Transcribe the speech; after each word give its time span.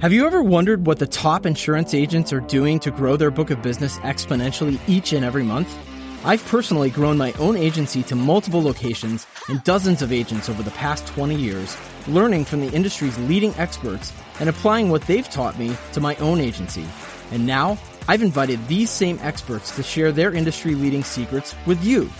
Have 0.00 0.14
you 0.14 0.26
ever 0.26 0.42
wondered 0.42 0.86
what 0.86 0.98
the 0.98 1.06
top 1.06 1.44
insurance 1.44 1.92
agents 1.92 2.32
are 2.32 2.40
doing 2.40 2.78
to 2.80 2.90
grow 2.90 3.18
their 3.18 3.30
book 3.30 3.50
of 3.50 3.60
business 3.60 3.98
exponentially 3.98 4.80
each 4.88 5.12
and 5.12 5.26
every 5.26 5.42
month? 5.42 5.76
I've 6.24 6.42
personally 6.46 6.88
grown 6.88 7.18
my 7.18 7.34
own 7.34 7.54
agency 7.54 8.02
to 8.04 8.16
multiple 8.16 8.62
locations 8.62 9.26
and 9.48 9.62
dozens 9.62 10.00
of 10.00 10.10
agents 10.10 10.48
over 10.48 10.62
the 10.62 10.70
past 10.70 11.06
20 11.08 11.34
years, 11.34 11.76
learning 12.08 12.46
from 12.46 12.62
the 12.62 12.72
industry's 12.74 13.18
leading 13.18 13.54
experts 13.56 14.10
and 14.40 14.48
applying 14.48 14.88
what 14.88 15.02
they've 15.02 15.28
taught 15.28 15.58
me 15.58 15.76
to 15.92 16.00
my 16.00 16.16
own 16.16 16.40
agency. 16.40 16.86
And 17.30 17.46
now, 17.46 17.76
I've 18.08 18.22
invited 18.22 18.68
these 18.68 18.88
same 18.88 19.18
experts 19.20 19.76
to 19.76 19.82
share 19.82 20.12
their 20.12 20.32
industry 20.32 20.74
leading 20.74 21.04
secrets 21.04 21.54
with 21.66 21.84
you. 21.84 22.10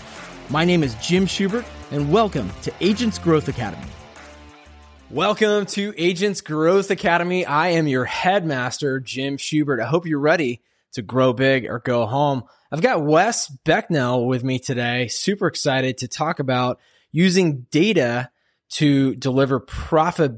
My 0.51 0.65
name 0.65 0.83
is 0.83 0.93
Jim 1.01 1.25
Schubert, 1.25 1.65
and 1.89 2.13
welcome 2.13 2.51
to 2.61 2.71
Agents 2.79 3.17
Growth 3.17 3.47
Academy. 3.47 3.87
Welcome 5.11 5.65
to 5.65 5.93
Agents 5.97 6.39
Growth 6.39 6.89
Academy. 6.89 7.45
I 7.45 7.71
am 7.71 7.85
your 7.85 8.05
headmaster, 8.05 9.01
Jim 9.01 9.35
Schubert. 9.35 9.81
I 9.81 9.85
hope 9.85 10.05
you're 10.05 10.19
ready 10.19 10.61
to 10.93 11.01
grow 11.01 11.33
big 11.33 11.65
or 11.65 11.79
go 11.79 12.05
home. 12.05 12.45
I've 12.71 12.81
got 12.81 13.03
Wes 13.03 13.53
Becknell 13.65 14.25
with 14.25 14.45
me 14.45 14.57
today. 14.57 15.09
Super 15.09 15.47
excited 15.47 15.97
to 15.97 16.07
talk 16.07 16.39
about 16.39 16.79
using 17.11 17.67
data 17.71 18.29
to 18.69 19.13
deliver 19.15 19.59
profit 19.59 20.31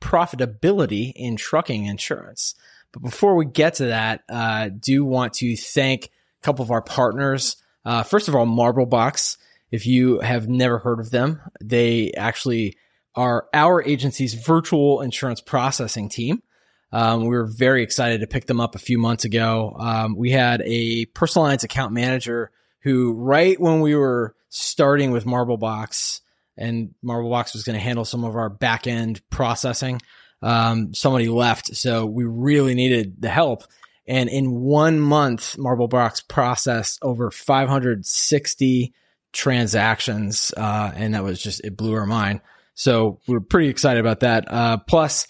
profitability 0.00 1.12
in 1.16 1.34
trucking 1.34 1.86
insurance. 1.86 2.54
But 2.92 3.02
before 3.02 3.34
we 3.34 3.46
get 3.46 3.74
to 3.74 3.86
that, 3.86 4.22
uh, 4.28 4.68
do 4.68 5.04
want 5.04 5.34
to 5.34 5.56
thank 5.56 6.04
a 6.04 6.44
couple 6.44 6.62
of 6.62 6.70
our 6.70 6.82
partners. 6.82 7.56
Uh, 7.84 8.04
first 8.04 8.28
of 8.28 8.36
all, 8.36 8.46
Marble 8.46 8.86
Box. 8.86 9.38
If 9.72 9.86
you 9.86 10.20
have 10.20 10.48
never 10.48 10.78
heard 10.78 11.00
of 11.00 11.10
them, 11.10 11.40
they 11.60 12.12
actually 12.12 12.76
are 13.20 13.48
our 13.52 13.82
agency's 13.82 14.32
virtual 14.32 15.02
insurance 15.02 15.42
processing 15.42 16.08
team. 16.08 16.42
Um, 16.90 17.20
we 17.20 17.36
were 17.36 17.44
very 17.44 17.82
excited 17.82 18.22
to 18.22 18.26
pick 18.26 18.46
them 18.46 18.62
up 18.62 18.74
a 18.74 18.78
few 18.78 18.96
months 18.96 19.26
ago. 19.26 19.76
Um, 19.78 20.16
we 20.16 20.30
had 20.30 20.62
a 20.64 21.04
personalized 21.04 21.62
account 21.62 21.92
manager 21.92 22.50
who, 22.80 23.12
right 23.12 23.60
when 23.60 23.82
we 23.82 23.94
were 23.94 24.34
starting 24.48 25.10
with 25.10 25.26
Marblebox, 25.26 26.22
and 26.56 26.94
Marblebox 27.04 27.52
was 27.52 27.62
going 27.62 27.74
to 27.74 27.84
handle 27.84 28.06
some 28.06 28.24
of 28.24 28.36
our 28.36 28.48
back 28.48 28.86
end 28.86 29.20
processing, 29.28 30.00
um, 30.40 30.94
somebody 30.94 31.28
left. 31.28 31.76
So 31.76 32.06
we 32.06 32.24
really 32.24 32.74
needed 32.74 33.20
the 33.20 33.28
help. 33.28 33.64
And 34.06 34.30
in 34.30 34.62
one 34.62 34.98
month, 34.98 35.56
Marblebox 35.58 36.26
processed 36.26 36.98
over 37.02 37.30
560 37.30 38.94
transactions. 39.34 40.54
Uh, 40.56 40.90
and 40.94 41.12
that 41.12 41.22
was 41.22 41.42
just, 41.42 41.60
it 41.62 41.76
blew 41.76 41.94
our 41.94 42.06
mind. 42.06 42.40
So 42.80 43.20
we're 43.26 43.40
pretty 43.40 43.68
excited 43.68 44.00
about 44.00 44.20
that. 44.20 44.50
Uh, 44.50 44.78
plus, 44.78 45.28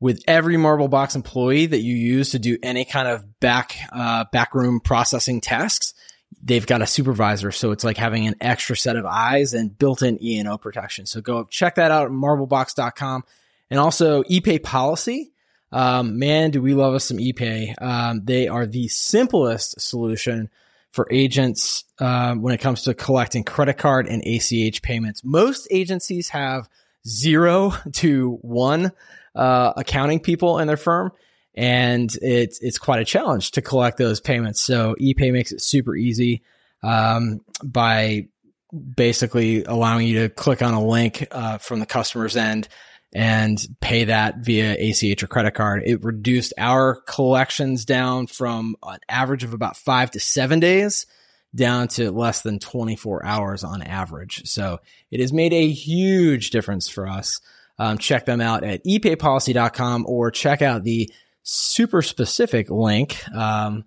with 0.00 0.22
every 0.28 0.58
Marble 0.58 0.86
Box 0.86 1.16
employee 1.16 1.64
that 1.64 1.80
you 1.80 1.96
use 1.96 2.32
to 2.32 2.38
do 2.38 2.58
any 2.62 2.84
kind 2.84 3.08
of 3.08 3.40
back 3.40 3.74
uh, 3.90 4.26
backroom 4.30 4.80
processing 4.80 5.40
tasks, 5.40 5.94
they've 6.42 6.66
got 6.66 6.82
a 6.82 6.86
supervisor. 6.86 7.52
So 7.52 7.70
it's 7.70 7.84
like 7.84 7.96
having 7.96 8.26
an 8.26 8.34
extra 8.42 8.76
set 8.76 8.96
of 8.96 9.06
eyes 9.06 9.54
and 9.54 9.78
built-in 9.78 10.22
E 10.22 10.38
and 10.38 10.46
O 10.46 10.58
protection. 10.58 11.06
So 11.06 11.22
go 11.22 11.44
check 11.44 11.76
that 11.76 11.90
out 11.90 12.04
at 12.04 12.12
marblebox.com. 12.12 13.24
And 13.70 13.80
also 13.80 14.22
ePay 14.24 14.62
policy. 14.62 15.32
Um, 15.72 16.18
man, 16.18 16.50
do 16.50 16.60
we 16.60 16.74
love 16.74 16.92
us 16.92 17.06
some 17.06 17.16
ePay. 17.16 17.80
Um, 17.80 18.26
they 18.26 18.46
are 18.46 18.66
the 18.66 18.88
simplest 18.88 19.80
solution 19.80 20.50
for 20.90 21.08
agents 21.10 21.84
uh, 21.98 22.34
when 22.34 22.52
it 22.52 22.60
comes 22.60 22.82
to 22.82 22.92
collecting 22.92 23.42
credit 23.42 23.78
card 23.78 24.06
and 24.06 24.22
ACH 24.26 24.82
payments. 24.82 25.24
Most 25.24 25.66
agencies 25.70 26.28
have 26.28 26.68
zero 27.06 27.72
to 27.92 28.38
one 28.42 28.92
uh, 29.34 29.72
accounting 29.76 30.20
people 30.20 30.58
in 30.58 30.66
their 30.66 30.76
firm. 30.76 31.12
And 31.54 32.10
it's, 32.22 32.60
it's 32.60 32.78
quite 32.78 33.00
a 33.00 33.04
challenge 33.04 33.52
to 33.52 33.62
collect 33.62 33.98
those 33.98 34.20
payments. 34.20 34.62
So 34.62 34.94
ePay 35.00 35.32
makes 35.32 35.52
it 35.52 35.60
super 35.60 35.96
easy 35.96 36.42
um, 36.82 37.40
by 37.62 38.28
basically 38.72 39.64
allowing 39.64 40.06
you 40.06 40.22
to 40.22 40.28
click 40.28 40.62
on 40.62 40.74
a 40.74 40.84
link 40.84 41.26
uh, 41.30 41.58
from 41.58 41.80
the 41.80 41.86
customer's 41.86 42.36
end 42.36 42.68
and 43.12 43.60
pay 43.80 44.04
that 44.04 44.38
via 44.38 44.76
ACH 44.78 45.22
or 45.22 45.26
credit 45.26 45.52
card. 45.52 45.82
It 45.84 46.04
reduced 46.04 46.54
our 46.56 46.94
collections 46.94 47.84
down 47.84 48.28
from 48.28 48.76
an 48.84 49.00
average 49.08 49.42
of 49.42 49.52
about 49.52 49.76
five 49.76 50.12
to 50.12 50.20
seven 50.20 50.60
days 50.60 51.06
down 51.54 51.88
to 51.88 52.10
less 52.10 52.42
than 52.42 52.58
24 52.58 53.24
hours 53.24 53.64
on 53.64 53.82
average. 53.82 54.42
So 54.46 54.78
it 55.10 55.20
has 55.20 55.32
made 55.32 55.52
a 55.52 55.68
huge 55.68 56.50
difference 56.50 56.88
for 56.88 57.08
us. 57.08 57.40
Um, 57.78 57.98
check 57.98 58.26
them 58.26 58.40
out 58.40 58.62
at 58.62 58.84
epaypolicy.com 58.84 60.04
or 60.06 60.30
check 60.30 60.62
out 60.62 60.84
the 60.84 61.10
super 61.42 62.02
specific 62.02 62.70
link 62.70 63.26
um, 63.34 63.84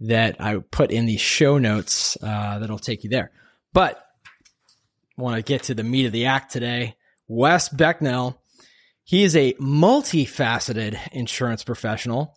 that 0.00 0.40
I 0.40 0.56
put 0.58 0.90
in 0.90 1.06
the 1.06 1.16
show 1.16 1.58
notes 1.58 2.18
uh, 2.22 2.58
that'll 2.58 2.78
take 2.78 3.04
you 3.04 3.10
there. 3.10 3.30
But 3.72 4.02
I 5.18 5.22
want 5.22 5.36
to 5.36 5.42
get 5.42 5.64
to 5.64 5.74
the 5.74 5.84
meat 5.84 6.06
of 6.06 6.12
the 6.12 6.26
act 6.26 6.52
today. 6.52 6.96
Wes 7.28 7.68
Becknell, 7.68 8.36
he 9.04 9.22
is 9.22 9.36
a 9.36 9.54
multifaceted 9.54 10.98
insurance 11.12 11.64
professional. 11.64 12.36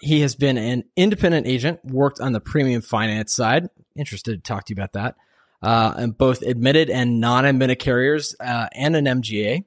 He 0.00 0.20
has 0.20 0.34
been 0.34 0.56
an 0.56 0.84
independent 0.96 1.46
agent, 1.46 1.84
worked 1.84 2.20
on 2.20 2.32
the 2.32 2.40
premium 2.40 2.82
finance 2.82 3.34
side, 3.34 3.68
interested 3.96 4.42
to 4.42 4.48
talk 4.48 4.64
to 4.66 4.74
you 4.74 4.76
about 4.80 4.92
that. 4.94 5.16
Uh, 5.62 5.94
and 5.96 6.16
both 6.16 6.42
admitted 6.42 6.90
and 6.90 7.18
non-admitted 7.18 7.78
carriers 7.78 8.36
uh, 8.40 8.68
and 8.72 8.94
an 8.94 9.06
MGA. 9.06 9.64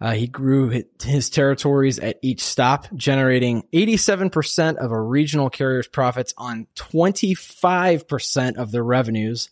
Uh, 0.00 0.12
he 0.12 0.26
grew 0.26 0.84
his 1.02 1.30
territories 1.30 1.98
at 1.98 2.18
each 2.22 2.42
stop, 2.42 2.86
generating 2.94 3.64
87% 3.72 4.76
of 4.76 4.92
a 4.92 5.00
regional 5.00 5.48
carrier's 5.50 5.88
profits 5.88 6.34
on 6.36 6.66
25% 6.76 8.56
of 8.56 8.70
their 8.72 8.84
revenues 8.84 9.50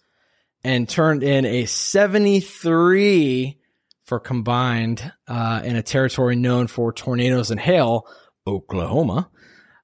and 0.63 0.89
turned 0.89 1.23
in 1.23 1.45
a 1.45 1.67
73 1.67 3.59
for 4.05 4.21
combined 4.21 5.13
uh, 5.27 5.63
in 5.65 5.77
a 5.77 5.83
territory 5.83 6.37
known 6.37 6.67
for 6.67 6.93
tornadoes 6.93 7.51
and 7.51 7.61
hail, 7.61 8.07
Oklahoma, 8.47 9.31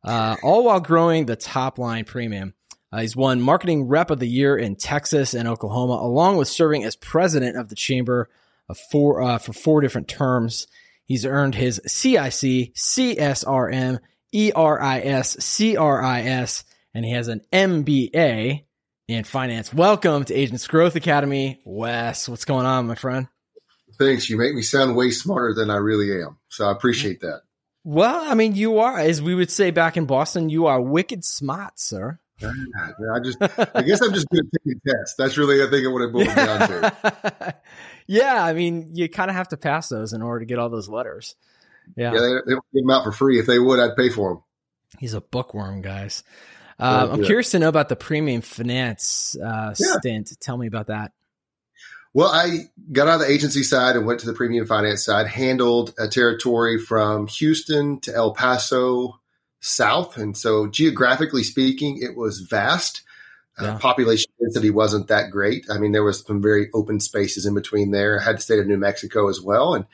uh, 0.04 0.36
all 0.42 0.64
while 0.64 0.80
growing 0.80 1.24
the 1.26 1.36
top 1.36 1.78
line 1.78 2.04
premium. 2.04 2.54
Uh, 2.92 3.02
he's 3.02 3.14
won 3.14 3.40
Marketing 3.40 3.86
Rep 3.86 4.10
of 4.10 4.18
the 4.18 4.26
Year 4.26 4.56
in 4.56 4.74
Texas 4.74 5.32
and 5.32 5.46
Oklahoma, 5.46 5.94
along 5.94 6.38
with 6.38 6.48
serving 6.48 6.82
as 6.82 6.96
president 6.96 7.56
of 7.56 7.68
the 7.68 7.76
chamber 7.76 8.28
of 8.68 8.78
four, 8.90 9.22
uh, 9.22 9.38
for 9.38 9.52
four 9.52 9.80
different 9.80 10.08
terms. 10.08 10.66
He's 11.04 11.24
earned 11.24 11.54
his 11.54 11.80
CIC, 11.86 12.74
CSRM, 12.74 14.00
ERIS, 14.32 15.36
CRIS, 15.56 16.64
and 16.92 17.04
he 17.04 17.12
has 17.12 17.28
an 17.28 17.42
MBA 17.52 18.64
in 19.06 19.24
finance. 19.24 19.72
Welcome 19.72 20.24
to 20.24 20.34
Agents 20.34 20.66
Growth 20.66 20.96
Academy. 20.96 21.60
Wes, 21.64 22.28
what's 22.28 22.44
going 22.44 22.66
on, 22.66 22.88
my 22.88 22.96
friend? 22.96 23.28
Thanks. 24.00 24.28
You 24.28 24.36
make 24.36 24.54
me 24.54 24.62
sound 24.62 24.96
way 24.96 25.10
smarter 25.10 25.54
than 25.54 25.70
I 25.70 25.76
really 25.76 26.10
am. 26.22 26.38
So 26.48 26.66
I 26.66 26.72
appreciate 26.72 27.20
that. 27.20 27.42
Well, 27.84 28.28
I 28.28 28.34
mean, 28.34 28.56
you 28.56 28.78
are, 28.80 28.98
as 28.98 29.22
we 29.22 29.36
would 29.36 29.50
say 29.50 29.70
back 29.70 29.96
in 29.96 30.06
Boston, 30.06 30.48
you 30.48 30.66
are 30.66 30.80
wicked 30.80 31.24
smart, 31.24 31.78
sir. 31.78 32.18
I 32.42 33.20
just, 33.22 33.38
I 33.40 33.82
guess 33.82 34.00
I'm 34.00 34.12
just 34.12 34.28
good 34.28 34.46
at 34.46 34.60
taking 34.64 34.80
tests. 34.86 35.14
That's 35.16 35.36
really, 35.36 35.62
I 35.62 35.70
think, 35.70 35.90
what 35.92 36.02
it 36.02 36.12
boils 36.12 36.34
down 36.34 36.68
to. 36.68 37.56
yeah, 38.06 38.44
I 38.44 38.52
mean, 38.52 38.90
you 38.94 39.08
kind 39.08 39.30
of 39.30 39.36
have 39.36 39.48
to 39.48 39.56
pass 39.56 39.88
those 39.88 40.12
in 40.12 40.22
order 40.22 40.40
to 40.40 40.46
get 40.46 40.58
all 40.58 40.68
those 40.68 40.88
letters. 40.88 41.34
Yeah, 41.96 42.12
yeah 42.12 42.20
they, 42.20 42.28
they 42.46 42.52
don't 42.52 42.64
give 42.72 42.82
them 42.82 42.90
out 42.90 43.04
for 43.04 43.12
free. 43.12 43.38
If 43.38 43.46
they 43.46 43.58
would, 43.58 43.80
I'd 43.80 43.96
pay 43.96 44.10
for 44.10 44.34
them. 44.34 44.42
He's 44.98 45.14
a 45.14 45.20
bookworm, 45.20 45.82
guys. 45.82 46.22
Um, 46.78 47.10
I'm 47.10 47.24
curious 47.24 47.50
to 47.50 47.58
know 47.58 47.68
about 47.68 47.90
the 47.90 47.96
premium 47.96 48.40
finance 48.40 49.36
uh, 49.36 49.74
yeah. 49.78 49.98
stint. 49.98 50.32
Tell 50.40 50.56
me 50.56 50.66
about 50.66 50.86
that. 50.86 51.12
Well, 52.12 52.28
I 52.28 52.70
got 52.90 53.06
out 53.06 53.20
of 53.20 53.26
the 53.26 53.32
agency 53.32 53.62
side 53.62 53.96
and 53.96 54.04
went 54.04 54.20
to 54.20 54.26
the 54.26 54.32
premium 54.32 54.66
finance 54.66 55.04
side. 55.04 55.26
Handled 55.28 55.94
a 55.98 56.08
territory 56.08 56.78
from 56.78 57.28
Houston 57.28 58.00
to 58.00 58.14
El 58.14 58.32
Paso, 58.32 59.19
south. 59.60 60.16
And 60.16 60.36
so 60.36 60.66
geographically 60.66 61.44
speaking, 61.44 61.98
it 62.02 62.16
was 62.16 62.40
vast. 62.40 63.02
Uh, 63.58 63.64
yeah. 63.64 63.74
Uh, 63.74 63.78
population 63.78 64.30
density 64.40 64.70
wasn't 64.70 65.08
that 65.08 65.30
great. 65.30 65.66
I 65.70 65.78
mean, 65.78 65.92
there 65.92 66.02
was 66.04 66.20
some 66.20 66.40
very 66.40 66.70
open 66.72 66.98
spaces 66.98 67.46
in 67.46 67.54
between 67.54 67.90
there. 67.90 68.18
I 68.18 68.24
had 68.24 68.38
the 68.38 68.42
state 68.42 68.58
of 68.58 68.66
New 68.66 68.78
Mexico 68.78 69.28
as 69.28 69.40
well. 69.40 69.74
And 69.74 69.84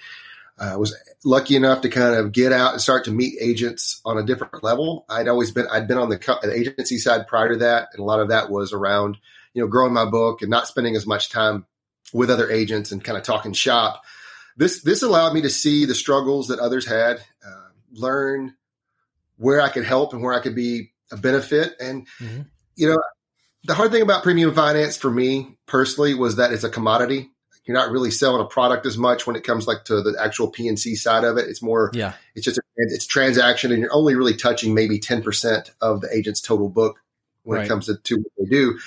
I 0.58 0.70
uh, 0.70 0.78
was 0.78 0.96
lucky 1.24 1.56
enough 1.56 1.82
to 1.82 1.88
kind 1.88 2.14
of 2.14 2.32
get 2.32 2.52
out 2.52 2.72
and 2.72 2.80
start 2.80 3.04
to 3.04 3.10
meet 3.10 3.34
agents 3.40 4.00
on 4.04 4.16
a 4.16 4.22
different 4.22 4.62
level. 4.62 5.04
I'd 5.08 5.28
always 5.28 5.50
been, 5.50 5.66
I'd 5.70 5.88
been 5.88 5.98
on 5.98 6.08
the, 6.08 6.38
the 6.42 6.52
agency 6.52 6.98
side 6.98 7.26
prior 7.26 7.50
to 7.50 7.58
that. 7.58 7.88
And 7.92 8.00
a 8.00 8.04
lot 8.04 8.20
of 8.20 8.28
that 8.28 8.50
was 8.50 8.72
around, 8.72 9.18
you 9.52 9.62
know, 9.62 9.68
growing 9.68 9.92
my 9.92 10.04
book 10.06 10.42
and 10.42 10.50
not 10.50 10.68
spending 10.68 10.96
as 10.96 11.06
much 11.06 11.28
time 11.28 11.66
with 12.12 12.30
other 12.30 12.50
agents 12.50 12.92
and 12.92 13.02
kind 13.02 13.18
of 13.18 13.24
talking 13.24 13.52
shop. 13.52 14.04
This, 14.56 14.82
this 14.82 15.02
allowed 15.02 15.34
me 15.34 15.42
to 15.42 15.50
see 15.50 15.84
the 15.84 15.94
struggles 15.94 16.48
that 16.48 16.60
others 16.60 16.86
had, 16.86 17.18
uh, 17.44 17.68
learn 17.92 18.54
where 19.36 19.60
I 19.60 19.68
could 19.68 19.84
help 19.84 20.12
and 20.12 20.22
where 20.22 20.34
I 20.34 20.40
could 20.40 20.54
be 20.54 20.92
a 21.12 21.16
benefit. 21.16 21.74
And, 21.80 22.06
mm-hmm. 22.20 22.42
you 22.74 22.88
know, 22.88 22.98
the 23.64 23.74
hard 23.74 23.90
thing 23.90 24.02
about 24.02 24.22
premium 24.22 24.54
finance 24.54 24.96
for 24.96 25.10
me 25.10 25.56
personally 25.66 26.14
was 26.14 26.36
that 26.36 26.52
it's 26.52 26.64
a 26.64 26.70
commodity. 26.70 27.30
you're 27.66 27.76
not 27.76 27.90
really 27.90 28.10
selling 28.10 28.40
a 28.40 28.46
product 28.46 28.86
as 28.86 28.96
much 28.96 29.26
when 29.26 29.36
it 29.36 29.44
comes 29.44 29.66
like 29.66 29.84
to 29.84 30.00
the 30.00 30.16
actual 30.20 30.48
P&C 30.48 30.94
side 30.94 31.24
of 31.24 31.36
it. 31.36 31.48
It's 31.48 31.60
more, 31.60 31.90
yeah, 31.92 32.14
it's 32.34 32.44
just 32.44 32.58
a, 32.58 32.62
it's 32.76 33.06
transaction, 33.06 33.72
and 33.72 33.80
you're 33.80 33.92
only 33.92 34.14
really 34.14 34.36
touching 34.36 34.72
maybe 34.72 34.98
ten 34.98 35.22
percent 35.22 35.72
of 35.80 36.00
the 36.00 36.14
agent's 36.14 36.40
total 36.40 36.68
book 36.68 37.00
when 37.42 37.58
right. 37.58 37.66
it 37.66 37.68
comes 37.68 37.86
to, 37.86 37.96
to 37.96 38.16
what 38.16 38.32
they 38.38 38.44
do. 38.44 38.78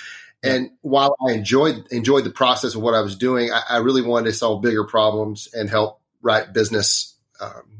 And 0.42 0.70
while 0.80 1.14
I 1.28 1.32
enjoyed 1.32 1.86
enjoyed 1.90 2.24
the 2.24 2.30
process 2.30 2.74
of 2.74 2.80
what 2.80 2.94
I 2.94 3.02
was 3.02 3.16
doing, 3.16 3.52
I, 3.52 3.62
I 3.68 3.76
really 3.78 4.02
wanted 4.02 4.30
to 4.30 4.32
solve 4.32 4.62
bigger 4.62 4.84
problems 4.84 5.48
and 5.52 5.68
help 5.68 6.00
write 6.22 6.54
business 6.54 7.14
um, 7.40 7.79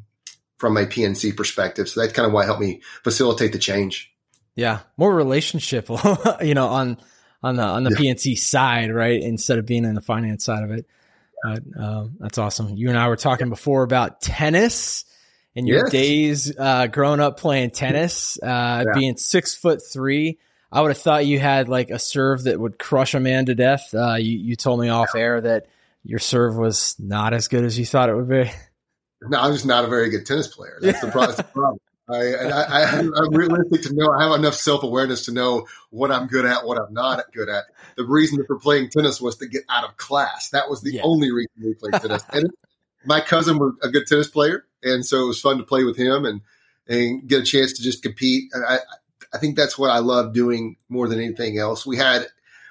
from 0.61 0.77
a 0.77 0.85
P&C 0.85 1.33
perspective. 1.33 1.89
So 1.89 2.01
that's 2.01 2.13
kind 2.13 2.27
of 2.27 2.33
why 2.33 2.43
it 2.43 2.47
helped 2.47 2.61
me 2.61 2.83
facilitate 3.03 3.53
the 3.53 3.59
change. 3.59 4.13
Yeah, 4.55 4.81
more 4.99 5.15
relationship, 5.15 5.89
you 6.43 6.55
know, 6.55 6.67
on 6.69 6.99
on 7.43 7.57
the 7.57 7.63
on 7.63 7.83
the 7.83 7.91
yeah. 7.91 8.13
P&C 8.15 8.35
side, 8.35 8.93
right? 8.93 9.21
Instead 9.21 9.59
of 9.59 9.65
being 9.65 9.85
in 9.85 9.95
the 9.95 10.03
finance 10.03 10.45
side 10.45 10.63
of 10.63 10.71
it. 10.71 10.87
But, 11.43 11.63
um, 11.79 12.17
that's 12.21 12.37
awesome. 12.37 12.77
You 12.77 12.91
and 12.91 12.99
I 12.99 13.09
were 13.09 13.17
talking 13.17 13.49
before 13.49 13.83
about 13.83 14.21
tennis 14.21 15.07
and 15.57 15.67
your 15.67 15.85
yes. 15.85 15.91
days 15.91 16.59
uh, 16.59 16.89
growing 16.89 17.21
up 17.21 17.41
playing 17.41 17.71
tennis, 17.71 18.39
uh, 18.43 18.85
yeah. 18.87 18.93
being 18.95 19.17
six 19.17 19.55
foot 19.55 19.81
three. 19.83 20.39
I 20.71 20.83
would 20.83 20.91
have 20.91 20.99
thought 20.99 21.25
you 21.25 21.41
had 21.41 21.71
like 21.71 21.89
a 21.89 21.99
serve 21.99 22.45
that 22.45 22.61
would 22.61 22.79
crush 22.79 23.15
a 23.15 23.21
man 23.21 23.47
to 23.47 23.55
death. 23.55 23.95
Uh, 23.95 24.17
you, 24.17 24.37
you 24.37 24.57
told 24.57 24.79
me 24.79 24.91
off 24.91 25.15
air 25.17 25.41
that 25.41 25.67
your 26.05 26.19
serve 26.19 26.57
was 26.57 26.97
not 26.99 27.33
as 27.33 27.49
good 27.49 27.65
as 27.65 27.79
you 27.79 27.87
thought 27.87 28.11
it 28.11 28.15
would 28.15 28.29
be. 28.29 28.51
No, 29.23 29.39
I'm 29.39 29.53
just 29.53 29.67
not 29.67 29.85
a 29.85 29.89
very 29.89 30.11
good 30.11 30.27
tennis 30.27 30.49
player. 30.49 30.79
That's, 30.81 31.01
the, 31.01 31.09
problem. 31.09 31.79
I, 32.09 32.35
I, 32.35 32.83
I, 32.83 32.99
am 32.99 33.31
realistic 33.31 33.83
to 33.83 33.95
know 33.95 34.11
I 34.11 34.25
have 34.25 34.33
enough 34.39 34.55
self 34.55 34.83
awareness 34.83 35.27
to 35.27 35.33
know 35.33 35.67
what 35.91 36.11
I'm 36.11 36.27
good 36.27 36.45
at, 36.45 36.65
what 36.67 36.79
I'm 36.79 36.93
not 36.93 37.33
good 37.33 37.49
at. 37.49 37.65
The 37.97 38.05
reason 38.05 38.45
for 38.47 38.59
playing 38.59 38.91
tennis 38.91 39.21
was 39.21 39.37
to 39.37 39.47
get 39.47 39.63
out 39.69 39.85
of 39.85 39.97
class. 39.97 40.51
That 40.51 40.69
was 40.69 40.81
the 40.83 40.95
yeah. 40.95 41.03
only 41.03 41.31
reason 41.31 41.53
we 41.63 41.75
played 41.75 42.01
tennis. 42.01 42.25
and 42.33 42.51
my 43.05 43.21
cousin 43.21 43.59
was 43.59 43.75
a 43.83 43.89
good 43.89 44.07
tennis 44.07 44.29
player, 44.29 44.65
and 44.83 45.05
so 45.05 45.23
it 45.25 45.27
was 45.27 45.41
fun 45.41 45.59
to 45.59 45.65
play 45.65 45.85
with 45.85 45.97
him 45.97 46.25
and 46.25 46.41
and 46.89 47.29
get 47.29 47.43
a 47.43 47.45
chance 47.45 47.75
to 47.75 47.83
just 47.83 48.03
compete. 48.03 48.51
I, 48.55 48.79
I 49.33 49.39
think 49.39 49.57
that's 49.57 49.79
what 49.79 49.91
I 49.91 49.99
love 49.99 50.33
doing 50.33 50.77
more 50.89 51.07
than 51.07 51.21
anything 51.21 51.59
else. 51.59 51.87
We 51.87 51.97
had 51.97 52.27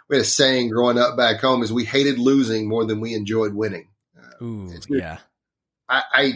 we 0.09 0.17
had 0.17 0.23
a 0.23 0.27
saying 0.27 0.69
growing 0.69 0.97
up 0.97 1.15
back 1.15 1.39
home 1.39 1.63
is 1.63 1.71
we 1.71 1.85
hated 1.85 2.19
losing 2.19 2.67
more 2.67 2.85
than 2.85 2.99
we 2.99 3.13
enjoyed 3.13 3.53
winning. 3.53 3.87
Uh, 4.17 4.43
Ooh, 4.43 4.73
yeah. 4.89 5.19
I, 5.89 6.03
I, 6.13 6.33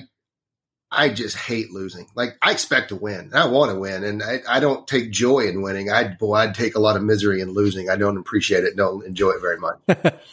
I 0.92 1.10
just 1.10 1.38
hate 1.38 1.72
losing. 1.72 2.08
Like 2.16 2.38
I 2.42 2.52
expect 2.52 2.90
to 2.90 2.96
win. 2.96 3.32
I 3.34 3.48
want 3.48 3.72
to 3.72 3.80
win, 3.80 4.04
and 4.04 4.22
I, 4.22 4.42
I 4.48 4.60
don't 4.60 4.88
take 4.88 5.12
joy 5.12 5.42
in 5.42 5.62
winning. 5.62 5.90
I 5.90 6.10
boy, 6.10 6.36
I'd 6.36 6.56
take 6.56 6.76
a 6.76 6.80
lot 6.80 6.96
of 6.96 7.04
misery 7.04 7.42
in 7.42 7.52
losing. 7.52 7.90
I 7.90 7.96
don't 7.96 8.18
appreciate 8.18 8.64
it. 8.64 8.76
Don't 8.76 9.06
enjoy 9.06 9.32
it 9.32 9.42
very 9.42 9.58
much. 9.58 9.80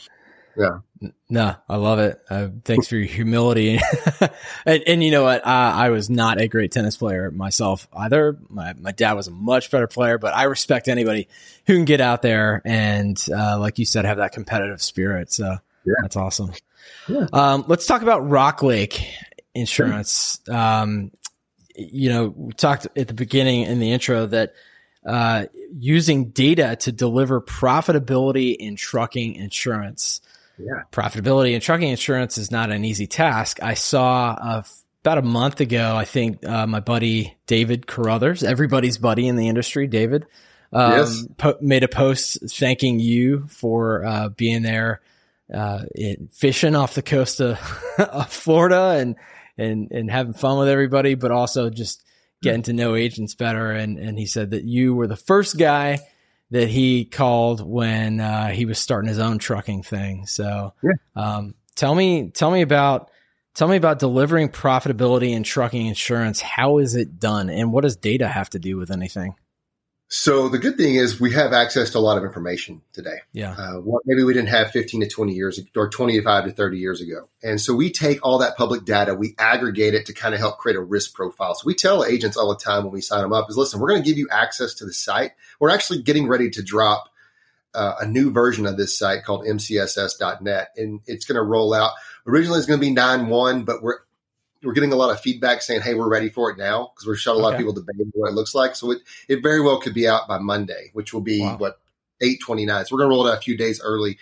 Yeah. 0.56 1.10
No, 1.30 1.54
I 1.68 1.76
love 1.76 1.98
it. 2.00 2.20
Uh, 2.28 2.48
thanks 2.64 2.88
for 2.88 2.96
your 2.96 3.06
humility. 3.06 3.80
and, 4.66 4.82
and, 4.86 5.02
you 5.02 5.10
know 5.10 5.22
what? 5.22 5.46
I, 5.46 5.86
I, 5.86 5.90
was 5.90 6.10
not 6.10 6.38
a 6.40 6.48
great 6.48 6.72
tennis 6.72 6.96
player 6.96 7.30
myself 7.30 7.88
either. 7.94 8.36
My, 8.48 8.74
my 8.74 8.92
dad 8.92 9.14
was 9.14 9.28
a 9.28 9.30
much 9.30 9.70
better 9.70 9.86
player, 9.86 10.18
but 10.18 10.34
I 10.34 10.44
respect 10.44 10.88
anybody 10.88 11.28
who 11.66 11.76
can 11.76 11.84
get 11.86 12.00
out 12.00 12.20
there 12.20 12.60
and, 12.64 13.18
uh, 13.34 13.58
like 13.58 13.78
you 13.78 13.86
said, 13.86 14.04
have 14.04 14.18
that 14.18 14.32
competitive 14.32 14.82
spirit. 14.82 15.32
So 15.32 15.56
yeah. 15.84 15.94
that's 16.02 16.16
awesome. 16.16 16.52
Yeah. 17.08 17.26
Um, 17.32 17.64
let's 17.66 17.86
talk 17.86 18.02
about 18.02 18.28
Rock 18.28 18.62
Lake 18.62 19.04
Insurance. 19.54 20.40
Um, 20.48 21.10
you 21.76 22.10
know, 22.10 22.34
we 22.36 22.52
talked 22.52 22.86
at 22.96 23.08
the 23.08 23.14
beginning 23.14 23.62
in 23.62 23.80
the 23.80 23.92
intro 23.92 24.26
that 24.26 24.54
uh, 25.06 25.46
using 25.72 26.26
data 26.26 26.76
to 26.80 26.92
deliver 26.92 27.40
profitability 27.40 28.54
in 28.54 28.76
trucking 28.76 29.34
insurance. 29.36 30.20
Yeah. 30.58 30.82
Profitability 30.92 31.54
in 31.54 31.60
trucking 31.60 31.88
insurance 31.88 32.36
is 32.36 32.50
not 32.50 32.70
an 32.70 32.84
easy 32.84 33.06
task. 33.06 33.62
I 33.62 33.74
saw 33.74 34.62
about 35.02 35.18
a 35.18 35.22
month 35.22 35.60
ago, 35.60 35.96
I 35.96 36.04
think 36.04 36.44
uh, 36.46 36.66
my 36.66 36.80
buddy 36.80 37.36
David 37.46 37.86
Carruthers, 37.86 38.42
everybody's 38.42 38.98
buddy 38.98 39.26
in 39.26 39.36
the 39.36 39.48
industry, 39.48 39.86
David, 39.86 40.26
um, 40.72 40.92
yes. 40.92 41.26
po- 41.38 41.58
made 41.62 41.82
a 41.82 41.88
post 41.88 42.38
thanking 42.50 43.00
you 43.00 43.46
for 43.48 44.04
uh, 44.04 44.28
being 44.28 44.62
there 44.62 45.00
uh, 45.52 45.82
fishing 46.32 46.74
off 46.74 46.94
the 46.94 47.02
coast 47.02 47.40
of, 47.40 47.58
of, 47.98 48.32
Florida 48.32 48.96
and, 48.98 49.16
and, 49.58 49.90
and 49.90 50.10
having 50.10 50.32
fun 50.32 50.58
with 50.58 50.68
everybody, 50.68 51.14
but 51.14 51.30
also 51.30 51.70
just 51.70 52.04
getting 52.42 52.62
to 52.62 52.72
know 52.72 52.94
agents 52.94 53.34
better. 53.34 53.72
And, 53.72 53.98
and 53.98 54.18
he 54.18 54.26
said 54.26 54.50
that 54.50 54.64
you 54.64 54.94
were 54.94 55.06
the 55.06 55.16
first 55.16 55.58
guy 55.58 56.00
that 56.50 56.68
he 56.68 57.04
called 57.04 57.66
when 57.66 58.20
uh, 58.20 58.48
he 58.48 58.64
was 58.64 58.78
starting 58.78 59.08
his 59.08 59.18
own 59.18 59.38
trucking 59.38 59.82
thing. 59.82 60.26
So, 60.26 60.74
yeah. 60.82 60.92
um, 61.16 61.54
tell 61.76 61.94
me, 61.94 62.30
tell 62.30 62.50
me 62.50 62.62
about, 62.62 63.10
tell 63.54 63.68
me 63.68 63.76
about 63.76 63.98
delivering 63.98 64.48
profitability 64.48 65.30
in 65.30 65.42
trucking 65.42 65.86
insurance. 65.86 66.40
How 66.40 66.78
is 66.78 66.96
it 66.96 67.18
done, 67.18 67.50
and 67.50 67.72
what 67.72 67.82
does 67.82 67.96
data 67.96 68.26
have 68.26 68.50
to 68.50 68.58
do 68.58 68.76
with 68.76 68.90
anything? 68.90 69.34
So 70.12 70.48
the 70.48 70.58
good 70.58 70.76
thing 70.76 70.96
is 70.96 71.20
we 71.20 71.34
have 71.34 71.52
access 71.52 71.90
to 71.90 71.98
a 71.98 72.00
lot 72.00 72.18
of 72.18 72.24
information 72.24 72.82
today. 72.92 73.18
Yeah. 73.32 73.52
Uh, 73.52 73.80
maybe 74.04 74.24
we 74.24 74.34
didn't 74.34 74.48
have 74.48 74.72
15 74.72 75.02
to 75.02 75.08
20 75.08 75.32
years 75.32 75.60
or 75.76 75.88
25 75.88 76.46
to 76.46 76.50
30 76.50 76.78
years 76.78 77.00
ago. 77.00 77.28
And 77.44 77.60
so 77.60 77.76
we 77.76 77.92
take 77.92 78.18
all 78.24 78.38
that 78.38 78.56
public 78.56 78.84
data, 78.84 79.14
we 79.14 79.36
aggregate 79.38 79.94
it 79.94 80.06
to 80.06 80.12
kind 80.12 80.34
of 80.34 80.40
help 80.40 80.58
create 80.58 80.74
a 80.74 80.80
risk 80.80 81.14
profile. 81.14 81.54
So 81.54 81.62
we 81.64 81.76
tell 81.76 82.04
agents 82.04 82.36
all 82.36 82.48
the 82.48 82.58
time 82.58 82.82
when 82.82 82.92
we 82.92 83.00
sign 83.00 83.22
them 83.22 83.32
up 83.32 83.48
is 83.48 83.56
listen, 83.56 83.78
we're 83.78 83.90
going 83.90 84.02
to 84.02 84.08
give 84.08 84.18
you 84.18 84.28
access 84.32 84.74
to 84.74 84.84
the 84.84 84.92
site. 84.92 85.30
We're 85.60 85.70
actually 85.70 86.02
getting 86.02 86.26
ready 86.26 86.50
to 86.50 86.62
drop 86.62 87.08
uh, 87.72 87.94
a 88.00 88.06
new 88.06 88.32
version 88.32 88.66
of 88.66 88.76
this 88.76 88.98
site 88.98 89.22
called 89.22 89.46
mcss.net 89.46 90.70
and 90.76 91.02
it's 91.06 91.24
going 91.24 91.36
to 91.36 91.42
roll 91.42 91.72
out. 91.72 91.92
Originally 92.26 92.58
it's 92.58 92.66
going 92.66 92.80
to 92.80 92.84
be 92.84 92.92
9.1, 92.92 93.64
but 93.64 93.80
we're 93.80 94.00
we're 94.62 94.72
getting 94.72 94.92
a 94.92 94.96
lot 94.96 95.10
of 95.10 95.20
feedback 95.20 95.62
saying, 95.62 95.82
"Hey, 95.82 95.94
we're 95.94 96.08
ready 96.08 96.28
for 96.28 96.50
it 96.50 96.58
now," 96.58 96.92
because 96.94 97.06
we're 97.06 97.16
showing 97.16 97.40
a 97.40 97.42
lot 97.42 97.54
of 97.54 97.58
people 97.58 97.72
debating 97.72 98.10
what 98.14 98.28
it 98.28 98.34
looks 98.34 98.54
like. 98.54 98.76
So 98.76 98.90
it, 98.90 98.98
it 99.28 99.42
very 99.42 99.60
well 99.60 99.80
could 99.80 99.94
be 99.94 100.08
out 100.08 100.28
by 100.28 100.38
Monday, 100.38 100.90
which 100.92 101.12
will 101.12 101.20
be 101.20 101.40
wow. 101.40 101.56
what 101.56 101.80
eight 102.20 102.40
twenty 102.40 102.66
nine. 102.66 102.84
So 102.84 102.94
we're 102.94 103.00
going 103.00 103.10
to 103.10 103.16
roll 103.16 103.26
it 103.26 103.30
out 103.30 103.38
a 103.38 103.42
few 103.42 103.56
days 103.56 103.80
early. 103.82 104.18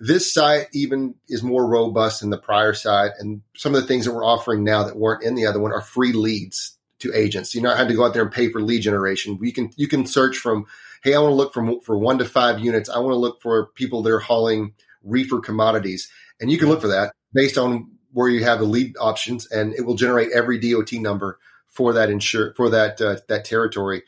This 0.00 0.32
site 0.32 0.68
even 0.72 1.16
is 1.28 1.42
more 1.42 1.66
robust 1.66 2.20
than 2.20 2.30
the 2.30 2.38
prior 2.38 2.72
site, 2.72 3.12
and 3.18 3.42
some 3.56 3.74
of 3.74 3.80
the 3.80 3.88
things 3.88 4.04
that 4.04 4.14
we're 4.14 4.24
offering 4.24 4.64
now 4.64 4.84
that 4.84 4.96
weren't 4.96 5.24
in 5.24 5.34
the 5.34 5.46
other 5.46 5.60
one 5.60 5.72
are 5.72 5.80
free 5.80 6.12
leads 6.12 6.76
to 7.00 7.12
agents. 7.14 7.54
You 7.54 7.62
not 7.62 7.76
have 7.76 7.88
to 7.88 7.94
go 7.94 8.04
out 8.04 8.14
there 8.14 8.22
and 8.22 8.32
pay 8.32 8.50
for 8.50 8.60
lead 8.60 8.82
generation. 8.82 9.38
We 9.38 9.52
can 9.52 9.70
you 9.76 9.88
can 9.88 10.06
search 10.06 10.38
from, 10.38 10.66
"Hey, 11.02 11.14
I 11.14 11.18
want 11.18 11.32
to 11.32 11.36
look 11.36 11.54
from 11.54 11.80
for 11.80 11.98
one 11.98 12.18
to 12.18 12.24
five 12.24 12.58
units. 12.58 12.88
I 12.88 12.98
want 12.98 13.12
to 13.12 13.18
look 13.18 13.42
for 13.42 13.66
people 13.74 14.02
that 14.02 14.12
are 14.12 14.20
hauling 14.20 14.74
reefer 15.02 15.40
commodities," 15.40 16.08
and 16.40 16.50
you 16.50 16.58
can 16.58 16.68
look 16.68 16.80
for 16.80 16.88
that 16.88 17.12
based 17.32 17.58
on 17.58 17.97
where 18.12 18.28
you 18.28 18.44
have 18.44 18.58
the 18.58 18.64
lead 18.64 18.96
options, 18.98 19.46
and 19.46 19.74
it 19.74 19.82
will 19.82 19.94
generate 19.94 20.32
every 20.32 20.58
DOT 20.58 20.92
number 20.94 21.38
for 21.68 21.92
that 21.92 22.10
insure 22.10 22.54
for 22.54 22.70
that 22.70 23.00
uh, 23.00 23.16
that 23.28 23.44
territory. 23.44 24.02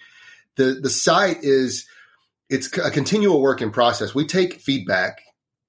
The 0.57 0.79
the 0.81 0.91
site 0.91 1.39
is 1.43 1.87
it's 2.49 2.77
a 2.79 2.91
continual 2.91 3.41
work 3.41 3.63
in 3.63 3.71
process. 3.71 4.15
We 4.15 4.27
take 4.27 4.61
feedback 4.61 5.23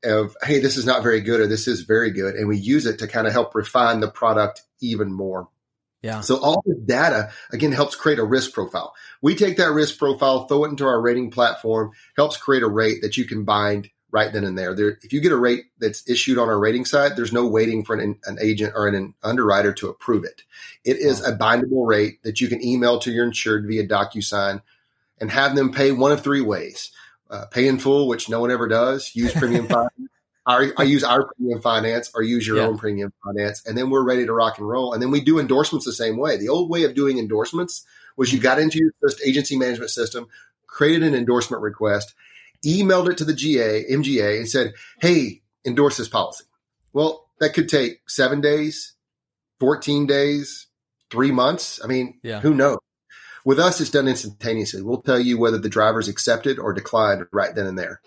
of 0.03 0.35
hey, 0.43 0.59
this 0.59 0.77
is 0.77 0.85
not 0.85 1.03
very 1.03 1.21
good 1.21 1.39
or 1.39 1.47
this 1.47 1.67
is 1.67 1.81
very 1.81 2.11
good, 2.11 2.35
and 2.35 2.47
we 2.47 2.57
use 2.57 2.85
it 2.85 2.99
to 2.99 3.07
kind 3.07 3.27
of 3.27 3.33
help 3.33 3.53
refine 3.53 3.99
the 3.99 4.09
product 4.09 4.63
even 4.81 5.13
more. 5.13 5.47
Yeah. 6.01 6.21
So 6.21 6.37
all 6.37 6.63
this 6.65 6.79
data 6.83 7.31
again 7.51 7.71
helps 7.71 7.95
create 7.95 8.17
a 8.17 8.23
risk 8.23 8.53
profile. 8.53 8.93
We 9.21 9.35
take 9.35 9.57
that 9.57 9.71
risk 9.71 9.99
profile, 9.99 10.47
throw 10.47 10.65
it 10.65 10.69
into 10.69 10.87
our 10.87 10.99
rating 10.99 11.29
platform, 11.29 11.91
helps 12.17 12.37
create 12.37 12.63
a 12.63 12.67
rate 12.67 13.03
that 13.03 13.17
you 13.17 13.25
can 13.25 13.45
bind 13.45 13.89
right 14.11 14.31
then 14.31 14.43
and 14.43 14.57
there. 14.57 14.73
there. 14.75 14.97
If 15.01 15.13
you 15.13 15.21
get 15.21 15.31
a 15.31 15.37
rate 15.37 15.65
that's 15.79 16.07
issued 16.09 16.37
on 16.37 16.49
our 16.49 16.59
rating 16.59 16.85
side, 16.85 17.15
there's 17.15 17.33
no 17.33 17.47
waiting 17.47 17.83
for 17.83 17.95
an, 17.95 18.19
an 18.25 18.37
agent 18.41 18.73
or 18.75 18.87
an 18.87 19.13
underwriter 19.23 19.73
to 19.73 19.89
approve 19.89 20.25
it. 20.25 20.43
It 20.83 20.97
is 20.97 21.25
a 21.25 21.35
bindable 21.35 21.87
rate 21.87 22.21
that 22.23 22.41
you 22.41 22.47
can 22.47 22.63
email 22.63 22.99
to 22.99 23.11
your 23.11 23.25
insured 23.25 23.65
via 23.67 23.87
DocuSign 23.87 24.61
and 25.19 25.31
have 25.31 25.55
them 25.55 25.71
pay 25.71 25.91
one 25.91 26.11
of 26.11 26.21
three 26.21 26.41
ways. 26.41 26.91
Uh, 27.29 27.45
pay 27.45 27.67
in 27.67 27.79
full, 27.79 28.09
which 28.09 28.27
no 28.27 28.41
one 28.41 28.51
ever 28.51 28.67
does. 28.67 29.15
Use 29.15 29.33
premium 29.33 29.67
finance. 29.69 29.93
I, 30.45 30.71
I, 30.77 30.83
use 30.83 31.03
our 31.03 31.31
premium 31.33 31.61
finance 31.61 32.11
or 32.13 32.23
use 32.23 32.45
your 32.45 32.57
yeah. 32.57 32.63
own 32.63 32.77
premium 32.77 33.13
finance. 33.23 33.63
And 33.65 33.77
then 33.77 33.89
we're 33.89 34.03
ready 34.03 34.25
to 34.25 34.33
rock 34.33 34.57
and 34.57 34.67
roll. 34.67 34.91
And 34.91 35.01
then 35.01 35.11
we 35.11 35.21
do 35.21 35.39
endorsements 35.39 35.85
the 35.85 35.93
same 35.93 36.17
way. 36.17 36.37
The 36.37 36.49
old 36.49 36.69
way 36.69 36.83
of 36.83 36.95
doing 36.95 37.19
endorsements 37.19 37.85
was 38.17 38.33
you 38.33 38.39
got 38.39 38.59
into 38.59 38.79
your 38.79 38.91
first 38.99 39.21
agency 39.25 39.55
management 39.55 39.91
system, 39.91 40.27
created 40.67 41.03
an 41.03 41.15
endorsement 41.15 41.61
request, 41.61 42.15
emailed 42.65 43.09
it 43.09 43.17
to 43.17 43.25
the 43.25 43.33
GA, 43.33 43.85
MGA, 43.89 44.37
and 44.37 44.49
said, 44.49 44.73
hey, 44.99 45.41
endorse 45.65 45.97
this 45.97 46.09
policy. 46.09 46.45
Well, 46.93 47.27
that 47.39 47.53
could 47.53 47.69
take 47.69 48.09
seven 48.09 48.41
days, 48.41 48.93
14 49.59 50.05
days, 50.05 50.67
three 51.09 51.31
months. 51.31 51.79
I 51.83 51.87
mean, 51.87 52.19
yeah. 52.23 52.39
who 52.39 52.53
knows? 52.53 52.77
With 53.43 53.59
us, 53.59 53.81
it's 53.81 53.89
done 53.89 54.07
instantaneously. 54.07 54.83
We'll 54.83 55.01
tell 55.01 55.19
you 55.19 55.39
whether 55.39 55.57
the 55.57 55.69
driver's 55.69 56.07
accepted 56.07 56.59
or 56.59 56.73
declined 56.73 57.25
right 57.31 57.53
then 57.55 57.65
and 57.65 57.77
there. 57.77 58.01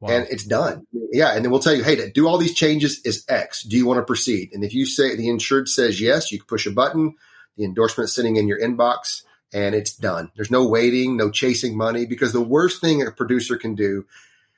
Wow. 0.00 0.10
And 0.10 0.26
it's 0.28 0.44
done. 0.44 0.84
Yeah. 1.12 1.32
And 1.32 1.44
then 1.44 1.52
we'll 1.52 1.60
tell 1.60 1.74
you, 1.74 1.84
hey, 1.84 1.94
to 1.94 2.10
do 2.10 2.26
all 2.26 2.38
these 2.38 2.54
changes 2.54 3.00
is 3.04 3.24
X. 3.28 3.62
Do 3.62 3.76
you 3.76 3.86
want 3.86 3.98
to 3.98 4.04
proceed? 4.04 4.50
And 4.52 4.64
if 4.64 4.74
you 4.74 4.84
say 4.84 5.14
the 5.14 5.28
insured 5.28 5.68
says 5.68 6.00
yes, 6.00 6.32
you 6.32 6.38
can 6.38 6.46
push 6.46 6.66
a 6.66 6.72
button. 6.72 7.14
The 7.56 7.64
endorsement 7.64 8.08
is 8.08 8.14
sitting 8.14 8.34
in 8.34 8.48
your 8.48 8.58
inbox 8.58 9.22
and 9.52 9.74
it's 9.74 9.92
done. 9.92 10.30
There's 10.34 10.50
no 10.50 10.66
waiting, 10.66 11.16
no 11.16 11.30
chasing 11.30 11.76
money 11.76 12.06
because 12.06 12.32
the 12.32 12.40
worst 12.40 12.80
thing 12.80 13.06
a 13.06 13.10
producer 13.10 13.56
can 13.56 13.74
do 13.74 14.06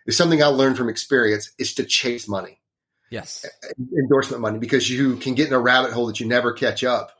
is 0.06 0.16
something 0.16 0.42
I 0.42 0.46
learned 0.46 0.76
from 0.76 0.88
experience 0.88 1.50
is 1.58 1.74
to 1.74 1.84
chase 1.84 2.28
money. 2.28 2.60
yes 3.10 3.46
endorsement 3.78 4.40
money 4.40 4.58
because 4.58 4.90
you 4.90 5.16
can 5.16 5.34
get 5.34 5.48
in 5.48 5.54
a 5.54 5.58
rabbit 5.58 5.92
hole 5.92 6.06
that 6.06 6.20
you 6.20 6.26
never 6.26 6.52
catch 6.52 6.84
up. 6.84 7.12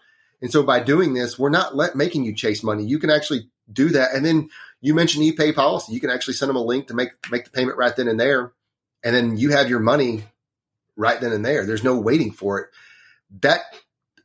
And 0.43 0.50
so 0.50 0.62
by 0.62 0.81
doing 0.81 1.14
this, 1.14 1.38
we're 1.38 1.50
not 1.50 1.75
let, 1.75 1.97
making 1.97 2.25
you 2.25 2.35
chase 2.35 2.62
money. 2.62 2.85
You 2.85 2.99
can 2.99 3.11
actually 3.11 3.49
do 3.73 3.88
that. 3.90 4.14
And 4.14 4.25
then 4.25 4.50
you 4.81 4.95
mentioned 4.95 5.25
ePay 5.25 5.54
policy. 5.54 5.93
You 5.93 6.00
can 6.00 6.11
actually 6.11 6.35
send 6.35 6.50
them 6.50 6.57
a 6.57 6.62
link 6.62 6.88
to 6.88 6.95
make 6.95 7.11
make 7.31 7.45
the 7.45 7.50
payment 7.50 7.78
right 7.78 7.97
then 7.97 8.09
and 8.09 8.21
there, 8.21 8.52
and 9.02 9.16
then 9.16 9.38
you 9.38 9.50
have 9.50 9.71
your 9.71 9.81
money 9.81 10.25
right 10.97 11.21
then 11.21 11.33
and 11.33 11.45
there. 11.45 11.64
There's 11.64 11.83
no 11.83 11.99
waiting 11.99 12.33
for 12.33 12.61
it. 12.61 12.71
That 13.40 13.62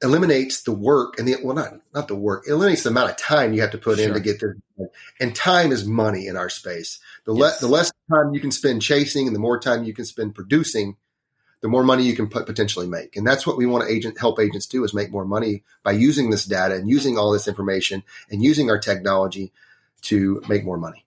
eliminates 0.01 0.63
the 0.63 0.71
work 0.71 1.19
and 1.19 1.27
the 1.27 1.35
well 1.43 1.55
not 1.55 1.73
not 1.93 2.07
the 2.07 2.15
work 2.15 2.45
it 2.47 2.51
eliminates 2.51 2.83
the 2.83 2.89
amount 2.89 3.09
of 3.09 3.17
time 3.17 3.53
you 3.53 3.61
have 3.61 3.71
to 3.71 3.77
put 3.77 3.97
sure. 3.97 4.07
in 4.07 4.13
to 4.13 4.19
get 4.19 4.39
there 4.39 4.55
and 5.19 5.35
time 5.35 5.71
is 5.71 5.85
money 5.85 6.27
in 6.27 6.37
our 6.37 6.49
space. 6.49 6.99
The 7.25 7.33
yes. 7.33 7.41
less 7.41 7.59
the 7.59 7.67
less 7.67 7.91
time 8.09 8.33
you 8.33 8.39
can 8.39 8.51
spend 8.51 8.81
chasing 8.81 9.27
and 9.27 9.35
the 9.35 9.39
more 9.39 9.59
time 9.59 9.83
you 9.83 9.93
can 9.93 10.05
spend 10.05 10.35
producing 10.35 10.95
the 11.61 11.67
more 11.67 11.83
money 11.83 12.03
you 12.03 12.15
can 12.15 12.29
put, 12.29 12.45
potentially 12.45 12.87
make. 12.87 13.17
And 13.17 13.27
that's 13.27 13.45
what 13.45 13.57
we 13.57 13.65
want 13.65 13.85
to 13.85 13.93
agent 13.93 14.17
help 14.17 14.39
agents 14.39 14.65
do 14.65 14.85
is 14.85 14.93
make 14.93 15.11
more 15.11 15.25
money 15.25 15.63
by 15.83 15.91
using 15.91 16.29
this 16.29 16.45
data 16.45 16.75
and 16.75 16.89
using 16.89 17.17
all 17.17 17.33
this 17.33 17.49
information 17.49 18.03
and 18.31 18.41
using 18.41 18.69
our 18.69 18.79
technology 18.79 19.51
to 20.03 20.41
make 20.47 20.63
more 20.63 20.77
money. 20.77 21.05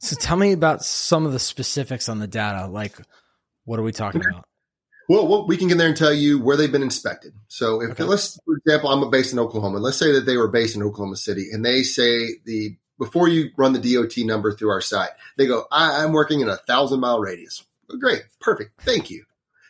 So 0.00 0.16
tell 0.16 0.36
me 0.36 0.50
about 0.50 0.84
some 0.84 1.24
of 1.24 1.32
the 1.32 1.38
specifics 1.38 2.08
on 2.08 2.18
the 2.18 2.26
data. 2.26 2.66
Like 2.66 2.98
what 3.64 3.78
are 3.78 3.84
we 3.84 3.92
talking 3.92 4.22
about 4.28 4.46
well, 5.12 5.28
well, 5.28 5.46
we 5.46 5.58
can 5.58 5.68
get 5.68 5.76
there 5.76 5.88
and 5.88 5.96
tell 5.96 6.14
you 6.14 6.40
where 6.40 6.56
they've 6.56 6.72
been 6.72 6.82
inspected. 6.82 7.34
So, 7.48 7.82
if 7.82 7.90
okay. 7.90 8.04
let's, 8.04 8.40
for 8.46 8.56
example, 8.56 8.88
I'm 8.88 9.10
based 9.10 9.34
in 9.34 9.38
Oklahoma. 9.38 9.76
Let's 9.76 9.98
say 9.98 10.12
that 10.12 10.24
they 10.24 10.38
were 10.38 10.48
based 10.48 10.74
in 10.74 10.82
Oklahoma 10.82 11.16
City, 11.16 11.48
and 11.52 11.62
they 11.62 11.82
say 11.82 12.36
the 12.46 12.78
before 12.98 13.28
you 13.28 13.50
run 13.58 13.74
the 13.74 13.94
DOT 13.94 14.16
number 14.24 14.54
through 14.54 14.70
our 14.70 14.80
site, 14.80 15.10
they 15.36 15.46
go, 15.46 15.64
I, 15.70 16.02
am 16.02 16.12
working 16.12 16.40
in 16.40 16.48
a 16.48 16.56
thousand 16.56 17.00
mile 17.00 17.20
radius." 17.20 17.62
Great, 18.00 18.22
perfect, 18.40 18.80
thank 18.80 19.10
you. 19.10 19.26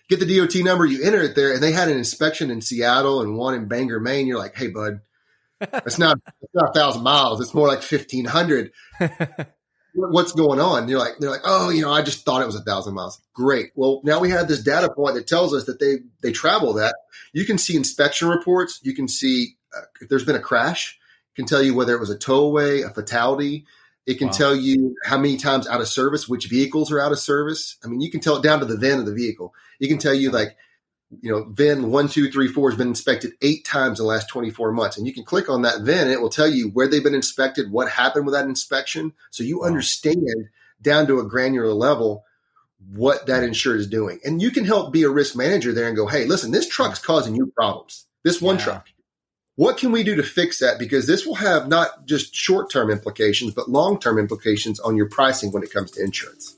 Get 0.08 0.20
the 0.20 0.38
DOT 0.38 0.54
number, 0.62 0.86
you 0.86 1.02
enter 1.02 1.22
it 1.22 1.34
there, 1.34 1.52
and 1.52 1.60
they 1.60 1.72
had 1.72 1.88
an 1.88 1.98
inspection 1.98 2.48
in 2.52 2.60
Seattle 2.60 3.20
and 3.20 3.36
one 3.36 3.54
in 3.54 3.66
Bangor, 3.66 3.98
Maine. 3.98 4.28
You're 4.28 4.38
like, 4.38 4.54
"Hey, 4.54 4.68
bud, 4.68 5.00
it's 5.60 5.98
not 5.98 6.20
it's 6.40 6.54
not 6.54 6.70
a 6.70 6.72
thousand 6.72 7.02
miles; 7.02 7.40
it's 7.40 7.54
more 7.54 7.66
like 7.66 7.82
fifteen 7.82 8.26
hundred. 8.26 8.70
what's 9.94 10.32
going 10.32 10.60
on? 10.60 10.82
And 10.82 10.90
you're 10.90 10.98
like, 10.98 11.18
they're 11.18 11.30
like, 11.30 11.42
oh, 11.44 11.70
you 11.70 11.82
know, 11.82 11.92
I 11.92 12.02
just 12.02 12.24
thought 12.24 12.42
it 12.42 12.46
was 12.46 12.54
a 12.54 12.62
thousand 12.62 12.94
miles. 12.94 13.20
Great. 13.34 13.72
Well, 13.74 14.00
now 14.04 14.20
we 14.20 14.30
have 14.30 14.48
this 14.48 14.62
data 14.62 14.90
point 14.92 15.14
that 15.14 15.26
tells 15.26 15.54
us 15.54 15.64
that 15.66 15.80
they 15.80 15.96
they 16.22 16.32
travel 16.32 16.74
that. 16.74 16.94
You 17.32 17.44
can 17.44 17.58
see 17.58 17.76
inspection 17.76 18.28
reports. 18.28 18.80
You 18.82 18.94
can 18.94 19.08
see 19.08 19.56
uh, 19.76 19.82
if 20.00 20.08
there's 20.08 20.24
been 20.24 20.36
a 20.36 20.40
crash. 20.40 20.98
It 21.32 21.36
can 21.36 21.46
tell 21.46 21.62
you 21.62 21.74
whether 21.74 21.94
it 21.94 22.00
was 22.00 22.10
a 22.10 22.18
towaway, 22.18 22.82
a 22.82 22.90
fatality. 22.90 23.66
It 24.04 24.18
can 24.18 24.28
wow. 24.28 24.32
tell 24.32 24.56
you 24.56 24.96
how 25.04 25.16
many 25.16 25.36
times 25.36 25.68
out 25.68 25.80
of 25.80 25.88
service, 25.88 26.28
which 26.28 26.48
vehicles 26.48 26.90
are 26.90 27.00
out 27.00 27.12
of 27.12 27.18
service. 27.18 27.76
I 27.84 27.88
mean, 27.88 28.00
you 28.00 28.10
can 28.10 28.20
tell 28.20 28.36
it 28.36 28.42
down 28.42 28.58
to 28.58 28.64
the 28.64 28.76
VIN 28.76 28.98
of 28.98 29.06
the 29.06 29.14
vehicle. 29.14 29.54
You 29.78 29.88
can 29.88 29.98
tell 29.98 30.14
you 30.14 30.30
like 30.30 30.56
you 31.20 31.30
know, 31.30 31.44
VIN 31.44 31.90
one, 31.90 32.08
two, 32.08 32.30
three, 32.30 32.48
four 32.48 32.70
has 32.70 32.78
been 32.78 32.88
inspected 32.88 33.32
eight 33.42 33.64
times 33.64 34.00
in 34.00 34.04
the 34.04 34.08
last 34.08 34.28
24 34.28 34.72
months. 34.72 34.96
And 34.96 35.06
you 35.06 35.12
can 35.12 35.24
click 35.24 35.48
on 35.48 35.62
that 35.62 35.82
VIN 35.82 35.98
and 35.98 36.10
it 36.10 36.20
will 36.20 36.30
tell 36.30 36.48
you 36.48 36.68
where 36.70 36.88
they've 36.88 37.02
been 37.02 37.14
inspected, 37.14 37.70
what 37.70 37.90
happened 37.90 38.26
with 38.26 38.34
that 38.34 38.46
inspection. 38.46 39.12
So 39.30 39.44
you 39.44 39.60
wow. 39.60 39.66
understand 39.66 40.26
down 40.80 41.06
to 41.06 41.20
a 41.20 41.24
granular 41.24 41.72
level 41.72 42.24
what 42.90 43.26
that 43.26 43.44
insured 43.44 43.80
is 43.80 43.86
doing. 43.86 44.18
And 44.24 44.42
you 44.42 44.50
can 44.50 44.64
help 44.64 44.92
be 44.92 45.04
a 45.04 45.10
risk 45.10 45.36
manager 45.36 45.72
there 45.72 45.86
and 45.86 45.96
go, 45.96 46.06
hey, 46.06 46.24
listen, 46.24 46.50
this 46.50 46.68
truck's 46.68 46.98
causing 46.98 47.34
you 47.34 47.52
problems. 47.54 48.06
This 48.24 48.40
one 48.40 48.56
yeah. 48.56 48.64
truck. 48.64 48.88
What 49.56 49.76
can 49.76 49.92
we 49.92 50.02
do 50.02 50.16
to 50.16 50.22
fix 50.22 50.60
that? 50.60 50.78
Because 50.78 51.06
this 51.06 51.26
will 51.26 51.34
have 51.34 51.68
not 51.68 52.06
just 52.06 52.34
short 52.34 52.70
term 52.70 52.90
implications, 52.90 53.52
but 53.52 53.68
long 53.68 54.00
term 54.00 54.18
implications 54.18 54.80
on 54.80 54.96
your 54.96 55.08
pricing 55.08 55.52
when 55.52 55.62
it 55.62 55.72
comes 55.72 55.90
to 55.92 56.02
insurance. 56.02 56.56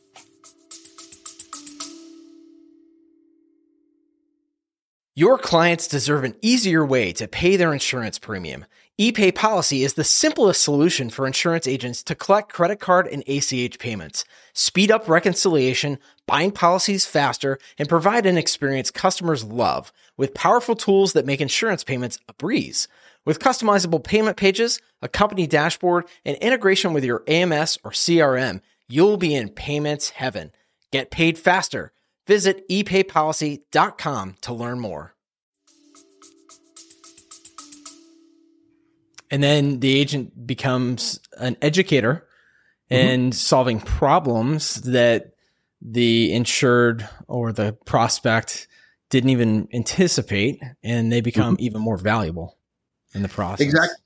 Your 5.17 5.39
clients 5.39 5.87
deserve 5.87 6.25
an 6.25 6.35
easier 6.43 6.85
way 6.85 7.13
to 7.13 7.29
pay 7.29 7.55
their 7.55 7.73
insurance 7.73 8.19
premium. 8.19 8.65
ePay 8.99 9.33
Policy 9.33 9.85
is 9.85 9.95
the 9.95 10.03
simplest 10.03 10.61
solution 10.61 11.09
for 11.09 11.25
insurance 11.25 11.69
agents 11.69 12.03
to 12.03 12.17
collect 12.17 12.53
credit 12.53 12.81
card 12.81 13.07
and 13.07 13.23
ACH 13.29 13.79
payments, 13.79 14.25
speed 14.55 14.91
up 14.91 15.09
reconciliation, 15.09 16.01
bind 16.27 16.57
policies 16.57 17.07
faster, 17.07 17.61
and 17.79 17.89
provide 17.89 18.27
an 18.27 18.37
experience 18.37 18.91
customers 18.91 19.45
love 19.45 19.93
with 20.17 20.35
powerful 20.35 20.75
tools 20.75 21.13
that 21.13 21.27
make 21.27 21.41
insurance 21.41 21.85
payments 21.85 22.19
a 22.29 22.33
breeze. 22.33 22.89
With 23.25 23.39
customizable 23.39 24.03
payment 24.03 24.37
pages, 24.37 24.81
a 25.01 25.09
company 25.09 25.47
dashboard, 25.47 26.07
and 26.25 26.37
integration 26.39 26.93
with 26.93 27.05
your 27.05 27.23
AMS 27.29 27.79
or 27.85 27.93
CRM, 27.93 28.63
you'll 28.89 29.17
be 29.17 29.37
in 29.37 29.51
payments 29.51 30.11
heaven. 30.11 30.51
Get 30.91 31.13
paid 31.13 31.39
faster 31.39 31.93
Visit 32.27 32.69
epaypolicy.com 32.69 34.37
to 34.41 34.55
learn 34.55 34.81
more. 34.81 35.15
And 39.31 39.43
then 39.43 39.81
the 39.81 39.99
agent 39.99 40.47
becomes 40.47 41.21
an 41.39 41.57
educator 41.61 42.27
mm-hmm. 42.91 42.95
and 42.95 43.35
solving 43.35 43.81
problems 43.81 44.77
that 44.83 45.33
the 45.83 46.33
insured 46.33 47.09
or 47.27 47.53
the 47.53 47.77
prospect 47.85 48.69
didn't 49.11 49.31
even 49.31 49.69
anticipate, 49.73 50.63
and 50.83 51.13
they 51.13 51.21
become 51.21 51.55
mm-hmm. 51.55 51.65
even 51.65 51.81
more 51.81 51.99
valuable 51.99 52.57
in 53.13 53.23
the 53.23 53.29
process. 53.29 53.61
Exactly. 53.61 53.97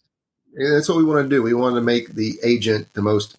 that's 0.56 0.88
what 0.88 0.98
we 0.98 1.04
want 1.04 1.24
to 1.24 1.28
do. 1.28 1.42
We 1.42 1.54
want 1.54 1.76
to 1.76 1.80
make 1.80 2.14
the 2.14 2.38
agent 2.42 2.92
the 2.94 3.02
most 3.02 3.36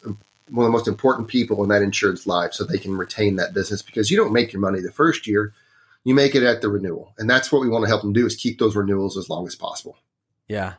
one 0.51 0.65
of 0.65 0.71
the 0.71 0.77
most 0.77 0.87
important 0.87 1.27
people 1.27 1.63
in 1.63 1.69
that 1.69 1.81
insured's 1.81 2.27
life 2.27 2.53
so 2.53 2.63
they 2.63 2.77
can 2.77 2.97
retain 2.97 3.35
that 3.35 3.53
business 3.53 3.81
because 3.81 4.09
you 4.09 4.17
don't 4.17 4.33
make 4.33 4.51
your 4.51 4.61
money 4.61 4.81
the 4.81 4.91
first 4.91 5.27
year 5.27 5.53
you 6.03 6.15
make 6.15 6.35
it 6.35 6.43
at 6.43 6.61
the 6.61 6.69
renewal. 6.69 7.13
And 7.17 7.29
that's 7.29 7.51
what 7.51 7.61
we 7.61 7.69
want 7.69 7.83
to 7.83 7.87
help 7.87 8.01
them 8.01 8.13
do 8.13 8.25
is 8.25 8.35
keep 8.35 8.59
those 8.59 8.75
renewals 8.75 9.17
as 9.17 9.29
long 9.29 9.45
as 9.47 9.55
possible. 9.55 9.97
Yeah. 10.47 10.73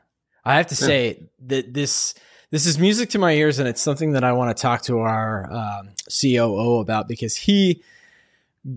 I 0.45 0.57
have 0.57 0.67
to 0.69 0.75
yeah. 0.75 0.87
say 0.87 1.23
that 1.47 1.75
this 1.75 2.15
this 2.51 2.67
is 2.67 2.79
music 2.79 3.11
to 3.11 3.19
my 3.19 3.33
ears 3.33 3.61
and 3.61 3.69
it's 3.69 3.81
something 3.81 4.13
that 4.13 4.25
i 4.25 4.33
want 4.33 4.57
to 4.57 4.61
talk 4.61 4.83
to 4.83 4.99
our 4.99 5.49
um, 5.53 5.91
coo 6.09 6.81
about 6.81 7.07
because 7.07 7.37
he 7.37 7.81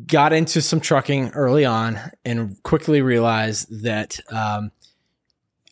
got 0.05 0.31
into 0.31 0.61
some 0.61 0.79
trucking 0.79 1.31
early 1.31 1.65
on 1.65 1.99
and 2.23 2.61
quickly 2.61 3.01
realized 3.01 3.83
that 3.83 4.19
um, 4.29 4.71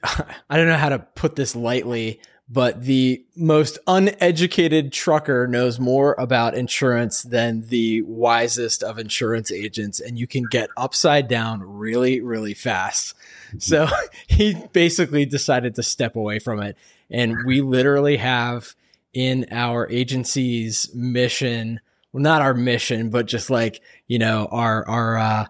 i 0.50 0.58
don't 0.58 0.68
know 0.68 0.78
how 0.78 0.90
to 0.90 0.98
put 0.98 1.36
this 1.36 1.56
lightly 1.56 2.20
but 2.52 2.84
the 2.84 3.24
most 3.34 3.80
uneducated 3.88 4.92
trucker 4.92 5.48
knows 5.48 5.80
more 5.80 6.16
about 6.20 6.54
insurance 6.54 7.24
than 7.24 7.62
the 7.70 8.02
wisest 8.02 8.84
of 8.84 9.00
insurance 9.00 9.52
agents 9.52 10.02
and 10.02 10.20
you 10.20 10.28
can 10.28 10.44
get 10.52 10.70
upside 10.76 11.30
down 11.30 11.62
really 11.64 12.20
really 12.20 12.54
fast. 12.54 13.16
So 13.58 13.88
he 14.28 14.56
basically 14.74 15.26
decided 15.26 15.76
to 15.76 15.84
step 15.84 16.18
away 16.18 16.40
from 16.40 16.62
it 16.62 16.78
and 17.10 17.46
we 17.46 17.62
literally 17.62 18.18
have 18.18 18.76
in 19.14 19.46
our 19.52 19.90
agency's 19.90 20.94
mission 20.94 21.80
well 22.12 22.22
not 22.22 22.42
our 22.42 22.54
mission 22.54 23.10
but 23.10 23.28
just 23.28 23.50
like 23.50 23.82
you 24.08 24.20
know 24.20 24.48
our 24.52 24.88
our 24.88 25.18
uh 25.18 25.46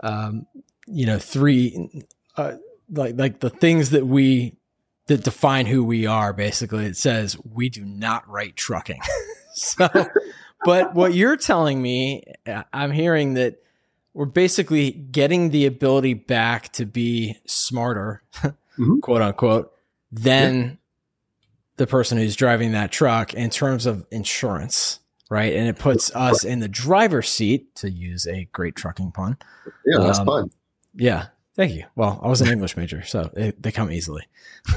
um 0.00 0.46
you 0.86 1.04
know 1.04 1.18
three 1.18 2.04
uh 2.36 2.54
like 2.90 3.14
like 3.18 3.40
the 3.40 3.50
things 3.50 3.90
that 3.90 4.06
we 4.06 4.54
that 5.06 5.24
define 5.24 5.66
who 5.66 5.84
we 5.84 6.06
are. 6.06 6.32
Basically, 6.32 6.86
it 6.86 6.96
says 6.96 7.36
we 7.44 7.68
do 7.68 7.84
not 7.84 8.28
write 8.28 8.56
trucking. 8.56 9.00
so, 9.54 9.88
but 10.64 10.94
what 10.94 11.14
you're 11.14 11.36
telling 11.36 11.80
me, 11.80 12.24
I'm 12.72 12.90
hearing 12.90 13.34
that 13.34 13.62
we're 14.14 14.24
basically 14.24 14.90
getting 14.90 15.50
the 15.50 15.66
ability 15.66 16.14
back 16.14 16.72
to 16.72 16.86
be 16.86 17.36
smarter, 17.44 18.22
mm-hmm. 18.34 19.00
quote 19.00 19.22
unquote, 19.22 19.72
than 20.10 20.62
yeah. 20.62 20.70
the 21.76 21.86
person 21.86 22.18
who's 22.18 22.34
driving 22.34 22.72
that 22.72 22.90
truck 22.90 23.34
in 23.34 23.50
terms 23.50 23.86
of 23.86 24.06
insurance. 24.10 25.00
Right. 25.28 25.54
And 25.54 25.68
it 25.68 25.76
puts 25.76 26.14
us 26.14 26.44
in 26.44 26.60
the 26.60 26.68
driver's 26.68 27.28
seat 27.28 27.74
to 27.76 27.90
use 27.90 28.28
a 28.28 28.44
great 28.52 28.76
trucking 28.76 29.10
pun. 29.10 29.36
Yeah, 29.84 29.98
that's 29.98 30.20
um, 30.20 30.26
fun. 30.26 30.50
Yeah. 30.94 31.26
Thank 31.56 31.72
you. 31.72 31.84
Well, 31.94 32.20
I 32.22 32.28
was 32.28 32.42
an 32.42 32.48
English 32.48 32.76
major, 32.76 33.02
so 33.02 33.30
it, 33.34 33.62
they 33.62 33.72
come 33.72 33.90
easily. 33.90 34.28
so, 34.66 34.76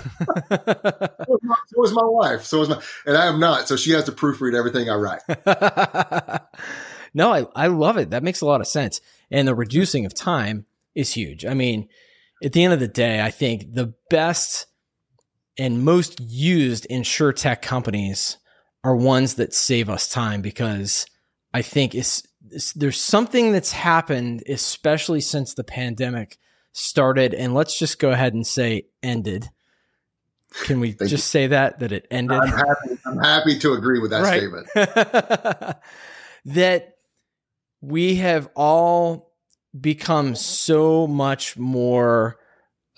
was 1.76 1.92
my, 1.92 2.06
wife. 2.06 2.46
So 2.46 2.60
was 2.60 2.70
my, 2.70 2.82
and 3.06 3.18
I 3.18 3.26
am 3.26 3.38
not. 3.38 3.68
So 3.68 3.76
she 3.76 3.92
has 3.92 4.06
to 4.06 4.14
proofread 4.14 4.56
everything 4.56 4.90
I 4.90 4.96
write. 4.96 5.22
no, 7.14 7.34
I, 7.34 7.48
I 7.54 7.68
love 7.68 7.98
it. 7.98 8.12
That 8.12 8.24
makes 8.24 8.40
a 8.40 8.46
lot 8.46 8.62
of 8.62 8.68
sense. 8.68 9.02
And 9.30 9.46
the 9.46 9.56
reducing 9.56 10.06
of 10.06 10.14
time 10.14 10.66
is 10.96 11.12
huge. 11.14 11.46
I 11.46 11.54
mean, 11.54 11.90
at 12.42 12.54
the 12.54 12.64
end 12.64 12.72
of 12.72 12.80
the 12.80 12.88
day, 12.88 13.22
I 13.22 13.30
think 13.30 13.74
the 13.74 13.94
best 14.10 14.68
and 15.58 15.84
most 15.84 16.22
used 16.22 16.88
insurtech 16.90 17.62
companies 17.62 18.38
are 18.86 18.96
ones 18.96 19.36
that 19.36 19.54
save 19.54 19.90
us 19.90 20.08
time 20.08 20.42
because 20.42 21.06
I 21.54 21.62
think 21.62 21.94
it's, 21.94 22.24
it's 22.50 22.72
there's 22.72 23.02
something 23.02 23.52
that's 23.52 23.74
happened, 23.74 24.44
especially 24.48 25.20
since 25.20 25.54
the 25.54 25.66
pandemic 25.66 26.38
started 26.72 27.34
and 27.34 27.54
let's 27.54 27.78
just 27.78 28.00
go 28.00 28.12
ahead 28.12 28.34
and 28.34 28.46
say 28.46 28.88
ended. 29.02 29.50
Can 30.64 30.80
we 30.80 30.94
just 30.94 31.12
you. 31.12 31.18
say 31.18 31.48
that 31.48 31.80
that 31.80 31.92
it 31.92 32.08
ended? 32.10 32.38
I'm 32.38 32.48
happy, 32.48 33.00
I'm 33.06 33.20
happy 33.20 33.60
to 33.60 33.74
agree 33.74 34.00
with 34.00 34.12
that 34.12 34.24
right. 34.24 34.38
statement. 34.38 35.78
that 36.46 36.98
we 37.82 38.16
have 38.16 38.50
all 38.56 39.32
become 39.80 40.36
so 40.36 41.06
much 41.06 41.56
more 41.56 42.40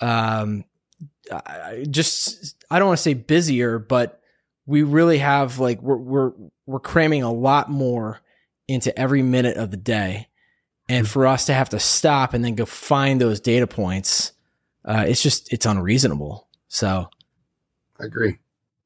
um 0.00 0.64
just 1.90 2.56
I 2.70 2.78
don't 2.78 2.88
want 2.88 2.98
to 2.98 3.02
say 3.02 3.14
busier, 3.14 3.78
but 3.78 4.20
we 4.66 4.82
really 4.82 5.18
have 5.18 5.58
like 5.58 5.80
we're 5.82 5.96
we're 5.96 6.32
we're 6.66 6.80
cramming 6.80 7.22
a 7.22 7.32
lot 7.32 7.70
more 7.70 8.20
into 8.68 8.96
every 8.98 9.22
minute 9.22 9.56
of 9.56 9.70
the 9.70 9.76
day. 9.76 10.28
And 10.88 11.08
for 11.08 11.26
us 11.26 11.46
to 11.46 11.54
have 11.54 11.70
to 11.70 11.78
stop 11.78 12.34
and 12.34 12.44
then 12.44 12.54
go 12.54 12.66
find 12.66 13.20
those 13.20 13.40
data 13.40 13.66
points, 13.66 14.32
uh, 14.84 15.04
it's 15.06 15.22
just 15.22 15.52
it's 15.52 15.66
unreasonable. 15.66 16.48
So 16.68 17.08
I 18.00 18.04
agree. 18.04 18.38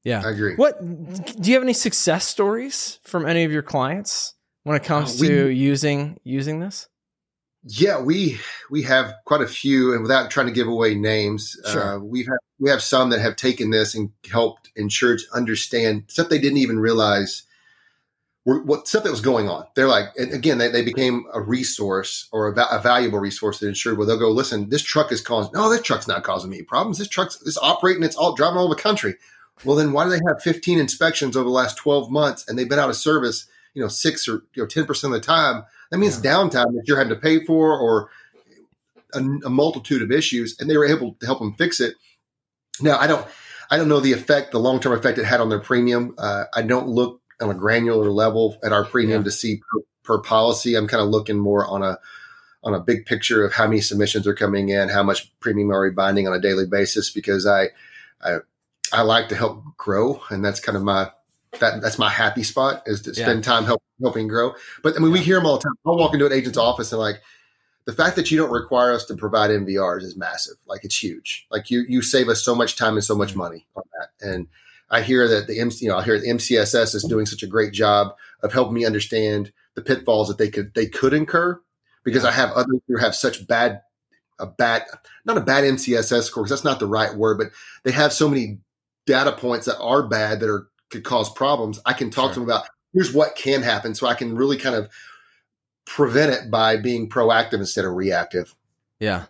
Yeah. 0.05 0.23
I 0.25 0.31
agree. 0.31 0.55
What 0.55 0.81
do 0.81 1.49
you 1.49 1.55
have 1.55 1.65
any 1.65 1.73
success 1.73 2.27
stories 2.27 3.01
from 3.03 3.27
any 3.27 3.43
of 3.43 3.51
your 3.51 3.63
clients 3.63 4.35
when 4.63 4.77
it 4.77 4.85
comes 4.85 5.21
uh, 5.21 5.23
we, 5.23 5.29
to 5.29 5.49
using 5.49 6.21
using 6.23 6.61
this? 6.61 6.89
Yeah, 7.65 8.01
we 8.01 8.39
we 8.71 8.83
have 8.83 9.13
quite 9.25 9.41
a 9.41 9.49
few, 9.49 9.93
and 9.93 10.03
without 10.03 10.31
trying 10.31 10.47
to 10.47 10.53
give 10.53 10.69
away 10.69 10.95
names, 10.95 11.57
sure. 11.69 11.83
uh, 11.83 11.99
we 11.99 12.21
have 12.21 12.39
we 12.61 12.71
have 12.71 12.83
some 12.83 13.11
that 13.11 13.21
have 13.21 13.35
taken 13.35 13.71
this 13.71 13.97
and 13.97 14.11
helped 14.31 14.71
insureds 14.79 15.23
understand 15.35 16.05
stuff 16.07 16.29
they 16.29 16.39
didn't 16.39 16.59
even 16.59 16.79
realize 16.79 17.43
were, 18.47 18.63
what 18.63 18.89
stuff 18.89 19.05
that 19.05 19.11
was 19.11 19.21
going 19.21 19.49
on. 19.49 19.67
They're 19.75 19.89
like, 19.89 20.07
again, 20.17 20.57
they, 20.57 20.69
they 20.69 20.83
became 20.83 21.27
a 21.35 21.41
resource 21.41 22.29
or 22.33 22.49
a, 22.49 22.67
a 22.71 22.81
valuable 22.81 23.19
resource 23.19 23.59
that 23.59 23.69
insured. 23.69 23.99
Where 23.99 24.07
they'll 24.07 24.19
go, 24.19 24.31
listen, 24.31 24.71
this 24.71 24.83
truck 24.83 25.13
is 25.13 25.21
causing. 25.21 25.53
No, 25.53 25.69
this 25.69 25.83
truck's 25.83 26.09
not 26.09 26.23
causing 26.23 26.51
me 26.51 26.63
problems. 26.63 26.97
This 26.97 27.09
truck's 27.09 27.37
this 27.37 27.59
operating. 27.59 28.03
It's 28.03 28.17
all 28.17 28.35
driving 28.35 28.57
all 28.57 28.65
over 28.65 28.75
the 28.75 28.83
country. 28.83 29.17
Well, 29.65 29.77
then 29.77 29.93
why 29.93 30.05
do 30.05 30.11
they 30.11 30.21
have 30.27 30.43
15 30.43 30.79
inspections 30.79 31.37
over 31.37 31.45
the 31.45 31.51
last 31.51 31.77
12 31.77 32.11
months 32.11 32.47
and 32.49 32.59
they've 32.59 32.69
been 32.69 32.79
out 32.79 32.91
of 32.91 32.97
service? 32.97 33.47
You 33.75 33.83
know, 33.83 33.89
six 33.89 34.27
or 34.27 34.45
you 34.55 34.63
know, 34.63 34.67
10 34.67 34.87
percent 34.87 35.13
of 35.15 35.21
the 35.21 35.27
time 35.27 35.65
that 35.91 35.99
means 35.99 36.23
yeah. 36.23 36.33
downtime 36.33 36.75
that 36.75 36.85
you're 36.87 36.99
having 36.99 37.15
to 37.15 37.21
pay 37.21 37.45
for 37.45 37.79
or 37.79 38.11
a, 39.15 39.19
a, 39.19 39.51
multitude 39.51 40.03
of 40.03 40.11
issues, 40.11 40.59
and 40.59 40.69
they 40.69 40.77
were 40.77 40.87
able 40.87 41.15
to 41.21 41.27
help 41.27 41.39
them 41.39 41.55
fix 41.55 41.81
it. 41.81 41.95
Now, 42.81 42.99
I 42.99 43.07
don't, 43.07 43.27
I 43.71 43.77
don't 43.77 43.89
know 43.89 44.01
the 44.01 44.13
effect, 44.13 44.53
the 44.53 44.59
long 44.59 44.81
term 44.81 44.93
effect 44.93 45.19
it 45.19 45.25
had 45.25 45.41
on 45.41 45.49
their 45.49 45.61
premium. 45.61 46.15
Uh, 46.19 46.45
I 46.55 46.63
don't 46.63 46.89
look 46.89 47.21
on 47.41 47.51
a 47.51 47.55
granular 47.55 48.11
level 48.11 48.57
at 48.65 48.73
our 48.73 48.85
premium 48.85 49.21
yeah. 49.21 49.25
to 49.25 49.31
see 49.31 49.57
per, 49.57 49.81
per 50.03 50.23
policy. 50.23 50.75
I'm 50.75 50.89
kind 50.89 51.03
of 51.03 51.09
looking 51.09 51.39
more 51.39 51.67
on 51.67 51.83
a 51.83 51.99
on 52.65 52.75
a 52.75 52.81
big 52.81 53.07
picture 53.07 53.45
of 53.45 53.53
how 53.53 53.67
many 53.67 53.81
submissions 53.81 54.27
are 54.27 54.35
coming 54.35 54.71
in, 54.71 54.89
how 54.89 55.03
much 55.03 55.33
premium 55.39 55.71
are 55.71 55.83
we 55.83 55.91
binding 55.91 56.27
on 56.27 56.35
a 56.35 56.41
daily 56.41 56.67
basis, 56.67 57.11
because 57.11 57.47
I, 57.47 57.69
I, 58.21 58.39
I 58.93 59.03
like 59.03 59.29
to 59.29 59.37
help 59.37 59.63
grow, 59.77 60.21
and 60.31 60.45
that's 60.45 60.59
kind 60.59 60.77
of 60.77 60.83
my 60.83 61.11
that 61.61 61.81
that's 61.81 61.99
my 61.99 62.11
happy 62.11 62.43
spot 62.43 62.83
is 62.87 63.03
to 63.03 63.15
spend 63.15 63.45
yeah. 63.45 63.53
time 63.53 63.65
help, 63.65 63.83
helping 64.01 64.29
grow. 64.29 64.55
But 64.83 64.97
I 64.97 64.99
mean, 64.99 65.13
we 65.13 65.21
hear 65.21 65.37
them 65.37 65.47
all 65.47 65.59
the 65.59 65.63
time. 65.63 65.75
I'll 65.87 65.97
walk 65.97 66.13
into 66.13 66.27
an 66.27 66.33
agent's 66.33 66.59
office 66.59 66.93
and 66.93 67.01
like 67.01 67.23
the 67.87 67.93
fact 67.93 68.17
that 68.17 68.31
you 68.31 68.37
don't 68.37 68.51
require 68.51 68.93
us 68.93 69.05
to 69.07 69.15
provide 69.15 69.51
MVRs 69.51 70.03
is 70.03 70.17
massive. 70.17 70.57
Like 70.67 70.85
it's 70.85 71.03
huge. 71.03 71.47
Like 71.51 71.71
you 71.71 71.85
you 71.89 72.03
save 72.03 72.29
us 72.29 72.45
so 72.45 72.55
much 72.55 72.77
time 72.77 72.95
and 72.95 73.05
so 73.05 73.15
much 73.15 73.31
mm-hmm. 73.31 73.39
money 73.39 73.67
on 73.77 73.85
that. 73.99 74.29
And 74.29 74.49
I 74.91 75.03
hear 75.03 75.27
that 75.29 75.47
the 75.47 75.59
MC, 75.59 75.85
you 75.85 75.91
know, 75.91 75.99
I 75.99 76.05
hear 76.05 76.19
the 76.19 76.29
MCSS 76.29 76.95
is 76.95 77.05
doing 77.05 77.27
such 77.27 77.43
a 77.43 77.49
great 77.49 77.73
job 77.73 78.15
of 78.43 78.53
helping 78.53 78.75
me 78.75 78.85
understand 78.85 79.53
the 79.75 79.83
pitfalls 79.83 80.29
that 80.29 80.39
they 80.39 80.49
could 80.49 80.75
they 80.75 80.87
could 80.87 81.13
incur 81.13 81.61
because 82.05 82.25
I 82.25 82.31
have 82.31 82.53
others 82.53 82.81
who 82.87 82.99
have 82.99 83.15
such 83.15 83.47
bad 83.47 83.83
a 84.39 84.47
bad 84.47 84.85
not 85.25 85.39
a 85.39 85.43
bad 85.43 85.65
MCSS 85.65 86.25
score 86.25 86.45
because 86.45 86.51
that's 86.51 86.65
not 86.65 86.79
the 86.79 86.87
right 86.87 87.15
word, 87.15 87.39
but 87.39 87.49
they 87.85 87.93
have 87.93 88.13
so 88.13 88.29
many 88.29 88.59
data 89.07 89.33
points 89.33 89.67
that 89.67 89.79
are 89.79 90.07
bad 90.07 90.41
that 90.41 90.49
are 90.49 90.69
could 90.91 91.05
cause 91.05 91.31
problems, 91.33 91.81
I 91.85 91.93
can 91.93 92.11
talk 92.11 92.27
sure. 92.27 92.35
to 92.35 92.41
them 92.41 92.49
about 92.49 92.67
here's 92.93 93.13
what 93.13 93.37
can 93.37 93.63
happen. 93.63 93.95
So 93.95 94.07
I 94.07 94.15
can 94.15 94.37
really 94.37 94.57
kind 94.57 94.77
of 94.77 94.89
prevent 95.85 96.33
it 96.33 96.51
by 96.51 96.77
being 96.77 97.09
proactive 97.09 97.55
instead 97.55 97.85
of 97.85 97.93
reactive. 97.93 98.55
Yeah. 98.99 99.25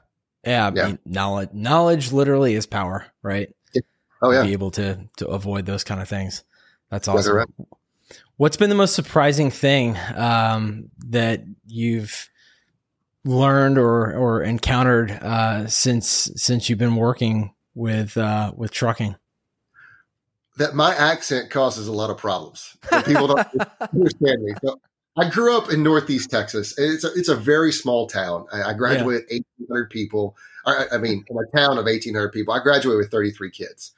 Yeah. 0.44 0.66
I 0.66 0.72
yeah. 0.74 0.86
Mean, 0.86 0.98
knowledge, 1.04 1.50
knowledge 1.52 2.12
literally 2.12 2.54
is 2.54 2.66
power, 2.66 3.06
right? 3.22 3.54
Oh 4.22 4.30
yeah. 4.30 4.42
Be 4.42 4.52
able 4.52 4.70
to, 4.72 5.08
to 5.18 5.26
avoid 5.28 5.66
those 5.66 5.84
kind 5.84 6.00
of 6.00 6.08
things. 6.08 6.44
That's 6.90 7.08
awesome. 7.08 7.36
Right. 7.36 7.48
What's 8.36 8.56
been 8.56 8.70
the 8.70 8.76
most 8.76 8.94
surprising 8.94 9.50
thing, 9.50 9.96
um, 10.14 10.90
that 11.08 11.42
you've 11.66 12.28
learned 13.24 13.78
or, 13.78 14.14
or 14.14 14.42
encountered, 14.42 15.10
uh, 15.10 15.66
since, 15.66 16.30
since 16.36 16.68
you've 16.68 16.78
been 16.78 16.96
working 16.96 17.54
with, 17.74 18.16
uh, 18.16 18.52
with 18.54 18.70
trucking? 18.70 19.16
that 20.56 20.74
my 20.74 20.94
accent 20.94 21.50
causes 21.50 21.86
a 21.86 21.92
lot 21.92 22.10
of 22.10 22.18
problems. 22.18 22.76
People 23.04 23.28
don't 23.28 23.46
understand 23.92 24.42
me. 24.42 24.52
So 24.64 24.80
I 25.16 25.28
grew 25.28 25.56
up 25.56 25.70
in 25.70 25.82
Northeast 25.82 26.30
Texas. 26.30 26.74
It's 26.78 27.04
a, 27.04 27.12
it's 27.14 27.28
a 27.28 27.36
very 27.36 27.72
small 27.72 28.06
town. 28.06 28.46
I, 28.52 28.70
I 28.70 28.74
graduated 28.74 29.26
yeah. 29.30 29.38
1,800 29.58 29.90
people. 29.90 30.36
I, 30.64 30.86
I, 30.92 30.98
mean, 30.98 31.24
in 31.28 31.36
a 31.36 31.56
town 31.56 31.78
of 31.78 31.84
1,800 31.84 32.30
people, 32.30 32.54
I 32.54 32.62
graduated 32.62 32.98
with 32.98 33.10
33 33.10 33.50
kids. 33.50 33.92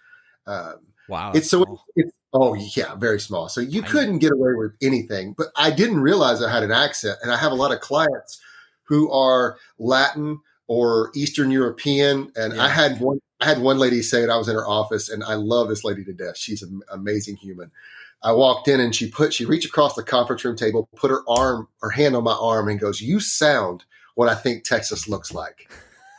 Um, 0.48 0.80
wow. 1.08 1.32
It's 1.34 1.48
so 1.48 1.62
it's, 1.62 1.82
it's, 1.96 2.12
oh 2.32 2.54
yeah, 2.54 2.94
very 2.96 3.20
small. 3.20 3.48
So 3.48 3.60
you 3.60 3.82
I 3.82 3.86
couldn't 3.86 4.14
know. 4.14 4.18
get 4.18 4.32
away 4.32 4.54
with 4.54 4.72
anything. 4.82 5.34
But 5.36 5.48
I 5.56 5.70
didn't 5.70 6.00
realize 6.00 6.42
I 6.42 6.50
had 6.50 6.62
an 6.62 6.72
accent, 6.72 7.18
and 7.22 7.30
I 7.30 7.36
have 7.36 7.52
a 7.52 7.56
lot 7.56 7.72
of 7.72 7.80
clients 7.80 8.40
who 8.84 9.10
are 9.12 9.58
Latin 9.78 10.40
or 10.66 11.10
Eastern 11.14 11.50
European, 11.50 12.32
and 12.34 12.54
yeah. 12.54 12.64
I 12.64 12.68
had 12.68 13.00
one 13.00 13.20
I 13.40 13.46
had 13.46 13.60
one 13.60 13.78
lady 13.78 14.02
say 14.02 14.22
it. 14.22 14.30
I 14.30 14.36
was 14.36 14.48
in 14.48 14.56
her 14.56 14.66
office, 14.66 15.08
and 15.08 15.22
I 15.22 15.34
love 15.34 15.68
this 15.68 15.84
lady 15.84 16.04
to 16.04 16.12
death. 16.12 16.36
She's 16.36 16.62
an 16.62 16.80
amazing 16.90 17.36
human. 17.36 17.70
I 18.22 18.32
walked 18.32 18.66
in, 18.66 18.80
and 18.80 18.94
she 18.94 19.08
put 19.08 19.32
she 19.32 19.44
reached 19.44 19.66
across 19.66 19.94
the 19.94 20.02
conference 20.02 20.44
room 20.44 20.56
table, 20.56 20.88
put 20.96 21.10
her 21.10 21.22
arm, 21.28 21.68
her 21.80 21.90
hand 21.90 22.16
on 22.16 22.24
my 22.24 22.32
arm, 22.32 22.68
and 22.68 22.80
goes, 22.80 23.00
"You 23.00 23.20
sound 23.20 23.84
what 24.16 24.28
I 24.28 24.34
think 24.34 24.64
Texas 24.64 25.08
looks 25.08 25.32
like." 25.32 25.70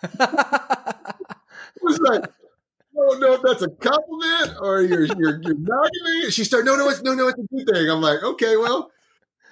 I 0.19 0.93
was 1.81 1.99
like, 1.99 2.23
"I 2.23 2.38
don't 3.09 3.19
know 3.19 3.33
if 3.33 3.41
that's 3.41 3.61
a 3.61 3.69
compliment 3.69 4.57
or 4.61 4.81
you're 4.81 5.05
you're, 5.05 5.41
you're 5.41 5.55
me." 5.55 6.31
She 6.31 6.43
started, 6.43 6.65
"No, 6.65 6.75
no, 6.75 6.89
it's 6.89 7.01
no, 7.01 7.13
no, 7.13 7.27
it's 7.27 7.39
a 7.39 7.55
good 7.55 7.67
thing." 7.73 7.89
I'm 7.89 8.01
like, 8.01 8.23
"Okay, 8.23 8.57
well." 8.57 8.91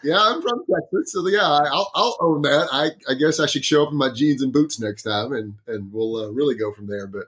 Yeah, 0.03 0.19
I'm 0.21 0.43
from 0.43 0.63
Texas, 0.71 1.11
so 1.11 1.27
yeah, 1.27 1.41
I'll, 1.41 1.91
I'll 1.95 2.17
own 2.21 2.43
that. 2.43 2.67
I, 2.71 2.91
I 3.09 3.15
guess 3.15 3.39
I 3.39 3.47
should 3.47 3.65
show 3.65 3.83
up 3.83 3.91
in 3.91 3.97
my 3.97 4.13
jeans 4.13 4.43
and 4.43 4.53
boots 4.53 4.79
next 4.79 5.03
time, 5.03 5.33
and 5.33 5.55
and 5.65 5.91
we'll 5.91 6.17
uh, 6.17 6.29
really 6.29 6.53
go 6.53 6.71
from 6.71 6.85
there. 6.85 7.07
But 7.07 7.25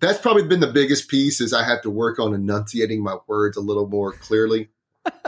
that's 0.00 0.18
probably 0.18 0.42
been 0.42 0.60
the 0.60 0.72
biggest 0.72 1.08
piece 1.08 1.40
is 1.40 1.52
I 1.52 1.62
have 1.62 1.82
to 1.82 1.90
work 1.90 2.18
on 2.18 2.34
enunciating 2.34 3.02
my 3.02 3.18
words 3.26 3.56
a 3.56 3.60
little 3.60 3.86
more 3.86 4.12
clearly. 4.12 4.70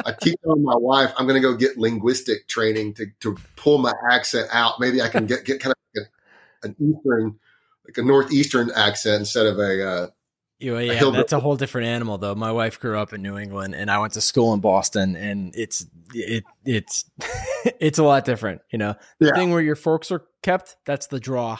I 0.05 0.13
keep 0.13 0.41
telling 0.43 0.63
my 0.63 0.77
wife 0.77 1.13
I'm 1.17 1.27
going 1.27 1.41
to 1.41 1.47
go 1.47 1.55
get 1.55 1.79
linguistic 1.79 2.49
training 2.49 2.95
to, 2.95 3.07
to 3.21 3.37
pull 3.57 3.79
my 3.79 3.93
accent 4.11 4.49
out. 4.53 4.81
Maybe 4.81 5.01
I 5.01 5.09
can 5.09 5.27
get, 5.27 5.45
get 5.45 5.61
kind 5.61 5.73
of 5.73 5.79
like 5.95 6.09
an 6.63 6.77
Eastern, 6.79 7.39
like 7.87 7.99
a 7.99 8.03
Northeastern 8.03 8.71
accent 8.75 9.21
instead 9.21 9.47
of 9.47 9.59
a, 9.59 9.87
uh, 9.87 10.07
yeah, 10.63 10.79
yeah 10.81 11.11
that's 11.11 11.33
a 11.33 11.41
whole 11.41 11.57
different 11.57 11.89
animal 11.89 12.19
though. 12.19 12.35
My 12.35 12.53
wife 12.53 12.81
grew 12.81 12.99
up 12.99 13.13
in 13.13 13.23
New 13.23 13.37
England 13.37 13.75
and 13.75 13.91
I 13.91 13.99
went 13.99 14.15
to 14.15 14.21
school 14.21 14.55
in 14.55 14.61
Boston 14.61 15.17
and 15.17 15.55
it's, 15.57 15.87
it, 16.15 16.45
it's, 16.65 17.05
it's 17.81 17.99
a 17.99 18.03
lot 18.03 18.25
different. 18.25 18.63
You 18.71 18.79
know, 18.79 18.95
the 19.19 19.27
yeah. 19.27 19.35
thing 19.35 19.51
where 19.51 19.61
your 19.61 19.77
forks 19.77 20.11
are 20.11 20.25
kept, 20.43 20.77
that's 20.85 21.09
the 21.09 21.21
draw. 21.21 21.59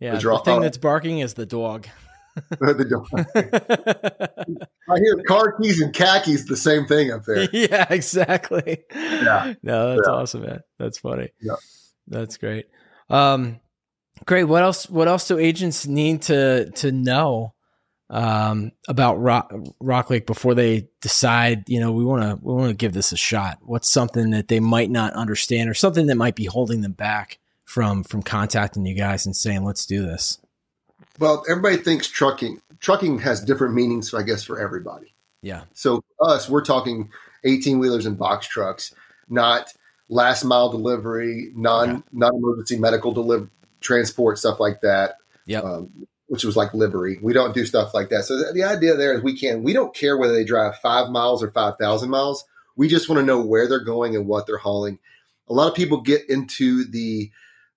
Yeah. 0.00 0.14
The, 0.14 0.20
draw. 0.20 0.38
the 0.38 0.44
thing 0.44 0.60
that's 0.60 0.78
barking 0.78 1.20
is 1.20 1.34
the 1.34 1.46
dog. 1.46 1.86
the 2.60 2.84
dog. 2.84 3.08
I 4.88 4.98
hear 4.98 5.16
car 5.26 5.52
keys 5.58 5.80
and 5.80 5.94
khakis 5.94 6.44
the 6.44 6.56
same 6.56 6.86
thing 6.86 7.10
up 7.10 7.24
there. 7.24 7.48
Yeah, 7.52 7.86
exactly. 7.88 8.84
Yeah. 8.94 9.54
No, 9.62 9.94
that's 9.94 10.08
yeah. 10.08 10.14
awesome, 10.14 10.42
man. 10.42 10.60
That's 10.78 10.98
funny. 10.98 11.30
Yeah. 11.40 11.54
That's 12.08 12.36
great. 12.36 12.66
Um, 13.08 13.60
great. 14.26 14.44
What 14.44 14.62
else? 14.62 14.88
What 14.88 15.08
else 15.08 15.26
do 15.28 15.38
agents 15.38 15.86
need 15.86 16.22
to 16.22 16.70
to 16.72 16.92
know 16.92 17.54
um, 18.08 18.72
about 18.88 19.16
Rock, 19.16 19.52
Rock 19.80 20.10
Lake 20.10 20.26
before 20.26 20.54
they 20.54 20.88
decide? 21.00 21.68
You 21.68 21.80
know, 21.80 21.92
we 21.92 22.04
want 22.04 22.22
to 22.22 22.44
we 22.44 22.54
want 22.54 22.70
to 22.70 22.76
give 22.76 22.92
this 22.92 23.12
a 23.12 23.16
shot. 23.16 23.58
What's 23.62 23.88
something 23.88 24.30
that 24.30 24.48
they 24.48 24.60
might 24.60 24.90
not 24.90 25.12
understand, 25.14 25.68
or 25.68 25.74
something 25.74 26.06
that 26.06 26.16
might 26.16 26.36
be 26.36 26.46
holding 26.46 26.82
them 26.82 26.92
back 26.92 27.38
from 27.64 28.04
from 28.04 28.22
contacting 28.22 28.86
you 28.86 28.94
guys 28.94 29.26
and 29.26 29.34
saying, 29.36 29.64
"Let's 29.64 29.86
do 29.86 30.02
this." 30.02 30.38
Well, 31.18 31.44
everybody 31.48 31.78
thinks 31.78 32.08
trucking 32.08 32.60
trucking 32.80 33.20
has 33.20 33.40
different 33.40 33.74
meanings, 33.74 34.12
I 34.14 34.22
guess, 34.22 34.44
for 34.44 34.60
everybody. 34.60 35.14
Yeah. 35.42 35.62
So 35.74 36.02
us, 36.20 36.48
we're 36.48 36.64
talking 36.64 37.10
eighteen 37.44 37.78
wheelers 37.78 38.06
and 38.06 38.18
box 38.18 38.46
trucks, 38.46 38.94
not 39.28 39.72
last 40.08 40.44
mile 40.44 40.70
delivery, 40.70 41.50
non 41.54 41.90
okay. 41.90 42.02
non 42.12 42.34
emergency 42.34 42.78
medical 42.78 43.12
deliver 43.12 43.48
transport 43.80 44.38
stuff 44.38 44.60
like 44.60 44.80
that. 44.80 45.16
Yeah. 45.46 45.60
Um, 45.60 46.06
which 46.26 46.44
was 46.44 46.56
like 46.56 46.74
livery. 46.74 47.18
We 47.22 47.32
don't 47.32 47.54
do 47.54 47.64
stuff 47.64 47.94
like 47.94 48.08
that. 48.10 48.24
So 48.24 48.36
the, 48.36 48.52
the 48.52 48.64
idea 48.64 48.94
there 48.94 49.14
is 49.14 49.22
we 49.22 49.38
can 49.38 49.62
we 49.62 49.72
don't 49.72 49.94
care 49.94 50.16
whether 50.16 50.32
they 50.32 50.44
drive 50.44 50.76
five 50.78 51.10
miles 51.10 51.42
or 51.42 51.50
five 51.50 51.74
thousand 51.80 52.10
miles. 52.10 52.44
We 52.76 52.88
just 52.88 53.08
want 53.08 53.20
to 53.20 53.26
know 53.26 53.40
where 53.40 53.68
they're 53.68 53.84
going 53.84 54.16
and 54.16 54.26
what 54.26 54.46
they're 54.46 54.58
hauling. 54.58 54.98
A 55.48 55.52
lot 55.54 55.68
of 55.68 55.74
people 55.74 56.00
get 56.00 56.28
into 56.28 56.84
the 56.84 57.30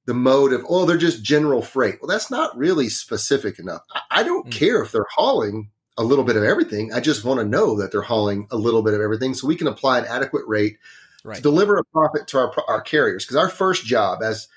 the 0.06 0.14
mode 0.16 0.54
of, 0.54 0.66
oh, 0.68 0.86
they're 0.86 0.98
just 0.98 1.24
general 1.24 1.62
freight. 1.62 2.00
Well, 2.02 2.10
that's 2.10 2.32
not 2.32 2.58
really 2.58 2.90
specific 2.90 3.60
enough. 3.60 3.84
I, 3.94 4.02
I 4.10 4.24
don't 4.24 4.48
mm. 4.48 4.52
care 4.52 4.82
if 4.82 4.92
they're 4.92 5.06
hauling 5.16 5.70
a 6.00 6.04
little 6.04 6.24
bit 6.24 6.36
of 6.36 6.44
everything. 6.44 6.92
I 6.92 7.00
just 7.00 7.24
want 7.24 7.40
to 7.40 7.46
know 7.46 7.78
that 7.78 7.92
they're 7.92 8.02
hauling 8.02 8.48
a 8.50 8.56
little 8.56 8.82
bit 8.82 8.96
of 8.96 9.02
everything 9.02 9.36
so 9.36 9.48
we 9.48 9.56
can 9.56 9.68
apply 9.68 10.00
an 10.00 10.06
adequate 10.06 10.48
rate 10.48 10.78
right. 11.24 11.36
to 11.36 11.42
deliver 11.44 11.78
a 11.78 11.84
profit 11.84 12.26
to 12.30 12.40
our, 12.40 12.54
our 12.68 12.82
carriers. 12.82 13.24
Because 13.24 13.36
our 13.36 13.50
first 13.50 13.86
job 13.86 14.24
as 14.24 14.48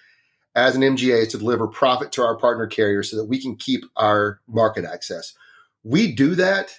as 0.54 0.76
an 0.76 0.82
MGA 0.82 1.22
is 1.22 1.28
to 1.28 1.38
deliver 1.38 1.66
profit 1.66 2.12
to 2.12 2.22
our 2.22 2.36
partner 2.36 2.66
carriers 2.66 3.10
so 3.10 3.16
that 3.16 3.24
we 3.24 3.40
can 3.40 3.56
keep 3.56 3.84
our 3.96 4.40
market 4.46 4.84
access. 4.84 5.34
We 5.82 6.12
do 6.12 6.34
that 6.34 6.78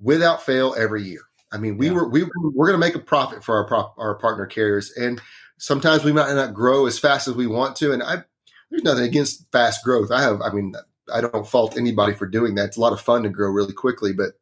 without 0.00 0.42
fail 0.42 0.74
every 0.78 1.02
year. 1.02 1.22
I 1.52 1.58
mean, 1.58 1.78
we 1.78 1.86
yeah. 1.86 1.92
were 1.92 2.08
we 2.08 2.24
we're 2.42 2.66
going 2.66 2.78
to 2.80 2.86
make 2.86 2.94
a 2.94 3.00
profit 3.00 3.42
for 3.42 3.56
our 3.56 3.92
our 3.96 4.14
partner 4.16 4.46
carriers, 4.46 4.92
and 4.92 5.20
sometimes 5.58 6.04
we 6.04 6.12
might 6.12 6.34
not 6.34 6.54
grow 6.54 6.86
as 6.86 6.98
fast 6.98 7.28
as 7.28 7.34
we 7.34 7.46
want 7.46 7.76
to. 7.76 7.92
And 7.92 8.02
I 8.02 8.24
there's 8.70 8.82
nothing 8.82 9.04
against 9.04 9.50
fast 9.52 9.84
growth. 9.84 10.10
I 10.10 10.22
have, 10.22 10.40
I 10.42 10.52
mean, 10.52 10.74
I 11.12 11.20
don't 11.20 11.46
fault 11.46 11.78
anybody 11.78 12.14
for 12.14 12.26
doing 12.26 12.56
that. 12.56 12.66
It's 12.66 12.76
a 12.76 12.80
lot 12.80 12.92
of 12.92 13.00
fun 13.00 13.22
to 13.22 13.28
grow 13.28 13.50
really 13.50 13.72
quickly, 13.72 14.12
but 14.12 14.32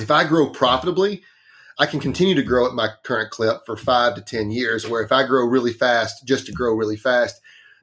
if 0.00 0.10
I 0.10 0.24
grow 0.24 0.48
profitably, 0.48 1.22
I 1.78 1.86
can 1.86 2.00
continue 2.00 2.34
to 2.34 2.42
grow 2.42 2.66
at 2.66 2.74
my 2.74 2.88
current 3.04 3.30
clip 3.30 3.66
for 3.66 3.76
five 3.76 4.14
to 4.14 4.22
10 4.22 4.50
years. 4.50 4.88
Where 4.88 5.02
if 5.02 5.12
I 5.12 5.26
grow 5.26 5.46
really 5.46 5.72
fast, 5.72 6.26
just 6.26 6.46
to 6.46 6.52
grow 6.52 6.74
really 6.74 6.96
fast, 6.96 7.40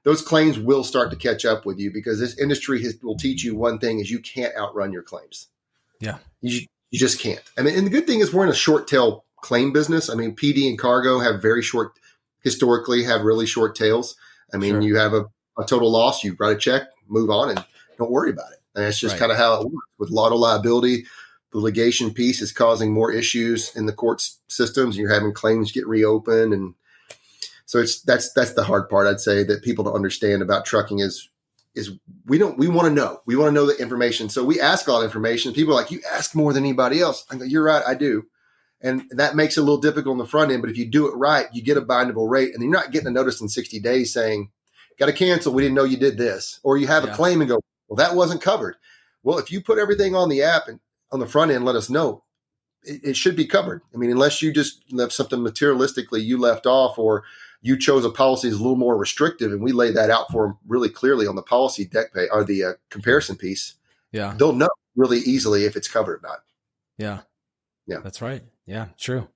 those 0.08 0.22
claims 0.22 0.58
will 0.58 0.86
start 0.86 1.12
to 1.12 1.18
catch 1.18 1.44
up 1.44 1.66
with 1.66 1.78
you 1.80 1.92
because 1.92 2.18
this 2.18 2.40
industry 2.40 2.82
has, 2.82 2.98
will 3.04 3.18
teach 3.18 3.44
you 3.44 3.58
one 3.58 3.78
thing 3.78 4.00
is 4.00 4.10
you 4.10 4.20
can't 4.20 4.56
outrun 4.56 4.94
your 4.94 5.04
claims. 5.04 5.48
Yeah. 6.00 6.20
You, 6.40 6.62
you 6.92 6.98
just 6.98 7.20
can't. 7.20 7.42
I 7.58 7.62
mean, 7.62 7.78
and 7.78 7.86
the 7.86 7.92
good 7.92 8.08
thing 8.08 8.22
is 8.22 8.34
we're 8.34 8.46
in 8.46 8.50
a 8.50 8.56
short 8.56 8.88
tail 8.88 9.26
claim 9.42 9.74
business. 9.74 10.10
I 10.10 10.16
mean, 10.16 10.34
PD 10.34 10.70
and 10.70 10.80
cargo 10.80 11.20
have 11.20 11.42
very 11.42 11.62
short, 11.62 11.92
historically 12.42 13.04
have 13.04 13.24
really 13.24 13.46
short 13.46 13.76
tails. 13.76 14.16
I 14.54 14.56
mean, 14.56 14.76
sure. 14.76 14.82
you 14.82 14.96
have 14.96 15.14
a, 15.14 15.26
a, 15.60 15.66
total 15.66 15.92
loss, 15.92 16.24
you 16.24 16.38
write 16.40 16.56
a 16.56 16.58
check, 16.58 16.84
move 17.10 17.30
on, 17.30 17.50
and 17.50 17.66
don't 17.98 18.10
worry 18.10 18.30
about 18.30 18.54
it. 18.54 18.60
And 18.76 18.86
that's 18.86 19.00
just 19.00 19.16
right. 19.16 19.20
kind 19.20 19.34
of 19.34 19.38
how 19.38 19.56
it 19.56 19.66
works 19.66 19.90
with 20.00 20.10
a 20.10 20.14
lot 20.14 20.32
of 20.32 20.40
liability 20.40 21.04
the 21.52 21.60
litigation 21.60 22.14
piece 22.14 22.42
is 22.42 22.52
causing 22.52 22.94
more 22.94 23.12
issues 23.12 23.76
in 23.76 23.86
the 23.86 23.94
courts 23.94 24.40
systems. 24.48 24.98
You're 24.98 25.14
having 25.14 25.34
claims 25.34 25.72
get 25.72 25.88
reopened, 25.88 26.54
and 26.54 26.76
so 27.68 27.80
it's 27.80 28.02
that's 28.02 28.32
that's 28.32 28.54
the 28.54 28.64
hard 28.64 28.90
part. 28.90 29.08
I'd 29.08 29.20
say 29.20 29.44
that 29.44 29.62
people 29.62 29.84
don't 29.84 29.94
understand 29.94 30.42
about 30.42 30.66
trucking 30.66 31.00
is 31.00 31.30
is 31.76 31.92
we 32.26 32.38
don't 32.38 32.58
we 32.58 32.70
want 32.70 32.88
to 32.88 32.94
know 32.94 33.20
we 33.26 33.36
want 33.36 33.50
to 33.50 33.54
know 33.54 33.66
the 33.66 33.78
information. 33.78 34.30
So 34.30 34.44
we 34.44 34.60
ask 34.60 34.88
a 34.88 34.92
lot 34.94 35.00
of 35.00 35.04
information. 35.06 35.54
People 35.54 35.74
are 35.74 35.82
like 35.82 35.92
you 35.92 36.02
ask 36.12 36.34
more 36.34 36.54
than 36.54 36.64
anybody 36.64 37.02
else. 37.02 37.26
I 37.30 37.36
go, 37.36 37.44
you're 37.44 37.66
right, 37.66 37.84
I 37.86 37.94
do. 37.94 38.26
And 38.80 39.04
that 39.12 39.36
makes 39.36 39.58
it 39.58 39.62
a 39.62 39.64
little 39.64 39.82
difficult 39.82 40.14
on 40.14 40.18
the 40.18 40.26
front 40.26 40.52
end, 40.52 40.62
but 40.62 40.72
if 40.72 40.78
you 40.78 40.86
do 40.86 41.08
it 41.08 41.16
right, 41.16 41.48
you 41.52 41.62
get 41.62 41.78
a 41.78 41.82
bindable 41.82 42.30
rate, 42.30 42.54
and 42.54 42.62
you're 42.64 42.72
not 42.72 42.92
getting 42.92 43.08
a 43.08 43.12
notice 43.12 43.42
in 43.42 43.50
60 43.50 43.80
days 43.80 44.14
saying, 44.14 44.50
"Got 44.98 45.08
to 45.08 45.14
cancel. 45.14 45.52
We 45.52 45.64
didn't 45.64 45.76
know 45.76 45.84
you 45.84 45.98
did 45.98 46.18
this," 46.18 46.62
or 46.64 46.78
you 46.78 46.88
have 46.88 47.04
yeah. 47.04 47.12
a 47.12 47.16
claim 47.16 47.42
and 47.42 47.50
go, 47.50 47.60
"Well, 47.90 47.98
that 47.98 48.16
wasn't 48.16 48.42
covered." 48.42 48.76
Well, 49.24 49.40
if 49.40 49.52
you 49.52 49.62
put 49.62 49.78
everything 49.78 50.16
on 50.16 50.30
the 50.30 50.44
app 50.44 50.70
and 50.70 50.80
on 51.12 51.20
the 51.20 51.28
front 51.28 51.52
end 51.52 51.66
let 51.66 51.76
us 51.76 51.90
know 51.90 52.24
it, 52.84 53.02
it, 53.04 53.18
should 53.18 53.36
be 53.36 53.46
covered. 53.46 53.82
I 53.94 53.98
mean, 53.98 54.12
unless 54.12 54.42
you 54.42 54.54
just 54.54 54.82
left 54.92 55.14
something 55.14 55.40
materialistically 55.40 56.24
you 56.24 56.38
left 56.38 56.66
off 56.66 56.98
or 56.98 57.24
you 57.62 57.78
chose 57.78 58.06
a 58.06 58.10
policy 58.10 58.50
that's 58.50 58.60
a 58.60 58.64
little 58.64 58.78
more 58.78 58.98
restrictive 58.98 59.52
and 59.52 59.62
we 59.62 59.72
lay 59.72 59.92
that 59.92 60.10
out 60.10 60.32
for 60.32 60.48
them 60.48 60.58
really 60.68 60.90
clearly 60.90 61.28
on 61.28 61.36
the 61.36 61.42
policy 61.42 61.86
dec 61.86 62.14
page 62.14 62.30
or 62.32 62.44
the 62.44 62.64
uh, 62.64 62.74
comparison 62.90 63.36
piece. 63.36 63.76
Yeah. 64.12 64.36
They'll 64.38 64.54
know 64.54 64.70
really 64.96 65.20
easily 65.20 65.66
if 65.66 65.76
it's 65.76 65.88
covered 65.88 66.20
or 66.24 66.28
not. 66.28 66.40
Yeah. 66.98 67.20
Yeah. 67.88 68.00
That's 68.04 68.22
right. 68.22 68.44
Yeah. 68.66 68.88
True. 68.98 69.28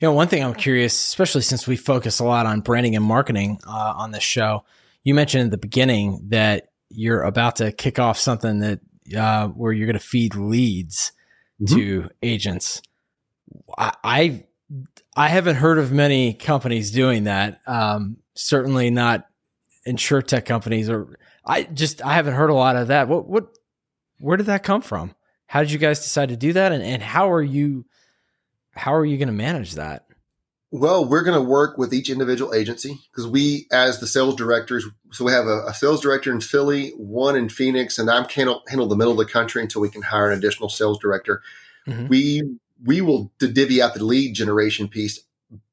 You 0.00 0.08
know, 0.08 0.12
one 0.12 0.28
thing 0.28 0.42
I'm 0.42 0.54
curious, 0.54 0.94
especially 0.94 1.42
since 1.42 1.66
we 1.66 1.76
focus 1.76 2.18
a 2.18 2.24
lot 2.24 2.46
on 2.46 2.60
branding 2.60 2.96
and 2.96 3.04
marketing 3.04 3.60
uh, 3.66 3.94
on 3.96 4.10
this 4.12 4.22
show, 4.22 4.64
you 5.02 5.14
mentioned 5.14 5.44
at 5.44 5.50
the 5.50 5.58
beginning 5.58 6.26
that 6.28 6.68
you're 6.88 7.22
about 7.22 7.56
to 7.56 7.72
kick 7.72 7.98
off 7.98 8.18
something 8.18 8.60
that 8.60 8.80
uh, 9.16 9.48
where 9.48 9.72
you're 9.72 9.86
going 9.86 9.98
to 9.98 10.04
feed 10.04 10.34
leads 10.34 11.12
mm-hmm. 11.60 11.76
to 11.76 12.10
agents. 12.22 12.80
I, 13.76 13.92
I, 14.02 14.44
I 15.16 15.28
haven't 15.28 15.56
heard 15.56 15.78
of 15.78 15.92
many 15.92 16.34
companies 16.34 16.90
doing 16.90 17.24
that. 17.24 17.60
Um, 17.66 18.18
certainly 18.34 18.90
not 18.90 19.26
insurtech 19.86 20.44
companies, 20.44 20.88
or 20.88 21.18
I 21.44 21.64
just 21.64 22.04
I 22.04 22.14
haven't 22.14 22.34
heard 22.34 22.50
a 22.50 22.54
lot 22.54 22.76
of 22.76 22.88
that. 22.88 23.08
What 23.08 23.26
what 23.28 23.48
where 24.18 24.36
did 24.36 24.46
that 24.46 24.62
come 24.62 24.82
from? 24.82 25.14
How 25.46 25.60
did 25.60 25.70
you 25.70 25.78
guys 25.78 26.00
decide 26.00 26.30
to 26.30 26.36
do 26.36 26.52
that, 26.54 26.72
and 26.72 26.82
and 26.82 27.02
how 27.02 27.30
are 27.30 27.42
you 27.42 27.84
how 28.72 28.94
are 28.94 29.04
you 29.04 29.18
going 29.18 29.28
to 29.28 29.34
manage 29.34 29.74
that? 29.74 30.06
Well, 30.70 31.04
we're 31.04 31.22
going 31.22 31.40
to 31.40 31.48
work 31.48 31.78
with 31.78 31.94
each 31.94 32.10
individual 32.10 32.52
agency 32.52 32.98
because 33.10 33.28
we, 33.28 33.68
as 33.70 34.00
the 34.00 34.08
sales 34.08 34.34
directors, 34.34 34.84
so 35.12 35.24
we 35.24 35.30
have 35.30 35.46
a, 35.46 35.66
a, 35.66 35.72
sales 35.72 36.00
director 36.00 36.32
in 36.32 36.40
Philly, 36.40 36.90
one 36.96 37.36
in 37.36 37.48
Phoenix, 37.48 37.96
and 37.96 38.10
I'm 38.10 38.28
handle, 38.28 38.60
handle 38.66 38.88
the 38.88 38.96
middle 38.96 39.12
of 39.12 39.18
the 39.18 39.32
country 39.32 39.62
until 39.62 39.82
we 39.82 39.88
can 39.88 40.02
hire 40.02 40.32
an 40.32 40.36
additional 40.36 40.68
sales 40.68 40.98
director. 40.98 41.42
Mm-hmm. 41.86 42.08
We 42.08 42.56
we 42.82 43.00
will 43.00 43.32
divvy 43.38 43.82
out 43.82 43.94
the 43.94 44.04
lead 44.04 44.34
generation 44.34 44.88
piece 44.88 45.20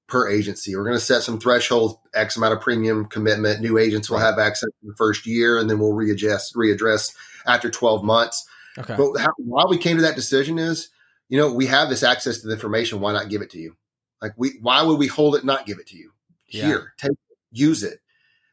per 0.07 0.29
agency. 0.29 0.75
We're 0.75 0.83
going 0.83 0.97
to 0.97 0.99
set 0.99 1.23
some 1.23 1.39
thresholds, 1.39 1.95
X 2.13 2.35
amount 2.35 2.53
of 2.53 2.61
premium 2.61 3.05
commitment. 3.05 3.61
New 3.61 3.77
agents 3.77 4.09
will 4.09 4.19
have 4.19 4.37
access 4.37 4.69
in 4.83 4.89
the 4.89 4.95
first 4.95 5.25
year, 5.25 5.57
and 5.57 5.69
then 5.69 5.79
we'll 5.79 5.93
readjust 5.93 6.53
readdress 6.53 7.15
after 7.47 7.69
12 7.69 8.03
months. 8.03 8.45
Okay. 8.77 8.95
But 8.97 9.19
how, 9.19 9.31
why 9.37 9.65
we 9.69 9.77
came 9.77 9.97
to 9.97 10.03
that 10.03 10.15
decision 10.15 10.59
is, 10.59 10.89
you 11.29 11.37
know, 11.37 11.53
we 11.53 11.65
have 11.67 11.89
this 11.89 12.03
access 12.03 12.39
to 12.39 12.47
the 12.47 12.53
information. 12.53 12.99
Why 12.99 13.13
not 13.13 13.29
give 13.29 13.41
it 13.41 13.49
to 13.51 13.57
you? 13.57 13.75
Like 14.21 14.33
we, 14.37 14.59
why 14.61 14.83
would 14.83 14.99
we 14.99 15.07
hold 15.07 15.35
it, 15.35 15.45
not 15.45 15.65
give 15.65 15.79
it 15.79 15.87
to 15.87 15.97
you? 15.97 16.11
Here, 16.43 16.67
yeah. 16.67 16.79
take 16.97 17.11
it, 17.11 17.37
use 17.51 17.83
it. 17.83 17.99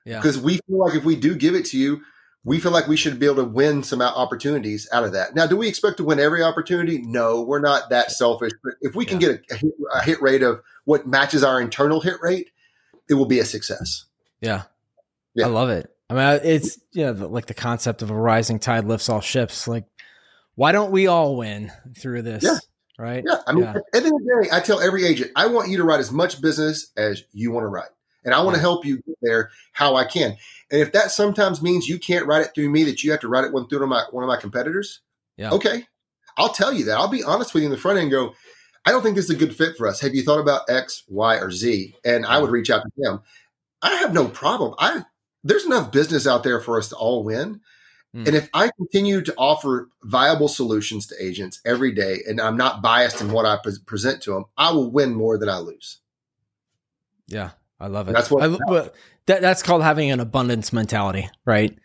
Yeah. 0.04 0.18
Because 0.18 0.38
we 0.38 0.60
feel 0.68 0.78
like 0.78 0.94
if 0.94 1.04
we 1.04 1.16
do 1.16 1.34
give 1.34 1.54
it 1.54 1.66
to 1.66 1.78
you, 1.78 2.02
we 2.44 2.60
feel 2.60 2.72
like 2.72 2.86
we 2.86 2.96
should 2.96 3.18
be 3.18 3.26
able 3.26 3.36
to 3.36 3.44
win 3.44 3.82
some 3.82 4.00
opportunities 4.00 4.88
out 4.92 5.04
of 5.04 5.12
that. 5.12 5.34
Now, 5.34 5.46
do 5.46 5.56
we 5.56 5.68
expect 5.68 5.98
to 5.98 6.04
win 6.04 6.20
every 6.20 6.42
opportunity? 6.42 6.98
No, 6.98 7.42
we're 7.42 7.60
not 7.60 7.90
that 7.90 8.10
selfish. 8.10 8.52
But 8.62 8.74
if 8.80 8.94
we 8.94 9.04
can 9.04 9.20
yeah. 9.20 9.28
get 9.28 9.40
a, 9.50 9.54
a, 9.54 9.56
hit, 9.58 9.72
a, 9.94 10.02
hit, 10.04 10.22
rate 10.22 10.42
of 10.42 10.60
what 10.84 11.06
matches 11.06 11.44
our 11.44 11.60
internal 11.60 12.00
hit 12.00 12.16
rate, 12.22 12.50
it 13.08 13.14
will 13.14 13.26
be 13.26 13.40
a 13.40 13.44
success. 13.44 14.04
Yeah. 14.40 14.62
yeah. 15.34 15.46
I 15.46 15.48
love 15.48 15.68
it. 15.68 15.94
I 16.08 16.14
mean, 16.14 16.40
it's, 16.42 16.78
you 16.92 17.04
know, 17.04 17.12
like 17.26 17.46
the 17.46 17.54
concept 17.54 18.02
of 18.02 18.10
a 18.10 18.14
rising 18.14 18.58
tide 18.58 18.86
lifts 18.86 19.08
all 19.08 19.20
ships. 19.20 19.68
Like, 19.68 19.84
why 20.54 20.72
don't 20.72 20.90
we 20.90 21.06
all 21.06 21.36
win 21.36 21.70
through 21.96 22.22
this? 22.22 22.42
Yeah 22.42 22.58
right? 22.98 23.24
Yeah. 23.24 23.36
I 23.46 23.52
mean, 23.52 23.64
yeah. 23.64 23.70
at 23.70 23.74
the 23.74 23.96
end 23.96 24.06
of 24.06 24.12
the 24.12 24.42
day, 24.42 24.48
I 24.52 24.60
tell 24.60 24.80
every 24.80 25.06
agent, 25.06 25.30
I 25.36 25.46
want 25.46 25.68
you 25.70 25.76
to 25.78 25.84
write 25.84 26.00
as 26.00 26.10
much 26.10 26.42
business 26.42 26.90
as 26.96 27.22
you 27.32 27.52
want 27.52 27.62
to 27.64 27.68
write. 27.68 27.90
And 28.24 28.34
I 28.34 28.42
want 28.42 28.56
to 28.56 28.60
help 28.60 28.84
you 28.84 28.96
get 28.96 29.16
there 29.22 29.50
how 29.72 29.96
I 29.96 30.04
can. 30.04 30.36
And 30.70 30.80
if 30.80 30.92
that 30.92 31.10
sometimes 31.10 31.62
means 31.62 31.88
you 31.88 31.98
can't 31.98 32.26
write 32.26 32.44
it 32.44 32.50
through 32.54 32.68
me, 32.70 32.84
that 32.84 33.02
you 33.02 33.10
have 33.10 33.20
to 33.20 33.28
write 33.28 33.44
it 33.44 33.52
one 33.52 33.68
through 33.68 33.78
one 33.78 33.84
of 33.84 33.88
my, 33.88 34.04
one 34.10 34.24
of 34.24 34.28
my 34.28 34.36
competitors, 34.36 35.00
yeah. 35.36 35.50
okay. 35.50 35.86
I'll 36.36 36.50
tell 36.50 36.72
you 36.72 36.84
that. 36.86 36.98
I'll 36.98 37.08
be 37.08 37.24
honest 37.24 37.54
with 37.54 37.62
you 37.62 37.68
in 37.68 37.72
the 37.72 37.78
front 37.78 37.98
end 37.98 38.10
go, 38.10 38.34
I 38.84 38.90
don't 38.90 39.02
think 39.02 39.16
this 39.16 39.26
is 39.26 39.30
a 39.30 39.38
good 39.38 39.54
fit 39.54 39.76
for 39.76 39.86
us. 39.86 40.00
Have 40.00 40.14
you 40.14 40.22
thought 40.22 40.40
about 40.40 40.70
X, 40.70 41.04
Y, 41.08 41.36
or 41.36 41.50
Z? 41.50 41.94
And 42.04 42.24
I 42.24 42.38
would 42.38 42.50
reach 42.50 42.70
out 42.70 42.82
to 42.82 42.90
them. 42.96 43.20
I 43.82 43.96
have 43.96 44.12
no 44.12 44.28
problem. 44.28 44.74
I 44.78 45.04
there's 45.44 45.66
enough 45.66 45.92
business 45.92 46.26
out 46.26 46.42
there 46.42 46.60
for 46.60 46.78
us 46.78 46.88
to 46.88 46.96
all 46.96 47.22
win. 47.22 47.60
Mm. 48.14 48.26
And 48.26 48.36
if 48.36 48.48
I 48.54 48.70
continue 48.76 49.20
to 49.22 49.34
offer 49.36 49.88
viable 50.02 50.48
solutions 50.48 51.06
to 51.08 51.14
agents 51.20 51.60
every 51.64 51.92
day 51.92 52.20
and 52.26 52.40
I'm 52.40 52.56
not 52.56 52.82
biased 52.82 53.20
in 53.20 53.30
what 53.30 53.46
I 53.46 53.58
pre- 53.62 53.78
present 53.84 54.22
to 54.22 54.32
them, 54.32 54.46
I 54.56 54.72
will 54.72 54.90
win 54.90 55.14
more 55.14 55.38
than 55.38 55.48
I 55.48 55.58
lose. 55.58 55.98
Yeah, 57.26 57.50
I 57.80 57.86
love 57.86 58.08
it. 58.08 58.12
That's 58.12 58.30
what 58.30 58.42
I, 58.42 58.90
that, 59.26 59.40
that's 59.40 59.62
called 59.62 59.82
having 59.82 60.10
an 60.10 60.20
abundance 60.20 60.72
mentality, 60.72 61.28
right? 61.44 61.78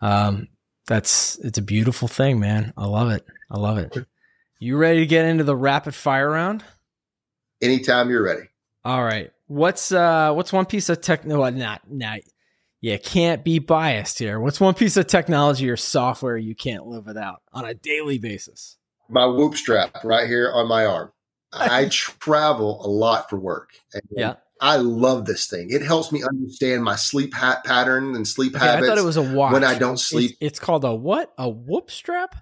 Um, 0.00 0.48
that's 0.86 1.38
it's 1.38 1.58
a 1.58 1.62
beautiful 1.62 2.08
thing, 2.08 2.40
man. 2.40 2.72
I 2.76 2.86
love 2.86 3.10
it. 3.10 3.24
I 3.50 3.58
love 3.58 3.78
it. 3.78 3.96
You 4.58 4.76
ready 4.76 5.00
to 5.00 5.06
get 5.06 5.24
into 5.24 5.44
the 5.44 5.56
rapid 5.56 5.94
fire 5.94 6.30
round? 6.30 6.64
Anytime 7.60 8.10
you're 8.10 8.22
ready. 8.22 8.48
All 8.84 9.02
right. 9.02 9.32
What's 9.46 9.92
uh 9.92 10.32
what's 10.32 10.52
one 10.52 10.66
piece 10.66 10.88
of 10.88 11.00
tech 11.00 11.24
no 11.24 11.48
not 11.50 11.82
not 11.90 12.20
you 12.80 12.98
can't 12.98 13.44
be 13.44 13.60
biased 13.60 14.18
here. 14.18 14.40
What's 14.40 14.60
one 14.60 14.74
piece 14.74 14.96
of 14.96 15.06
technology 15.06 15.70
or 15.70 15.76
software 15.76 16.36
you 16.36 16.54
can't 16.54 16.86
live 16.86 17.06
without 17.06 17.42
on 17.52 17.64
a 17.64 17.74
daily 17.74 18.18
basis? 18.18 18.76
My 19.08 19.26
whoop 19.26 19.56
strap 19.56 20.02
right 20.04 20.26
here 20.26 20.50
on 20.52 20.68
my 20.68 20.86
arm. 20.86 21.12
I 21.52 21.88
travel 21.88 22.84
a 22.84 22.88
lot 22.88 23.30
for 23.30 23.38
work. 23.38 23.70
yeah. 24.10 24.34
I 24.62 24.76
love 24.76 25.24
this 25.24 25.48
thing. 25.48 25.70
It 25.70 25.82
helps 25.82 26.12
me 26.12 26.22
understand 26.22 26.84
my 26.84 26.94
sleep 26.94 27.34
hat 27.34 27.64
pattern 27.64 28.14
and 28.14 28.26
sleep 28.26 28.54
okay, 28.54 28.64
habits. 28.64 28.84
I 28.84 28.88
thought 28.90 28.98
it 28.98 29.04
was 29.04 29.16
a 29.16 29.22
watch. 29.22 29.52
When 29.52 29.64
I 29.64 29.76
don't 29.76 29.98
sleep. 29.98 30.30
It's, 30.32 30.52
it's 30.52 30.58
called 30.60 30.84
a 30.84 30.94
what? 30.94 31.32
A 31.36 31.48
whoop 31.48 31.90
strap? 31.90 32.36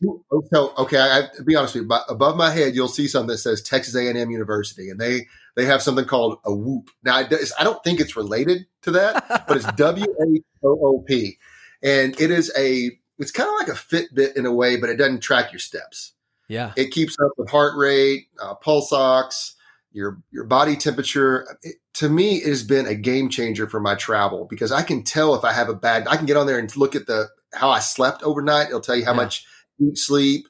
So, 0.00 0.72
okay, 0.78 0.98
I, 0.98 1.24
to 1.36 1.44
be 1.44 1.56
honest 1.56 1.74
with 1.74 1.84
you, 1.84 1.98
above 2.08 2.38
my 2.38 2.50
head, 2.50 2.74
you'll 2.74 2.88
see 2.88 3.06
something 3.06 3.28
that 3.28 3.38
says 3.38 3.60
Texas 3.60 3.94
A&M 3.94 4.30
University, 4.30 4.88
and 4.88 4.98
they 4.98 5.26
they 5.56 5.66
have 5.66 5.82
something 5.82 6.06
called 6.06 6.38
a 6.46 6.54
Whoop. 6.54 6.88
Now, 7.02 7.16
I 7.16 7.64
don't 7.64 7.84
think 7.84 8.00
it's 8.00 8.16
related 8.16 8.64
to 8.82 8.92
that, 8.92 9.44
but 9.46 9.58
it's 9.58 9.70
W 9.76 10.06
H 10.34 10.42
O 10.64 10.68
O 10.68 11.04
P, 11.06 11.36
and 11.82 12.18
it 12.18 12.30
is 12.30 12.50
a 12.56 12.92
it's 13.18 13.30
kind 13.30 13.50
of 13.50 13.54
like 13.56 13.68
a 13.68 13.78
Fitbit 13.78 14.36
in 14.36 14.46
a 14.46 14.52
way, 14.52 14.78
but 14.78 14.88
it 14.88 14.96
doesn't 14.96 15.20
track 15.20 15.52
your 15.52 15.58
steps. 15.58 16.14
Yeah, 16.48 16.72
it 16.76 16.92
keeps 16.92 17.18
up 17.22 17.32
with 17.36 17.50
heart 17.50 17.76
rate, 17.76 18.28
uh, 18.42 18.54
pulse 18.54 18.94
ox, 18.94 19.54
your 19.92 20.18
your 20.30 20.44
body 20.44 20.76
temperature. 20.76 21.58
It, 21.62 21.76
to 21.94 22.08
me, 22.08 22.36
it 22.36 22.48
has 22.48 22.62
been 22.62 22.86
a 22.86 22.94
game 22.94 23.28
changer 23.28 23.68
for 23.68 23.80
my 23.80 23.94
travel 23.94 24.46
because 24.48 24.72
I 24.72 24.82
can 24.82 25.02
tell 25.02 25.34
if 25.34 25.44
I 25.44 25.52
have 25.52 25.68
a 25.68 25.74
bad. 25.74 26.06
I 26.08 26.16
can 26.16 26.26
get 26.26 26.36
on 26.36 26.46
there 26.46 26.58
and 26.58 26.74
look 26.76 26.94
at 26.94 27.06
the 27.06 27.28
how 27.52 27.70
I 27.70 27.80
slept 27.80 28.22
overnight. 28.22 28.68
It'll 28.68 28.80
tell 28.80 28.96
you 28.96 29.04
how 29.04 29.12
yeah. 29.12 29.16
much 29.16 29.46
deep 29.78 29.98
sleep, 29.98 30.46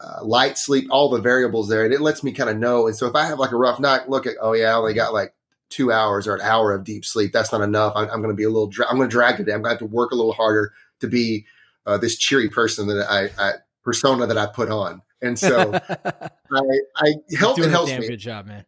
uh, 0.00 0.24
light 0.24 0.58
sleep, 0.58 0.88
all 0.90 1.08
the 1.08 1.20
variables 1.20 1.68
there, 1.68 1.84
and 1.84 1.94
it 1.94 2.00
lets 2.00 2.22
me 2.22 2.32
kind 2.32 2.50
of 2.50 2.56
know. 2.56 2.86
And 2.86 2.96
so 2.96 3.06
if 3.06 3.14
I 3.14 3.26
have 3.26 3.38
like 3.38 3.52
a 3.52 3.56
rough 3.56 3.80
night, 3.80 4.08
look 4.08 4.26
at 4.26 4.34
oh 4.40 4.52
yeah, 4.52 4.70
I 4.70 4.74
only 4.74 4.94
got 4.94 5.14
like 5.14 5.34
two 5.70 5.90
hours 5.90 6.26
or 6.26 6.34
an 6.34 6.42
hour 6.42 6.72
of 6.72 6.84
deep 6.84 7.04
sleep. 7.04 7.32
That's 7.32 7.50
not 7.50 7.62
enough. 7.62 7.94
I, 7.96 8.02
am 8.02 8.20
going 8.20 8.28
to 8.28 8.34
be 8.34 8.44
a 8.44 8.48
little. 8.48 8.68
Dra- 8.68 8.86
I'm 8.88 8.96
going 8.96 9.08
to 9.08 9.12
drag 9.12 9.36
today. 9.38 9.52
I'm 9.52 9.62
going 9.62 9.76
to 9.76 9.82
have 9.84 9.90
to 9.90 9.94
work 9.94 10.12
a 10.12 10.14
little 10.14 10.32
harder 10.32 10.72
to 11.00 11.08
be 11.08 11.46
uh, 11.86 11.98
this 11.98 12.16
cheery 12.16 12.48
person 12.48 12.86
that 12.88 13.06
I, 13.10 13.30
I 13.42 13.52
persona 13.82 14.26
that 14.26 14.38
I 14.38 14.46
put 14.46 14.70
on. 14.70 15.02
And 15.20 15.38
so 15.38 15.72
I, 15.90 16.60
I 16.96 17.14
help. 17.38 17.58
It 17.58 17.70
helps 17.70 17.90
damn 17.90 18.02
me. 18.02 18.08
Good 18.08 18.18
job, 18.18 18.46
man. 18.46 18.64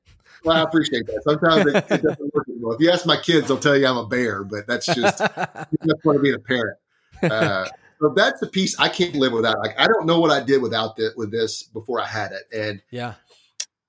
Well, 0.47 0.57
I 0.57 0.63
appreciate 0.63 1.07
that. 1.07 1.23
Sometimes 1.25 1.67
it, 1.67 1.77
it 1.77 2.03
doesn't 2.03 2.35
work 2.35 2.47
well. 2.67 2.75
If 2.75 2.81
you 2.81 2.91
ask 2.91 3.07
my 3.07 3.17
kids, 3.17 3.49
they'll 3.49 3.59
tell 3.59 3.77
you 3.77 3.87
I'm 3.87 3.97
a 3.97 4.07
bear, 4.07 4.45
but 4.45 4.67
that's 4.67 4.87
just 4.87 5.19
that's 5.19 6.03
part 6.05 6.17
of 6.17 6.23
being 6.23 6.35
a 6.35 6.39
parent. 6.39 6.79
Uh, 7.23 7.67
so 8.01 8.13
that's 8.15 8.41
the 8.41 8.47
piece 8.47 8.79
I 8.79 8.89
can't 8.89 9.15
live 9.15 9.33
without. 9.33 9.59
Like 9.59 9.79
I 9.79 9.87
don't 9.87 10.07
know 10.07 10.21
what 10.21 10.31
I 10.31 10.43
did 10.43 10.63
without 10.63 10.99
it 10.99 11.15
with 11.17 11.31
this 11.31 11.63
before 11.63 12.01
I 12.01 12.07
had 12.07 12.33
it, 12.33 12.43
and 12.55 12.83
yeah, 12.91 13.15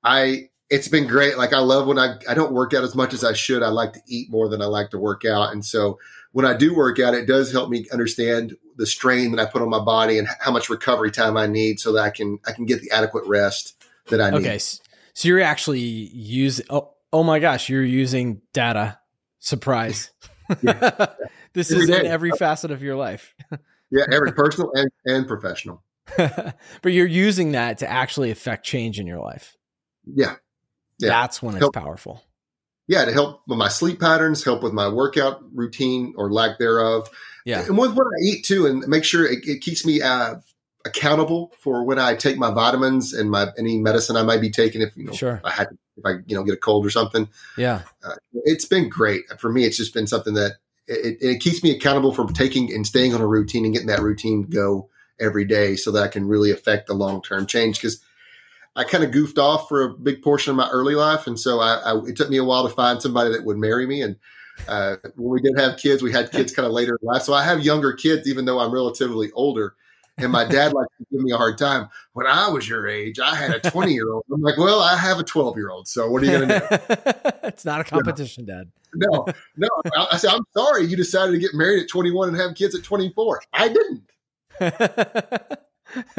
I 0.03 0.49
it's 0.69 0.87
been 0.87 1.07
great. 1.07 1.37
Like 1.37 1.53
I 1.53 1.59
love 1.59 1.87
when 1.87 1.99
I 1.99 2.17
I 2.27 2.33
don't 2.33 2.53
work 2.53 2.73
out 2.73 2.83
as 2.83 2.95
much 2.95 3.13
as 3.13 3.23
I 3.23 3.33
should. 3.33 3.63
I 3.63 3.69
like 3.69 3.93
to 3.93 4.01
eat 4.07 4.31
more 4.31 4.49
than 4.49 4.61
I 4.61 4.65
like 4.65 4.91
to 4.91 4.97
work 4.97 5.25
out, 5.25 5.51
and 5.51 5.63
so 5.63 5.99
when 6.31 6.45
I 6.45 6.55
do 6.55 6.75
work 6.75 6.99
out, 6.99 7.13
it 7.13 7.25
does 7.25 7.51
help 7.51 7.69
me 7.69 7.85
understand 7.91 8.55
the 8.77 8.85
strain 8.85 9.31
that 9.31 9.41
I 9.41 9.49
put 9.49 9.61
on 9.61 9.69
my 9.69 9.79
body 9.79 10.19
and 10.19 10.27
how 10.39 10.51
much 10.51 10.69
recovery 10.69 11.11
time 11.11 11.35
I 11.35 11.47
need, 11.47 11.79
so 11.79 11.93
that 11.93 12.03
I 12.03 12.09
can 12.09 12.39
I 12.47 12.51
can 12.51 12.65
get 12.65 12.81
the 12.81 12.91
adequate 12.91 13.25
rest 13.25 13.75
that 14.07 14.21
I 14.21 14.29
need. 14.29 14.45
Okay, 14.45 14.59
so 15.17 15.29
you're 15.29 15.41
actually 15.41 15.79
using. 15.79 16.67
Oh, 16.69 16.93
oh 17.11 17.23
my 17.23 17.39
gosh, 17.39 17.69
you're 17.69 17.83
using 17.83 18.39
data. 18.53 18.99
Surprise. 19.39 20.11
this 20.47 21.71
every 21.71 21.83
is 21.83 21.87
day. 21.89 22.01
in 22.01 22.05
every 22.05 22.29
facet 22.29 22.69
of 22.69 22.83
your 22.83 22.95
life. 22.95 23.33
yeah, 23.89 24.03
every 24.11 24.31
personal 24.35 24.71
and, 24.75 24.91
and 25.05 25.27
professional. 25.27 25.81
but 26.17 26.53
you're 26.83 27.07
using 27.07 27.53
that 27.53 27.79
to 27.79 27.89
actually 27.89 28.29
affect 28.29 28.63
change 28.63 28.99
in 28.99 29.07
your 29.07 29.17
life. 29.17 29.57
Yeah. 30.05 30.35
yeah. 30.99 31.09
That's 31.09 31.41
when 31.41 31.55
it's 31.55 31.63
help, 31.63 31.73
powerful. 31.73 32.23
Yeah, 32.87 33.05
to 33.05 33.11
help 33.11 33.41
with 33.47 33.57
my 33.57 33.69
sleep 33.69 33.99
patterns, 33.99 34.43
help 34.43 34.61
with 34.61 34.73
my 34.73 34.87
workout 34.87 35.41
routine 35.51 36.13
or 36.15 36.31
lack 36.31 36.59
thereof. 36.59 37.09
Yeah. 37.43 37.65
And 37.65 37.75
with 37.75 37.95
what 37.95 38.05
I 38.05 38.21
eat 38.23 38.45
too, 38.45 38.67
and 38.67 38.87
make 38.87 39.03
sure 39.03 39.25
it, 39.25 39.39
it 39.47 39.61
keeps 39.61 39.83
me 39.83 39.99
uh, 39.99 40.35
accountable 40.87 41.53
for 41.59 41.83
when 41.83 41.99
I 41.99 42.15
take 42.15 42.37
my 42.37 42.51
vitamins 42.51 43.13
and 43.13 43.29
my 43.29 43.47
any 43.57 43.77
medicine 43.77 44.15
I 44.15 44.23
might 44.23 44.41
be 44.41 44.49
taking. 44.49 44.81
If 44.81 44.95
you 44.95 45.05
know, 45.05 45.11
sure. 45.11 45.41
I 45.43 45.51
had 45.51 45.67
if 45.97 46.05
I 46.05 46.21
you 46.25 46.35
know 46.35 46.43
get 46.43 46.53
a 46.53 46.57
cold 46.57 46.85
or 46.85 46.89
something. 46.89 47.29
Yeah, 47.57 47.81
uh, 48.03 48.15
it's 48.33 48.65
been 48.65 48.89
great 48.89 49.23
for 49.39 49.51
me. 49.51 49.65
It's 49.65 49.77
just 49.77 49.93
been 49.93 50.07
something 50.07 50.33
that 50.35 50.53
it, 50.87 51.17
it, 51.21 51.39
keeps 51.41 51.63
me 51.63 51.71
accountable 51.71 52.13
for 52.13 52.25
taking 52.31 52.73
and 52.73 52.87
staying 52.87 53.13
on 53.13 53.21
a 53.21 53.27
routine 53.27 53.65
and 53.65 53.73
getting 53.73 53.89
that 53.89 54.01
routine 54.01 54.43
go 54.43 54.89
every 55.19 55.45
day, 55.45 55.75
so 55.75 55.91
that 55.91 56.03
I 56.03 56.07
can 56.07 56.27
really 56.27 56.51
affect 56.51 56.87
the 56.87 56.93
long 56.93 57.21
term 57.21 57.45
change. 57.45 57.77
Because 57.77 58.01
I 58.75 58.83
kind 58.83 59.03
of 59.03 59.11
goofed 59.11 59.37
off 59.37 59.67
for 59.67 59.83
a 59.83 59.93
big 59.93 60.21
portion 60.21 60.51
of 60.51 60.57
my 60.57 60.69
early 60.69 60.95
life, 60.95 61.27
and 61.27 61.39
so 61.39 61.59
I, 61.59 61.75
I, 61.75 61.97
it 62.05 62.15
took 62.15 62.29
me 62.29 62.37
a 62.37 62.43
while 62.43 62.67
to 62.67 62.73
find 62.73 63.01
somebody 63.01 63.31
that 63.31 63.45
would 63.45 63.57
marry 63.57 63.85
me 63.85 64.01
and. 64.01 64.15
Uh, 64.67 64.95
when 65.15 65.33
we 65.33 65.39
did 65.39 65.55
have 65.55 65.77
kids, 65.77 66.01
we 66.01 66.11
had 66.11 66.31
kids 66.31 66.51
kind 66.51 66.65
of 66.65 66.71
later 66.71 66.97
in 66.99 67.07
life. 67.07 67.21
So 67.21 67.31
I 67.31 67.43
have 67.43 67.63
younger 67.63 67.93
kids, 67.93 68.27
even 68.27 68.45
though 68.45 68.57
I'm 68.57 68.73
relatively 68.73 69.29
older. 69.33 69.75
And 70.19 70.31
my 70.31 70.45
dad 70.45 70.73
likes 70.73 70.91
to 70.97 71.05
give 71.11 71.21
me 71.21 71.31
a 71.31 71.37
hard 71.37 71.57
time. 71.57 71.89
When 72.13 72.25
I 72.25 72.49
was 72.49 72.67
your 72.67 72.87
age, 72.87 73.19
I 73.19 73.35
had 73.35 73.51
a 73.51 73.69
20 73.69 73.93
year 73.93 74.11
old. 74.11 74.23
I'm 74.33 74.41
like, 74.41 74.57
well, 74.57 74.79
I 74.79 74.97
have 74.97 75.19
a 75.19 75.23
12 75.23 75.57
year 75.57 75.69
old. 75.69 75.87
So 75.87 76.09
what 76.09 76.23
are 76.23 76.25
you 76.25 76.31
going 76.31 76.49
to 76.49 76.69
do? 76.69 77.37
it's 77.43 77.65
not 77.65 77.81
a 77.81 77.83
competition, 77.83 78.45
you 78.47 78.53
know? 78.53 78.63
Dad. 78.63 78.71
no, 78.95 79.25
no. 79.57 79.67
I, 79.95 80.07
I 80.13 80.17
said, 80.17 80.31
I'm 80.31 80.45
sorry 80.55 80.85
you 80.85 80.97
decided 80.97 81.33
to 81.33 81.37
get 81.37 81.53
married 81.53 81.83
at 81.83 81.89
21 81.89 82.29
and 82.29 82.37
have 82.37 82.55
kids 82.55 82.73
at 82.73 82.83
24. 82.83 83.41
I 83.53 83.67
didn't. 83.67 84.03
I 84.59 84.71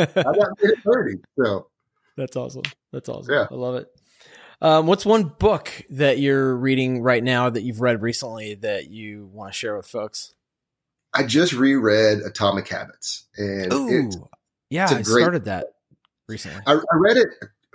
got 0.06 0.37
married 0.62 0.78
at 0.78 0.84
30. 0.84 1.16
So 1.37 1.66
that's 2.16 2.37
awesome. 2.37 2.62
That's 2.92 3.08
awesome. 3.08 3.34
Yeah. 3.34 3.46
I 3.50 3.54
love 3.54 3.74
it. 3.76 3.88
Um, 4.61 4.87
what's 4.87 5.06
one 5.06 5.24
book 5.24 5.70
that 5.90 6.18
you're 6.18 6.54
reading 6.56 7.02
right 7.02 7.22
now 7.22 7.48
that 7.50 7.62
you've 7.62 7.80
read 7.80 8.02
recently 8.02 8.54
that 8.56 8.90
you 8.90 9.28
want 9.32 9.52
to 9.52 9.58
share 9.58 9.76
with 9.76 9.87
folks? 9.87 10.34
I 11.14 11.25
just 11.25 11.53
reread 11.53 12.18
Atomic 12.21 12.68
Habits, 12.68 13.27
and 13.37 13.73
Ooh, 13.73 14.11
yeah, 14.71 14.87
I 14.87 15.03
great, 15.03 15.07
started 15.07 15.44
that 15.47 15.66
recently. 16.29 16.61
I, 16.66 16.75
I, 16.75 16.97
read 16.97 17.16
it 17.16 17.29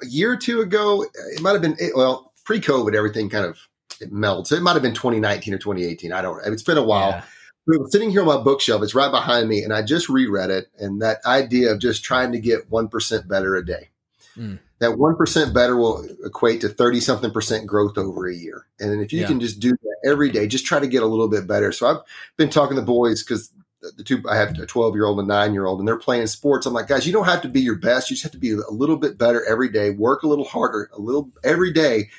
a 0.04 0.08
year 0.08 0.34
or 0.34 0.38
two 0.38 0.62
ago. 0.62 1.04
It 1.04 1.42
might 1.42 1.54
have 1.54 1.62
been 1.62 1.78
well 1.96 2.32
pre-COVID. 2.46 2.96
Everything 2.96 3.30
kind 3.30 3.46
of 3.46 3.58
it 4.00 4.12
melts. 4.12 4.52
It 4.52 4.62
might 4.62 4.74
have 4.74 4.82
been 4.82 4.94
2019 4.94 5.54
or 5.54 5.58
2018. 5.58 6.12
I 6.12 6.22
don't. 6.22 6.46
It's 6.46 6.64
been 6.64 6.78
a 6.78 6.84
while. 6.84 7.10
Yeah. 7.10 7.24
But 7.66 7.92
sitting 7.92 8.12
here 8.12 8.22
on 8.22 8.28
my 8.28 8.38
bookshelf, 8.38 8.84
it's 8.84 8.94
right 8.94 9.12
behind 9.12 9.48
me, 9.48 9.64
and 9.64 9.74
I 9.74 9.82
just 9.82 10.10
reread 10.10 10.50
it. 10.50 10.68
And 10.78 11.02
that 11.02 11.26
idea 11.26 11.72
of 11.72 11.80
just 11.80 12.04
trying 12.04 12.32
to 12.34 12.40
get 12.40 12.70
one 12.70 12.88
percent 12.88 13.28
better 13.28 13.56
a 13.56 13.66
day. 13.66 13.90
Mm 14.38 14.60
that 14.84 14.98
1% 14.98 15.54
better 15.54 15.78
will 15.78 16.06
equate 16.26 16.60
to 16.60 16.68
30 16.68 17.00
something 17.00 17.32
percent 17.32 17.66
growth 17.66 17.98
over 17.98 18.28
a 18.28 18.36
year. 18.36 18.68
And 18.82 19.02
if 19.02 19.14
you 19.14 19.22
yeah. 19.22 19.28
can 19.28 19.40
just 19.40 19.62
do 19.62 19.72
that 19.72 20.10
every 20.10 20.30
day, 20.30 20.46
just 20.46 20.66
try 20.66 20.78
to 20.78 20.88
get 20.88 21.02
a 21.02 21.06
little 21.06 21.30
bit 21.30 21.48
better. 21.48 21.72
So 21.72 21.88
I've 21.88 22.02
been 22.36 22.50
talking 22.50 22.76
to 22.76 22.82
boys 22.82 23.24
because 23.24 23.54
the 23.82 24.04
two, 24.04 24.22
I 24.30 24.36
have 24.36 24.60
a 24.60 24.66
12 24.66 24.96
year 24.96 25.06
old 25.06 25.20
and 25.20 25.32
a 25.32 25.34
nine 25.34 25.54
year 25.54 25.66
old, 25.66 25.80
and 25.80 25.88
they're 25.88 25.98
playing 25.98 26.28
sports. 26.28 26.66
I'm 26.66 26.74
like, 26.74 26.88
guys, 26.88 27.08
you 27.08 27.14
don't 27.14 27.24
have 27.28 27.42
to 27.44 27.48
be 27.48 27.62
your 27.62 27.78
best. 27.78 28.10
You 28.10 28.16
just 28.16 28.24
have 28.24 28.34
to 28.34 28.38
be 28.38 28.52
a 28.52 28.72
little 28.72 28.98
bit 28.98 29.18
better 29.18 29.46
every 29.46 29.70
day, 29.70 29.92
work 29.92 30.24
a 30.24 30.28
little 30.28 30.44
harder, 30.44 30.90
a 30.94 31.00
little 31.00 31.32
every 31.46 31.72
day. 31.72 32.10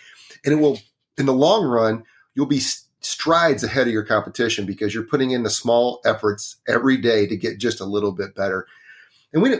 And 0.42 0.54
it 0.54 0.56
will, 0.56 0.78
in 1.18 1.26
the 1.26 1.34
long 1.34 1.66
run, 1.66 2.04
you'll 2.34 2.46
be 2.46 2.62
strides 3.00 3.62
ahead 3.62 3.86
of 3.86 3.92
your 3.92 4.04
competition 4.04 4.64
because 4.64 4.94
you're 4.94 5.04
putting 5.04 5.32
in 5.32 5.42
the 5.42 5.50
small 5.50 6.00
efforts 6.06 6.56
every 6.66 6.96
day 6.96 7.26
to 7.26 7.36
get 7.36 7.58
just 7.58 7.80
a 7.80 7.84
little 7.84 8.12
bit 8.12 8.34
better. 8.34 8.66
And 9.34 9.42
we, 9.42 9.54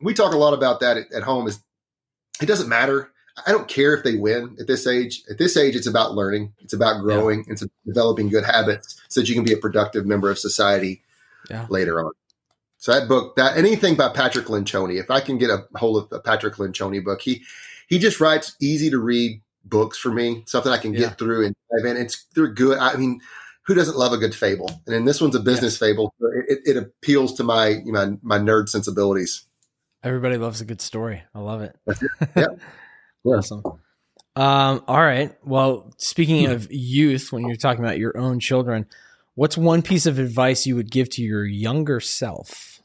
we 0.00 0.12
talk 0.12 0.32
a 0.32 0.38
lot 0.38 0.54
about 0.54 0.80
that 0.80 0.96
at, 0.96 1.12
at 1.12 1.22
home 1.22 1.46
is 1.46 1.60
it 2.40 2.46
doesn't 2.46 2.68
matter. 2.68 3.10
I 3.46 3.52
don't 3.52 3.68
care 3.68 3.94
if 3.94 4.02
they 4.02 4.16
win 4.16 4.56
at 4.58 4.66
this 4.66 4.86
age. 4.86 5.22
At 5.30 5.38
this 5.38 5.56
age, 5.56 5.76
it's 5.76 5.86
about 5.86 6.14
learning. 6.14 6.52
It's 6.60 6.72
about 6.72 7.02
growing. 7.02 7.44
Yeah. 7.46 7.52
It's 7.52 7.64
developing 7.86 8.28
good 8.28 8.44
habits 8.44 9.00
so 9.08 9.20
that 9.20 9.28
you 9.28 9.34
can 9.34 9.44
be 9.44 9.52
a 9.52 9.58
productive 9.58 10.06
member 10.06 10.30
of 10.30 10.38
society 10.38 11.02
yeah. 11.48 11.66
later 11.68 12.04
on. 12.04 12.12
So 12.78 12.92
that 12.92 13.08
book, 13.08 13.36
that 13.36 13.56
anything 13.56 13.96
by 13.96 14.08
Patrick 14.08 14.46
Lencioni, 14.46 15.00
if 15.00 15.10
I 15.10 15.20
can 15.20 15.38
get 15.38 15.50
a 15.50 15.66
hold 15.76 16.04
of 16.04 16.12
a 16.16 16.20
Patrick 16.20 16.54
Lencioni 16.54 17.04
book, 17.04 17.20
he 17.20 17.42
he 17.88 17.98
just 17.98 18.20
writes 18.20 18.54
easy 18.60 18.90
to 18.90 18.98
read 18.98 19.40
books 19.64 19.98
for 19.98 20.12
me, 20.12 20.44
something 20.46 20.72
I 20.72 20.78
can 20.78 20.94
yeah. 20.94 21.00
get 21.00 21.18
through 21.18 21.46
and 21.46 21.56
dive 21.70 21.90
in. 21.90 21.96
It's 21.96 22.24
they're 22.34 22.46
good. 22.46 22.78
I 22.78 22.96
mean, 22.96 23.20
who 23.62 23.74
doesn't 23.74 23.98
love 23.98 24.12
a 24.12 24.16
good 24.16 24.34
fable? 24.34 24.68
And 24.86 24.94
then 24.94 25.04
this 25.04 25.20
one's 25.20 25.34
a 25.34 25.40
business 25.40 25.76
fable. 25.76 26.14
It, 26.48 26.60
it, 26.64 26.76
appeals 26.76 27.34
to 27.34 27.44
my 27.44 27.68
you 27.68 27.92
know, 27.92 28.18
my 28.22 28.38
nerd 28.38 28.68
sensibilities. 28.68 29.44
Everybody 30.02 30.36
loves 30.36 30.60
a 30.60 30.64
good 30.64 30.80
story. 30.80 31.22
I 31.34 31.40
love 31.40 31.62
it. 31.62 31.76
yep. 32.36 32.60
awesome. 33.24 33.62
Um, 34.36 34.84
all 34.86 35.02
right. 35.02 35.34
Well, 35.44 35.92
speaking 35.98 36.46
of 36.46 36.68
youth, 36.70 37.32
when 37.32 37.46
you're 37.46 37.56
talking 37.56 37.84
about 37.84 37.98
your 37.98 38.16
own 38.16 38.38
children, 38.38 38.86
what's 39.34 39.58
one 39.58 39.82
piece 39.82 40.06
of 40.06 40.18
advice 40.18 40.66
you 40.66 40.76
would 40.76 40.90
give 40.90 41.10
to 41.10 41.22
your 41.22 41.44
younger 41.44 41.98
self? 41.98 42.80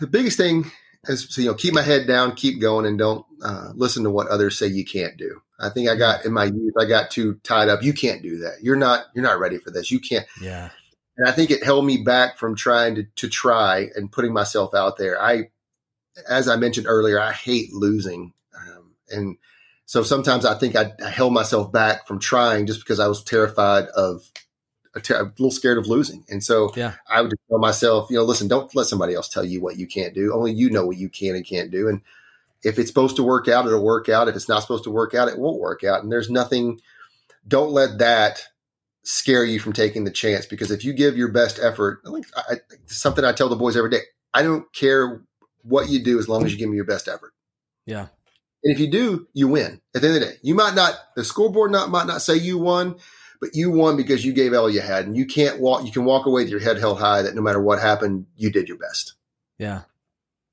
The 0.00 0.06
biggest 0.06 0.38
thing 0.38 0.70
is, 1.06 1.26
so, 1.28 1.42
you 1.42 1.48
know, 1.48 1.54
keep 1.54 1.74
my 1.74 1.82
head 1.82 2.06
down, 2.06 2.34
keep 2.34 2.60
going, 2.60 2.86
and 2.86 2.98
don't 2.98 3.26
uh, 3.42 3.72
listen 3.74 4.04
to 4.04 4.10
what 4.10 4.28
others 4.28 4.58
say 4.58 4.66
you 4.66 4.86
can't 4.86 5.18
do. 5.18 5.42
I 5.60 5.68
think 5.68 5.88
I 5.88 5.96
got 5.96 6.24
in 6.24 6.32
my 6.32 6.44
youth, 6.44 6.74
I 6.80 6.86
got 6.86 7.10
too 7.10 7.38
tied 7.44 7.68
up. 7.68 7.82
You 7.82 7.92
can't 7.92 8.22
do 8.22 8.38
that. 8.38 8.62
You're 8.62 8.76
not. 8.76 9.06
You're 9.14 9.22
not 9.22 9.38
ready 9.38 9.58
for 9.58 9.70
this. 9.70 9.90
You 9.90 10.00
can't. 10.00 10.26
Yeah. 10.40 10.70
And 11.16 11.28
I 11.28 11.32
think 11.32 11.50
it 11.50 11.62
held 11.62 11.86
me 11.86 11.98
back 11.98 12.38
from 12.38 12.56
trying 12.56 12.96
to, 12.96 13.04
to 13.04 13.28
try 13.28 13.88
and 13.94 14.10
putting 14.10 14.32
myself 14.32 14.74
out 14.74 14.96
there. 14.96 15.20
I, 15.20 15.50
as 16.28 16.48
I 16.48 16.56
mentioned 16.56 16.86
earlier, 16.88 17.20
I 17.20 17.32
hate 17.32 17.72
losing. 17.72 18.32
Um, 18.56 18.94
and 19.10 19.38
so 19.86 20.02
sometimes 20.02 20.44
I 20.44 20.54
think 20.54 20.74
I, 20.76 20.92
I, 21.04 21.10
held 21.10 21.32
myself 21.32 21.70
back 21.70 22.06
from 22.06 22.18
trying 22.18 22.66
just 22.66 22.80
because 22.80 22.98
I 22.98 23.06
was 23.06 23.22
terrified 23.22 23.84
of, 23.88 24.28
a, 24.96 25.00
ter- 25.00 25.20
a 25.20 25.24
little 25.24 25.50
scared 25.50 25.78
of 25.78 25.86
losing. 25.86 26.24
And 26.28 26.42
so 26.42 26.72
yeah. 26.74 26.94
I 27.08 27.20
would 27.20 27.32
tell 27.48 27.58
myself, 27.58 28.10
you 28.10 28.16
know, 28.16 28.24
listen, 28.24 28.48
don't 28.48 28.74
let 28.74 28.86
somebody 28.86 29.14
else 29.14 29.28
tell 29.28 29.44
you 29.44 29.60
what 29.60 29.76
you 29.76 29.86
can't 29.86 30.14
do. 30.14 30.32
Only 30.32 30.52
you 30.52 30.70
know 30.70 30.86
what 30.86 30.96
you 30.96 31.08
can 31.08 31.34
and 31.34 31.46
can't 31.46 31.70
do. 31.70 31.88
And 31.88 32.00
if 32.62 32.78
it's 32.78 32.88
supposed 32.88 33.16
to 33.16 33.22
work 33.22 33.46
out, 33.46 33.66
it'll 33.66 33.84
work 33.84 34.08
out. 34.08 34.28
If 34.28 34.36
it's 34.36 34.48
not 34.48 34.62
supposed 34.62 34.84
to 34.84 34.90
work 34.90 35.14
out, 35.14 35.28
it 35.28 35.38
won't 35.38 35.60
work 35.60 35.84
out. 35.84 36.02
And 36.02 36.10
there's 36.10 36.30
nothing, 36.30 36.80
don't 37.46 37.72
let 37.72 37.98
that 37.98 38.48
scare 39.04 39.44
you 39.44 39.60
from 39.60 39.72
taking 39.72 40.04
the 40.04 40.10
chance 40.10 40.46
because 40.46 40.70
if 40.70 40.84
you 40.84 40.92
give 40.92 41.16
your 41.16 41.30
best 41.30 41.58
effort, 41.62 42.00
like 42.04 42.24
I, 42.36 42.56
something 42.86 43.24
I 43.24 43.32
tell 43.32 43.48
the 43.48 43.56
boys 43.56 43.76
every 43.76 43.90
day, 43.90 44.00
I 44.32 44.42
don't 44.42 44.72
care 44.72 45.22
what 45.62 45.88
you 45.88 46.02
do 46.02 46.18
as 46.18 46.28
long 46.28 46.44
as 46.44 46.52
you 46.52 46.58
give 46.58 46.68
me 46.68 46.76
your 46.76 46.84
best 46.84 47.08
effort. 47.08 47.32
Yeah. 47.86 48.08
And 48.64 48.72
if 48.72 48.80
you 48.80 48.90
do, 48.90 49.28
you 49.34 49.48
win. 49.48 49.80
At 49.94 50.00
the 50.00 50.08
end 50.08 50.16
of 50.16 50.22
the 50.22 50.28
day, 50.28 50.36
you 50.42 50.54
might 50.54 50.74
not 50.74 50.94
the 51.16 51.24
scoreboard 51.24 51.70
not 51.70 51.90
might 51.90 52.06
not 52.06 52.22
say 52.22 52.36
you 52.36 52.56
won, 52.58 52.96
but 53.40 53.50
you 53.54 53.70
won 53.70 53.96
because 53.96 54.24
you 54.24 54.32
gave 54.32 54.54
all 54.54 54.70
you 54.70 54.80
had, 54.80 55.06
and 55.06 55.14
you 55.14 55.26
can't 55.26 55.60
walk. 55.60 55.84
You 55.84 55.92
can 55.92 56.06
walk 56.06 56.24
away 56.24 56.42
with 56.42 56.50
your 56.50 56.60
head 56.60 56.78
held 56.78 56.98
high 56.98 57.20
that 57.22 57.34
no 57.34 57.42
matter 57.42 57.60
what 57.60 57.78
happened, 57.78 58.24
you 58.36 58.50
did 58.50 58.68
your 58.68 58.78
best. 58.78 59.14
Yeah, 59.58 59.82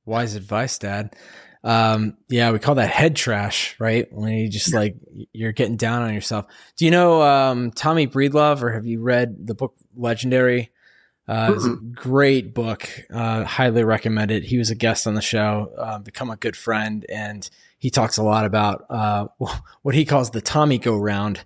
wise 0.05 0.35
advice, 0.35 0.77
Dad. 0.77 1.15
Um, 1.63 2.17
yeah, 2.27 2.51
we 2.51 2.59
call 2.59 2.75
that 2.75 2.89
head 2.89 3.15
trash, 3.15 3.75
right? 3.79 4.11
When 4.11 4.33
you 4.33 4.49
just 4.49 4.73
like 4.73 4.95
you're 5.31 5.51
getting 5.51 5.77
down 5.77 6.01
on 6.01 6.13
yourself. 6.13 6.45
Do 6.77 6.85
you 6.85 6.91
know 6.91 7.21
um, 7.21 7.71
Tommy 7.71 8.07
Breedlove, 8.07 8.61
or 8.61 8.71
have 8.71 8.85
you 8.85 9.01
read 9.01 9.47
the 9.47 9.53
book 9.53 9.75
Legendary? 9.95 10.71
Uh, 11.27 11.53
it's 11.55 11.65
a 11.65 11.75
great 11.75 12.53
book. 12.53 12.89
Uh, 13.13 13.43
highly 13.43 13.83
recommend 13.83 14.31
it. 14.31 14.43
He 14.43 14.57
was 14.57 14.69
a 14.69 14.75
guest 14.75 15.05
on 15.07 15.13
the 15.13 15.21
show, 15.21 15.71
uh, 15.77 15.99
become 15.99 16.29
a 16.29 16.35
good 16.35 16.57
friend, 16.57 17.05
and 17.09 17.47
he 17.77 17.89
talks 17.89 18.17
a 18.17 18.23
lot 18.23 18.45
about 18.45 18.85
uh, 18.89 19.27
what 19.81 19.95
he 19.95 20.03
calls 20.03 20.31
the 20.31 20.41
Tommy 20.41 20.77
go 20.77 20.97
round. 20.97 21.43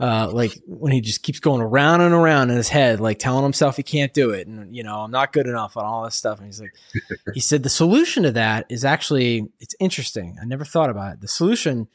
Uh, 0.00 0.30
like 0.32 0.58
when 0.66 0.92
he 0.92 1.02
just 1.02 1.22
keeps 1.22 1.40
going 1.40 1.60
around 1.60 2.00
and 2.00 2.14
around 2.14 2.48
in 2.48 2.56
his 2.56 2.70
head, 2.70 3.00
like 3.00 3.18
telling 3.18 3.42
himself 3.42 3.76
he 3.76 3.82
can't 3.82 4.14
do 4.14 4.30
it, 4.30 4.46
and 4.46 4.74
you 4.74 4.82
know 4.82 5.00
I'm 5.00 5.10
not 5.10 5.30
good 5.30 5.46
enough 5.46 5.76
on 5.76 5.84
all 5.84 6.04
this 6.04 6.14
stuff. 6.14 6.38
And 6.38 6.46
he's 6.46 6.58
like, 6.60 6.72
he 7.34 7.40
said 7.40 7.62
the 7.62 7.68
solution 7.68 8.22
to 8.22 8.32
that 8.32 8.64
is 8.70 8.82
actually 8.82 9.50
it's 9.60 9.74
interesting. 9.78 10.38
I 10.40 10.46
never 10.46 10.64
thought 10.64 10.88
about 10.88 11.12
it. 11.12 11.20
The 11.20 11.28
solution 11.28 11.86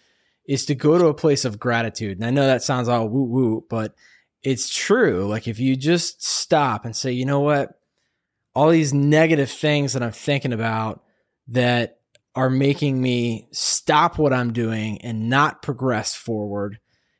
is 0.47 0.65
to 0.65 0.75
go 0.75 0.99
to 0.99 1.07
a 1.07 1.15
place 1.15 1.45
of 1.45 1.57
gratitude, 1.57 2.19
and 2.19 2.27
I 2.27 2.29
know 2.29 2.45
that 2.45 2.61
sounds 2.61 2.87
all 2.87 3.09
woo 3.09 3.23
woo, 3.23 3.65
but 3.71 3.95
it's 4.43 4.69
true. 4.69 5.25
Like 5.25 5.47
if 5.47 5.59
you 5.59 5.75
just 5.75 6.23
stop 6.23 6.85
and 6.85 6.95
say, 6.95 7.11
you 7.11 7.25
know 7.25 7.39
what, 7.39 7.79
all 8.53 8.69
these 8.69 8.93
negative 8.93 9.49
things 9.49 9.93
that 9.93 10.03
I'm 10.03 10.11
thinking 10.11 10.53
about 10.53 11.03
that 11.47 11.97
are 12.35 12.51
making 12.51 13.01
me 13.01 13.47
stop 13.51 14.19
what 14.19 14.31
I'm 14.31 14.53
doing 14.53 15.01
and 15.01 15.27
not 15.27 15.63
progress 15.63 16.13
forward 16.13 16.77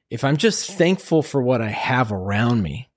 if 0.09 0.23
I'm 0.23 0.37
just 0.37 0.71
thankful 0.71 1.21
for 1.23 1.41
what 1.41 1.61
I 1.61 1.69
have 1.69 2.11
around 2.11 2.61
me 2.61 2.89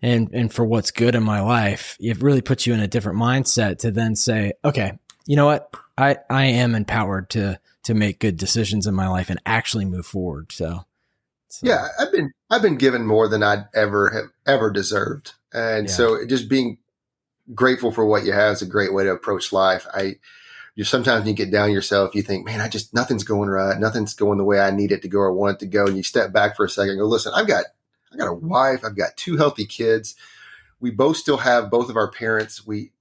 and, 0.00 0.30
and 0.32 0.52
for 0.52 0.64
what's 0.64 0.90
good 0.90 1.14
in 1.14 1.22
my 1.22 1.40
life, 1.40 1.96
it 2.00 2.20
really 2.20 2.42
puts 2.42 2.66
you 2.66 2.74
in 2.74 2.80
a 2.80 2.88
different 2.88 3.18
mindset 3.18 3.78
to 3.78 3.90
then 3.90 4.16
say, 4.16 4.52
okay, 4.64 4.98
you 5.26 5.36
know 5.36 5.46
what? 5.46 5.74
I, 5.96 6.16
I 6.28 6.46
am 6.46 6.74
empowered 6.74 7.30
to, 7.30 7.58
to 7.84 7.94
make 7.94 8.18
good 8.18 8.36
decisions 8.36 8.86
in 8.86 8.94
my 8.94 9.08
life 9.08 9.30
and 9.30 9.40
actually 9.46 9.84
move 9.84 10.06
forward. 10.06 10.52
So, 10.52 10.84
so. 11.48 11.66
yeah, 11.66 11.88
I've 11.98 12.12
been, 12.12 12.32
I've 12.50 12.62
been 12.62 12.76
given 12.76 13.06
more 13.06 13.28
than 13.28 13.42
I'd 13.42 13.66
ever 13.74 14.10
have 14.10 14.30
ever 14.46 14.70
deserved. 14.70 15.32
And 15.52 15.86
yeah. 15.86 15.92
so 15.92 16.26
just 16.26 16.48
being 16.48 16.78
grateful 17.54 17.92
for 17.92 18.04
what 18.04 18.24
you 18.24 18.32
have 18.32 18.54
is 18.54 18.62
a 18.62 18.66
great 18.66 18.92
way 18.92 19.04
to 19.04 19.10
approach 19.10 19.52
life. 19.52 19.86
I, 19.92 20.16
you 20.74 20.84
sometimes 20.84 21.26
you 21.26 21.34
get 21.34 21.50
down 21.50 21.72
yourself, 21.72 22.14
you 22.14 22.22
think, 22.22 22.46
man, 22.46 22.60
I 22.60 22.68
just 22.68 22.94
nothing's 22.94 23.24
going 23.24 23.50
right, 23.50 23.78
nothing's 23.78 24.14
going 24.14 24.38
the 24.38 24.44
way 24.44 24.58
I 24.58 24.70
need 24.70 24.92
it 24.92 25.02
to 25.02 25.08
go 25.08 25.18
or 25.18 25.32
want 25.32 25.56
it 25.56 25.60
to 25.60 25.66
go, 25.66 25.86
and 25.86 25.96
you 25.96 26.02
step 26.02 26.32
back 26.32 26.56
for 26.56 26.64
a 26.64 26.68
second 26.68 26.92
and 26.92 27.00
go, 27.00 27.06
listen, 27.06 27.32
I've 27.34 27.46
got 27.46 27.66
I 28.12 28.16
got 28.16 28.28
a 28.28 28.34
wife, 28.34 28.84
I've 28.84 28.96
got 28.96 29.16
two 29.16 29.36
healthy 29.36 29.66
kids. 29.66 30.14
We 30.80 30.90
both 30.90 31.16
still 31.16 31.38
have 31.38 31.70
both 31.70 31.90
of 31.90 31.96
our 31.96 32.10
parents. 32.10 32.66
We 32.66 32.92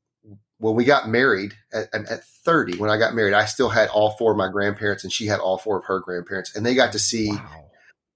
when 0.57 0.75
we 0.75 0.85
got 0.85 1.09
married 1.09 1.55
at, 1.73 1.89
at 1.93 2.23
30, 2.23 2.77
when 2.77 2.91
I 2.91 2.97
got 2.97 3.15
married, 3.15 3.33
I 3.33 3.45
still 3.45 3.69
had 3.69 3.89
all 3.89 4.11
four 4.11 4.31
of 4.31 4.37
my 4.37 4.47
grandparents, 4.47 5.03
and 5.03 5.11
she 5.11 5.25
had 5.25 5.39
all 5.39 5.57
four 5.57 5.79
of 5.79 5.85
her 5.85 5.99
grandparents, 5.99 6.55
and 6.55 6.65
they 6.65 6.75
got 6.75 6.91
to 6.91 6.99
see. 6.99 7.31
Wow. 7.31 7.65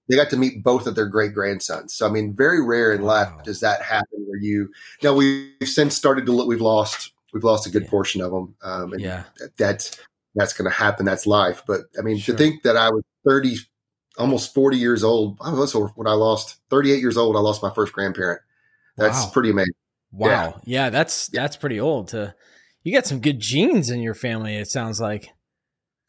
They 0.07 0.15
got 0.15 0.29
to 0.29 0.37
meet 0.37 0.63
both 0.63 0.85
of 0.85 0.93
their 0.93 1.07
great 1.07 1.33
grandsons. 1.33 1.95
So, 1.95 2.05
I 2.05 2.11
mean, 2.11 2.35
very 2.35 2.63
rare 2.63 2.93
in 2.93 3.01
life 3.01 3.27
does 3.43 3.61
that 3.61 3.81
happen 3.81 4.23
where 4.27 4.37
you. 4.39 4.69
Now 5.01 5.15
we've 5.15 5.49
since 5.63 5.95
started 5.95 6.27
to 6.27 6.31
look. 6.31 6.47
We've 6.47 6.61
lost 6.61 7.11
we've 7.35 7.43
lost 7.43 7.67
a 7.67 7.69
good 7.69 7.83
yeah. 7.83 7.89
portion 7.89 8.21
of 8.21 8.31
them. 8.31 8.55
Um, 8.63 8.93
and 8.93 9.01
yeah. 9.01 9.23
that's, 9.57 9.99
that's 10.33 10.53
going 10.53 10.71
to 10.71 10.75
happen. 10.75 11.05
That's 11.05 11.27
life. 11.27 11.63
But 11.67 11.81
I 11.99 12.01
mean, 12.01 12.17
sure. 12.17 12.33
to 12.33 12.37
think 12.37 12.63
that 12.63 12.77
I 12.77 12.89
was 12.89 13.03
30, 13.27 13.57
almost 14.17 14.53
40 14.53 14.77
years 14.77 15.03
old, 15.03 15.37
I 15.41 15.53
was 15.53 15.73
when 15.73 16.07
I 16.07 16.13
lost 16.13 16.61
38 16.69 16.99
years 16.99 17.17
old, 17.17 17.35
I 17.35 17.39
lost 17.39 17.61
my 17.61 17.73
first 17.73 17.91
grandparent. 17.91 18.41
That's 18.97 19.25
wow. 19.25 19.31
pretty 19.31 19.49
amazing. 19.49 19.73
Wow. 20.13 20.61
Yeah. 20.63 20.85
yeah. 20.85 20.89
That's, 20.89 21.27
that's 21.27 21.57
pretty 21.57 21.79
old 21.79 22.07
to, 22.09 22.33
you 22.83 22.93
got 22.93 23.05
some 23.05 23.19
good 23.19 23.39
genes 23.39 23.89
in 23.89 23.99
your 23.99 24.13
family. 24.13 24.55
It 24.55 24.69
sounds 24.69 25.01
like. 25.01 25.29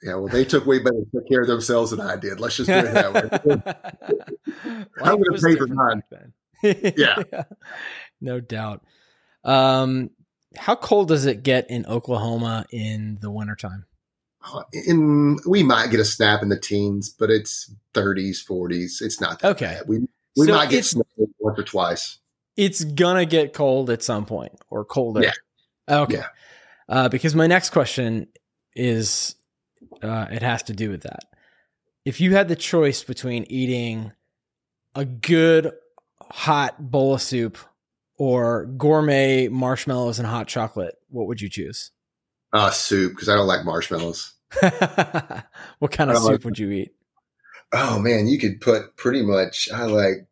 Yeah, 0.02 0.14
well, 0.16 0.28
they 0.28 0.44
took 0.44 0.66
way 0.66 0.78
better 0.78 1.00
took 1.12 1.26
care 1.28 1.40
of 1.40 1.48
themselves 1.48 1.90
than 1.90 2.00
I 2.00 2.16
did. 2.16 2.38
Let's 2.38 2.58
just 2.58 2.70
put 2.70 2.84
it 2.84 2.94
that 2.94 3.14
way. 3.14 4.84
I 5.02 5.14
would 5.14 5.26
have 5.32 5.42
paid 5.42 5.58
for 5.58 5.66
mine. 5.66 6.02
yeah. 6.62 7.22
yeah, 7.32 7.42
no 8.20 8.40
doubt. 8.40 8.84
Um, 9.42 10.10
how 10.56 10.76
cold 10.76 11.08
does 11.08 11.26
it 11.26 11.42
get 11.42 11.70
in 11.70 11.86
Oklahoma 11.86 12.66
in 12.70 13.18
the 13.20 13.30
wintertime? 13.30 13.86
Uh, 14.52 14.62
in 14.72 15.38
we 15.46 15.62
might 15.62 15.90
get 15.90 16.00
a 16.00 16.04
snap 16.04 16.42
in 16.42 16.48
the 16.48 16.58
teens, 16.58 17.08
but 17.08 17.30
it's 17.30 17.72
30s, 17.94 18.46
40s. 18.46 19.00
It's 19.02 19.20
not 19.20 19.40
that 19.40 19.52
okay. 19.52 19.78
Bad. 19.78 19.88
We 19.88 19.98
we 20.36 20.46
so 20.46 20.54
might 20.54 20.70
get 20.70 20.84
snow 20.84 21.04
once 21.38 21.58
or 21.58 21.64
twice. 21.64 22.18
It's 22.56 22.84
gonna 22.84 23.26
get 23.26 23.52
cold 23.52 23.90
at 23.90 24.02
some 24.02 24.24
point 24.24 24.52
or 24.70 24.84
colder. 24.84 25.22
Yeah. 25.22 25.32
Okay. 25.88 26.16
Yeah. 26.16 26.26
Uh, 26.88 27.08
because 27.08 27.34
my 27.34 27.46
next 27.46 27.70
question 27.70 28.28
is, 28.74 29.34
uh, 30.02 30.26
it 30.30 30.42
has 30.42 30.62
to 30.64 30.72
do 30.72 30.90
with 30.90 31.02
that. 31.02 31.24
If 32.04 32.20
you 32.20 32.34
had 32.34 32.48
the 32.48 32.56
choice 32.56 33.02
between 33.02 33.44
eating 33.48 34.12
a 34.94 35.04
good 35.04 35.72
hot 36.22 36.90
bowl 36.90 37.14
of 37.14 37.22
soup 37.22 37.58
or 38.18 38.66
gourmet 38.66 39.48
marshmallows 39.48 40.18
and 40.18 40.26
hot 40.26 40.48
chocolate, 40.48 40.96
what 41.08 41.26
would 41.26 41.40
you 41.40 41.48
choose? 41.48 41.90
Uh, 42.52 42.70
soup 42.70 43.12
because 43.12 43.28
I 43.28 43.34
don't 43.34 43.46
like 43.46 43.64
marshmallows. 43.64 44.34
what 44.60 45.90
kind 45.90 46.10
of 46.10 46.18
soup 46.18 46.30
like, 46.30 46.44
would 46.44 46.58
you 46.58 46.70
eat? 46.70 46.94
Oh 47.72 47.98
man, 47.98 48.26
you 48.26 48.38
could 48.38 48.60
put 48.60 48.96
pretty 48.96 49.22
much. 49.22 49.68
I 49.72 49.84
like 49.84 50.26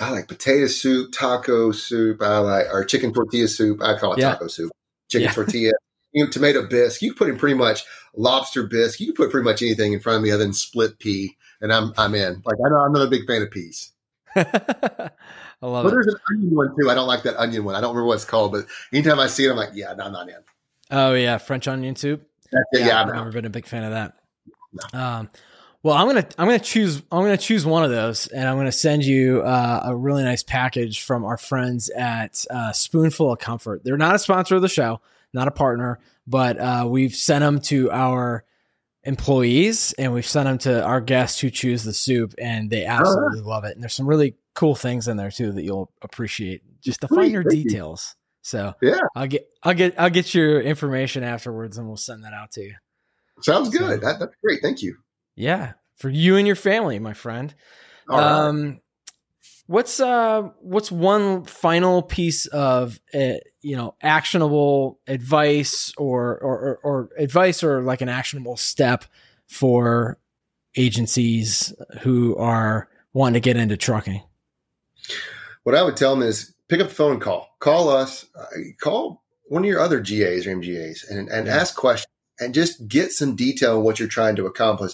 I 0.00 0.10
like 0.10 0.28
potato 0.28 0.66
soup, 0.66 1.12
taco 1.12 1.72
soup. 1.72 2.22
I 2.22 2.38
like 2.38 2.66
or 2.72 2.84
chicken 2.84 3.12
tortilla 3.12 3.48
soup. 3.48 3.82
I 3.82 3.98
call 3.98 4.14
it 4.14 4.20
yeah. 4.20 4.32
taco 4.32 4.48
soup. 4.48 4.72
Chicken 5.10 5.26
yeah. 5.26 5.32
tortilla, 5.32 5.72
you 6.12 6.24
know, 6.24 6.30
tomato 6.30 6.66
bisque. 6.66 7.02
You 7.02 7.10
can 7.10 7.18
put 7.18 7.28
in 7.28 7.38
pretty 7.38 7.56
much 7.56 7.84
lobster 8.16 8.62
bisque. 8.62 9.00
You 9.00 9.06
can 9.06 9.14
put 9.14 9.30
pretty 9.30 9.44
much 9.44 9.62
anything 9.62 9.92
in 9.92 10.00
front 10.00 10.16
of 10.16 10.22
me 10.22 10.30
other 10.30 10.44
than 10.44 10.54
split 10.54 10.98
pea, 10.98 11.36
and 11.60 11.72
I'm 11.72 11.92
I'm 11.98 12.14
in. 12.14 12.42
Like 12.44 12.56
I 12.64 12.68
know 12.70 12.78
I'm 12.78 12.92
not 12.92 13.06
a 13.06 13.10
big 13.10 13.26
fan 13.26 13.42
of 13.42 13.50
peas. 13.50 13.92
I 15.62 15.66
love 15.66 15.84
but 15.84 15.88
it. 15.88 15.92
There's 15.92 16.06
an 16.08 16.20
onion 16.30 16.54
one 16.54 16.74
too. 16.78 16.90
I 16.90 16.94
don't 16.94 17.06
like 17.06 17.22
that 17.22 17.36
onion 17.36 17.64
one. 17.64 17.74
I 17.74 17.80
don't 17.80 17.90
remember 17.90 18.06
what 18.06 18.14
it's 18.14 18.24
called, 18.24 18.52
but 18.52 18.66
anytime 18.92 19.20
I 19.20 19.26
see 19.26 19.44
it, 19.44 19.50
I'm 19.50 19.56
like, 19.56 19.70
yeah, 19.74 19.94
no, 19.94 20.04
I'm 20.04 20.12
not 20.12 20.28
in. 20.28 20.36
Oh 20.90 21.14
yeah, 21.14 21.38
French 21.38 21.68
onion 21.68 21.96
soup. 21.96 22.26
That's 22.50 22.64
it, 22.72 22.80
yeah, 22.80 22.86
yeah, 22.86 23.02
I've 23.02 23.14
never 23.14 23.32
been 23.32 23.44
a 23.44 23.50
big 23.50 23.66
fan 23.66 23.84
of 23.84 23.92
that. 23.92 24.14
No. 24.92 24.98
Um, 24.98 25.30
well, 25.82 25.96
I'm 25.96 26.06
gonna 26.06 26.26
I'm 26.38 26.46
gonna 26.46 26.60
choose 26.60 27.02
I'm 27.10 27.22
gonna 27.22 27.36
choose 27.36 27.66
one 27.66 27.82
of 27.82 27.90
those, 27.90 28.28
and 28.28 28.48
I'm 28.48 28.56
gonna 28.56 28.70
send 28.70 29.04
you 29.04 29.42
uh, 29.42 29.82
a 29.84 29.96
really 29.96 30.22
nice 30.22 30.42
package 30.42 31.02
from 31.02 31.24
our 31.24 31.36
friends 31.36 31.90
at 31.90 32.44
uh, 32.50 32.72
Spoonful 32.72 33.32
of 33.32 33.38
Comfort. 33.38 33.82
They're 33.84 33.96
not 33.96 34.14
a 34.14 34.18
sponsor 34.18 34.56
of 34.56 34.62
the 34.62 34.68
show, 34.68 35.00
not 35.32 35.48
a 35.48 35.50
partner, 35.50 35.98
but 36.26 36.58
uh, 36.58 36.86
we've 36.88 37.14
sent 37.14 37.42
them 37.42 37.60
to 37.62 37.90
our 37.90 38.44
employees 39.04 39.92
and 39.98 40.12
we've 40.12 40.26
sent 40.26 40.46
them 40.46 40.58
to 40.58 40.84
our 40.84 41.00
guests 41.00 41.40
who 41.40 41.50
choose 41.50 41.84
the 41.84 41.92
soup, 41.92 42.34
and 42.38 42.70
they 42.70 42.84
absolutely 42.84 43.40
love 43.40 43.64
it. 43.64 43.74
And 43.74 43.82
there's 43.82 43.94
some 43.94 44.08
really 44.08 44.36
cool 44.54 44.74
things 44.74 45.08
in 45.08 45.16
there 45.16 45.30
too 45.30 45.52
that 45.52 45.62
you'll 45.62 45.90
appreciate. 46.02 46.62
Just 46.80 47.00
the 47.00 47.08
finer 47.08 47.42
details. 47.42 48.14
So 48.42 48.74
yeah, 48.82 48.98
I'll 49.14 49.28
get 49.28 49.48
I'll 49.62 49.74
get 49.74 49.94
I'll 49.98 50.10
get 50.10 50.34
your 50.34 50.60
information 50.60 51.22
afterwards, 51.22 51.78
and 51.78 51.86
we'll 51.86 51.96
send 51.96 52.24
that 52.24 52.32
out 52.32 52.52
to 52.52 52.62
you. 52.62 52.74
Sounds 53.40 53.70
good. 53.70 53.80
So, 54.00 54.06
that, 54.06 54.18
that's 54.18 54.34
great. 54.42 54.60
Thank 54.62 54.82
you. 54.82 54.96
Yeah, 55.36 55.72
for 55.96 56.08
you 56.08 56.36
and 56.36 56.46
your 56.46 56.56
family, 56.56 56.98
my 56.98 57.14
friend. 57.14 57.54
um, 58.08 58.80
what's 59.72 60.00
uh 60.00 60.42
what's 60.60 60.92
one 60.92 61.44
final 61.44 62.02
piece 62.02 62.44
of 62.46 63.00
uh, 63.14 63.34
you 63.62 63.74
know 63.74 63.94
actionable 64.02 65.00
advice 65.06 65.94
or, 65.96 66.38
or 66.38 66.78
or, 66.82 67.08
advice 67.18 67.64
or 67.64 67.82
like 67.82 68.02
an 68.02 68.08
actionable 68.08 68.56
step 68.56 69.06
for 69.46 70.18
agencies 70.76 71.72
who 72.02 72.36
are 72.36 72.88
wanting 73.14 73.34
to 73.34 73.40
get 73.40 73.56
into 73.56 73.76
trucking? 73.76 74.22
What 75.62 75.74
I 75.74 75.82
would 75.82 75.96
tell 75.96 76.14
them 76.14 76.26
is 76.26 76.54
pick 76.68 76.80
up 76.80 76.88
the 76.88 76.94
phone 76.94 77.12
and 77.12 77.20
call. 77.20 77.48
Call 77.58 77.88
us. 77.88 78.26
Uh, 78.38 78.46
call 78.80 79.22
one 79.44 79.62
of 79.62 79.68
your 79.68 79.80
other 79.80 80.00
GAs 80.00 80.46
or 80.46 80.54
MGAs 80.54 81.10
and, 81.10 81.28
and 81.28 81.46
yeah. 81.46 81.56
ask 81.56 81.76
questions 81.76 82.12
and 82.40 82.54
just 82.54 82.86
get 82.88 83.12
some 83.12 83.36
detail 83.36 83.78
on 83.78 83.84
what 83.84 83.98
you're 83.98 84.08
trying 84.08 84.36
to 84.36 84.46
accomplish. 84.46 84.92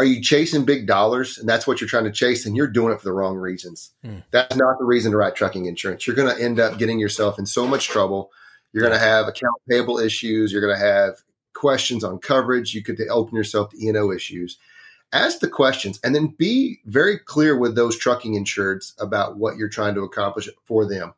Are 0.00 0.04
you 0.04 0.22
chasing 0.22 0.64
big 0.64 0.86
dollars 0.86 1.36
and 1.36 1.46
that's 1.46 1.66
what 1.66 1.78
you're 1.78 1.88
trying 1.88 2.04
to 2.04 2.10
chase? 2.10 2.46
And 2.46 2.56
you're 2.56 2.66
doing 2.66 2.94
it 2.94 2.98
for 2.98 3.04
the 3.04 3.12
wrong 3.12 3.36
reasons. 3.36 3.90
Hmm. 4.02 4.20
That's 4.30 4.56
not 4.56 4.78
the 4.78 4.86
reason 4.86 5.12
to 5.12 5.18
write 5.18 5.34
trucking 5.34 5.66
insurance. 5.66 6.06
You're 6.06 6.16
going 6.16 6.34
to 6.34 6.42
end 6.42 6.58
up 6.58 6.78
getting 6.78 6.98
yourself 6.98 7.38
in 7.38 7.44
so 7.44 7.66
much 7.66 7.88
trouble. 7.88 8.30
You're 8.72 8.82
going 8.82 8.98
to 8.98 9.04
have 9.04 9.28
account 9.28 9.56
payable 9.68 9.98
issues. 9.98 10.52
You're 10.52 10.62
going 10.62 10.74
to 10.74 10.82
have 10.82 11.16
questions 11.54 12.02
on 12.02 12.18
coverage. 12.18 12.72
You 12.72 12.82
could 12.82 12.98
open 13.10 13.36
yourself 13.36 13.68
to 13.70 13.84
E&O 13.84 14.10
issues 14.10 14.58
ask 15.12 15.40
the 15.40 15.48
questions 15.48 15.98
and 16.04 16.14
then 16.14 16.28
be 16.38 16.78
very 16.86 17.18
clear 17.18 17.58
with 17.58 17.74
those 17.74 17.98
trucking 17.98 18.34
insureds 18.34 18.92
about 19.00 19.36
what 19.36 19.56
you're 19.56 19.68
trying 19.68 19.94
to 19.94 20.02
accomplish 20.02 20.48
for 20.64 20.86
them. 20.86 21.12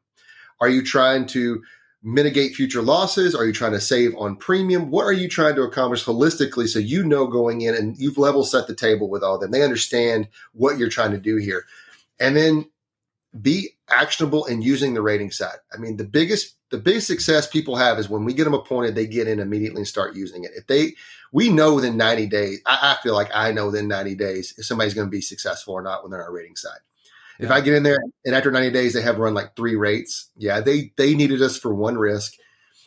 Are 0.60 0.68
you 0.68 0.82
trying 0.82 1.26
to 1.28 1.62
mitigate 2.02 2.54
future 2.54 2.82
losses? 2.82 3.34
Are 3.34 3.44
you 3.44 3.52
trying 3.52 3.72
to 3.72 3.80
save 3.80 4.14
on 4.16 4.36
premium? 4.36 4.90
What 4.90 5.04
are 5.04 5.12
you 5.12 5.28
trying 5.28 5.54
to 5.56 5.62
accomplish 5.62 6.04
holistically 6.04 6.68
so 6.68 6.78
you 6.78 7.04
know 7.04 7.26
going 7.26 7.60
in 7.60 7.74
and 7.74 7.96
you've 7.96 8.18
level 8.18 8.44
set 8.44 8.66
the 8.66 8.74
table 8.74 9.08
with 9.08 9.22
all 9.22 9.38
them? 9.38 9.50
They 9.50 9.62
understand 9.62 10.28
what 10.52 10.78
you're 10.78 10.88
trying 10.88 11.12
to 11.12 11.18
do 11.18 11.36
here. 11.36 11.64
And 12.18 12.36
then 12.36 12.66
be 13.40 13.70
actionable 13.88 14.44
in 14.44 14.62
using 14.62 14.94
the 14.94 15.02
rating 15.02 15.30
side. 15.30 15.56
I 15.72 15.78
mean, 15.78 15.96
the 15.96 16.04
biggest 16.04 16.56
the 16.70 16.78
biggest 16.78 17.06
success 17.06 17.46
people 17.46 17.76
have 17.76 17.98
is 17.98 18.08
when 18.08 18.24
we 18.24 18.32
get 18.32 18.44
them 18.44 18.54
appointed, 18.54 18.94
they 18.94 19.06
get 19.06 19.28
in 19.28 19.40
immediately 19.40 19.80
and 19.80 19.88
start 19.88 20.16
using 20.16 20.44
it. 20.44 20.52
If 20.54 20.66
they 20.66 20.94
we 21.30 21.50
know 21.50 21.74
within 21.74 21.96
90 21.96 22.26
days, 22.26 22.60
I, 22.66 22.96
I 22.98 23.02
feel 23.02 23.14
like 23.14 23.30
I 23.34 23.52
know 23.52 23.66
within 23.66 23.88
90 23.88 24.14
days 24.14 24.54
if 24.56 24.64
somebody's 24.64 24.94
going 24.94 25.06
to 25.06 25.10
be 25.10 25.20
successful 25.20 25.74
or 25.74 25.82
not 25.82 26.02
when 26.02 26.10
they're 26.10 26.20
on 26.20 26.26
our 26.26 26.32
rating 26.32 26.56
side. 26.56 26.80
If 27.42 27.50
I 27.50 27.60
get 27.60 27.74
in 27.74 27.82
there 27.82 27.98
and 28.24 28.34
after 28.34 28.50
90 28.50 28.70
days 28.70 28.94
they 28.94 29.02
have 29.02 29.18
run 29.18 29.34
like 29.34 29.56
three 29.56 29.76
rates, 29.76 30.30
yeah, 30.36 30.60
they 30.60 30.92
they 30.96 31.14
needed 31.14 31.42
us 31.42 31.58
for 31.58 31.74
one 31.74 31.96
risk. 31.96 32.34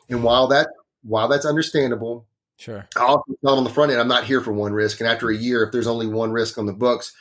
And 0.09 0.23
while 0.23 0.47
that 0.47 0.69
while 1.03 1.27
that's 1.27 1.45
understandable, 1.45 2.25
sure. 2.57 2.87
I 2.95 3.01
also 3.01 3.33
tell 3.41 3.51
them 3.51 3.59
on 3.59 3.63
the 3.63 3.69
front 3.69 3.91
end, 3.91 3.99
I'm 3.99 4.07
not 4.07 4.23
here 4.23 4.41
for 4.41 4.53
one 4.53 4.73
risk. 4.73 4.99
And 4.99 5.09
after 5.09 5.29
a 5.29 5.35
year, 5.35 5.63
if 5.63 5.71
there's 5.71 5.87
only 5.87 6.07
one 6.07 6.31
risk 6.31 6.57
on 6.57 6.65
the 6.65 6.73
books, 6.73 7.13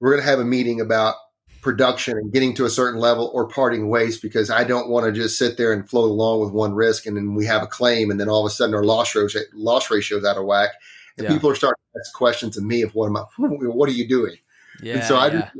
we're 0.00 0.10
going 0.10 0.22
to 0.22 0.28
have 0.28 0.40
a 0.40 0.44
meeting 0.44 0.80
about 0.80 1.14
production 1.62 2.18
and 2.18 2.32
getting 2.32 2.54
to 2.54 2.64
a 2.64 2.70
certain 2.70 3.00
level 3.00 3.30
or 3.32 3.46
parting 3.46 3.88
ways 3.88 4.18
because 4.18 4.50
I 4.50 4.64
don't 4.64 4.90
want 4.90 5.06
to 5.06 5.12
just 5.12 5.38
sit 5.38 5.56
there 5.56 5.72
and 5.72 5.88
float 5.88 6.10
along 6.10 6.40
with 6.40 6.52
one 6.52 6.74
risk 6.74 7.06
and 7.06 7.16
then 7.16 7.34
we 7.34 7.46
have 7.46 7.62
a 7.62 7.68
claim 7.68 8.10
and 8.10 8.18
then 8.18 8.28
all 8.28 8.44
of 8.44 8.50
a 8.50 8.54
sudden 8.54 8.74
our 8.74 8.82
loss 8.82 9.14
ratio 9.14 9.42
loss 9.54 9.88
ratio 9.88 10.18
is 10.18 10.24
out 10.24 10.36
of 10.36 10.44
whack 10.44 10.70
and 11.16 11.24
yeah. 11.24 11.32
people 11.32 11.48
are 11.48 11.54
starting 11.54 11.80
to 11.94 12.00
ask 12.00 12.12
questions 12.14 12.58
of 12.58 12.64
me 12.64 12.82
of 12.82 12.96
what 12.96 13.06
am 13.06 13.16
I, 13.16 13.24
what 13.38 13.88
are 13.88 13.92
you 13.92 14.08
doing? 14.08 14.36
Yeah. 14.82 14.94
And 14.94 15.04
so 15.04 15.16
I 15.16 15.28
yeah. 15.28 15.50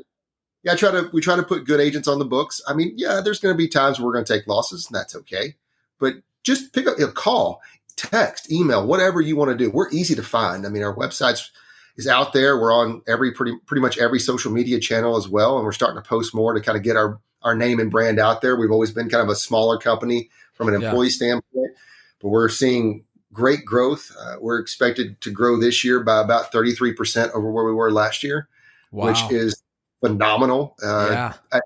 Yeah, 0.62 0.72
I 0.72 0.76
try 0.76 0.90
to 0.90 1.10
we 1.12 1.20
try 1.20 1.36
to 1.36 1.42
put 1.42 1.64
good 1.64 1.80
agents 1.80 2.08
on 2.08 2.18
the 2.18 2.24
books. 2.24 2.60
I 2.66 2.74
mean, 2.74 2.92
yeah, 2.96 3.20
there's 3.22 3.40
going 3.40 3.54
to 3.54 3.58
be 3.58 3.68
times 3.68 3.98
where 3.98 4.06
we're 4.06 4.14
going 4.14 4.24
to 4.24 4.32
take 4.32 4.46
losses 4.46 4.86
and 4.86 4.94
that's 4.94 5.16
okay, 5.16 5.56
but 5.98 6.14
just 6.44 6.72
pick 6.72 6.86
up 6.86 6.98
a 6.98 7.08
call, 7.08 7.60
text, 7.96 8.50
email, 8.50 8.86
whatever 8.86 9.20
you 9.20 9.36
want 9.36 9.50
to 9.50 9.56
do. 9.56 9.70
We're 9.70 9.90
easy 9.90 10.14
to 10.14 10.22
find. 10.22 10.66
I 10.66 10.68
mean, 10.68 10.82
our 10.82 10.94
website's 10.94 11.50
is 11.96 12.06
out 12.06 12.32
there. 12.32 12.58
We're 12.58 12.72
on 12.72 13.02
every 13.06 13.32
pretty 13.32 13.56
pretty 13.66 13.80
much 13.80 13.98
every 13.98 14.18
social 14.18 14.52
media 14.52 14.78
channel 14.78 15.16
as 15.16 15.28
well, 15.28 15.56
and 15.56 15.64
we're 15.64 15.72
starting 15.72 16.00
to 16.02 16.08
post 16.08 16.34
more 16.34 16.54
to 16.54 16.60
kind 16.60 16.76
of 16.76 16.84
get 16.84 16.96
our 16.96 17.20
our 17.42 17.54
name 17.54 17.80
and 17.80 17.90
brand 17.90 18.18
out 18.18 18.40
there. 18.40 18.56
We've 18.56 18.70
always 18.70 18.92
been 18.92 19.08
kind 19.08 19.22
of 19.22 19.28
a 19.28 19.36
smaller 19.36 19.78
company 19.78 20.30
from 20.54 20.68
an 20.68 20.74
employee 20.74 21.08
yeah. 21.08 21.12
standpoint, 21.12 21.72
but 22.20 22.28
we're 22.28 22.48
seeing 22.48 23.04
great 23.32 23.64
growth. 23.64 24.14
Uh, 24.18 24.36
we're 24.40 24.58
expected 24.58 25.20
to 25.22 25.30
grow 25.30 25.58
this 25.58 25.82
year 25.84 26.00
by 26.00 26.20
about 26.20 26.52
33% 26.52 27.30
over 27.32 27.50
where 27.50 27.64
we 27.64 27.72
were 27.72 27.90
last 27.90 28.22
year, 28.22 28.48
wow. 28.90 29.06
which 29.06 29.32
is 29.32 29.62
phenomenal. 30.04 30.76
Uh, 30.82 31.08
yeah. 31.10 31.32
I, 31.52 31.60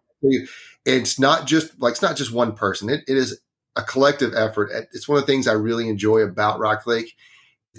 it's 0.84 1.18
not 1.18 1.46
just 1.46 1.80
like, 1.80 1.92
it's 1.92 2.02
not 2.02 2.16
just 2.16 2.32
one 2.32 2.54
person. 2.54 2.88
It, 2.88 3.02
it 3.08 3.16
is 3.16 3.40
a 3.76 3.82
collective 3.82 4.34
effort. 4.34 4.70
It's 4.92 5.08
one 5.08 5.18
of 5.18 5.26
the 5.26 5.32
things 5.32 5.46
I 5.46 5.52
really 5.52 5.88
enjoy 5.88 6.18
about 6.20 6.58
Rock 6.58 6.86
Lake 6.86 7.14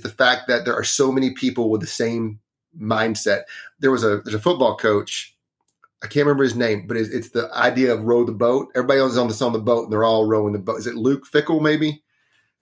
the 0.02 0.10
fact 0.10 0.48
that 0.48 0.66
there 0.66 0.76
are 0.76 0.84
so 0.84 1.12
many 1.12 1.32
people 1.32 1.70
with 1.70 1.82
the 1.82 1.88
same 1.88 2.40
mindset. 2.80 3.44
There 3.80 3.92
was 3.92 4.04
a 4.04 4.22
there's 4.24 4.36
a 4.36 4.40
football 4.40 4.78
coach. 4.78 5.36
I 6.04 6.08
can't 6.08 6.28
remember 6.28 6.44
his 6.44 6.56
name, 6.56 6.86
but 6.86 6.96
it's, 6.96 7.10
it's 7.10 7.30
the 7.30 7.52
idea 7.56 7.92
of 7.94 8.04
row 8.04 8.24
the 8.24 8.32
boat. 8.32 8.68
Everybody 8.76 9.00
else 9.00 9.14
is 9.14 9.18
on 9.18 9.28
the 9.28 9.46
on 9.46 9.54
the 9.54 9.60
boat, 9.60 9.86
and 9.86 9.92
they're 9.92 10.04
all 10.04 10.26
rowing 10.26 10.54
the 10.54 10.60
boat. 10.60 10.78
Is 10.78 10.88
it 10.88 10.96
Luke 10.96 11.26
Fickell? 11.28 11.62
Maybe 11.62 12.04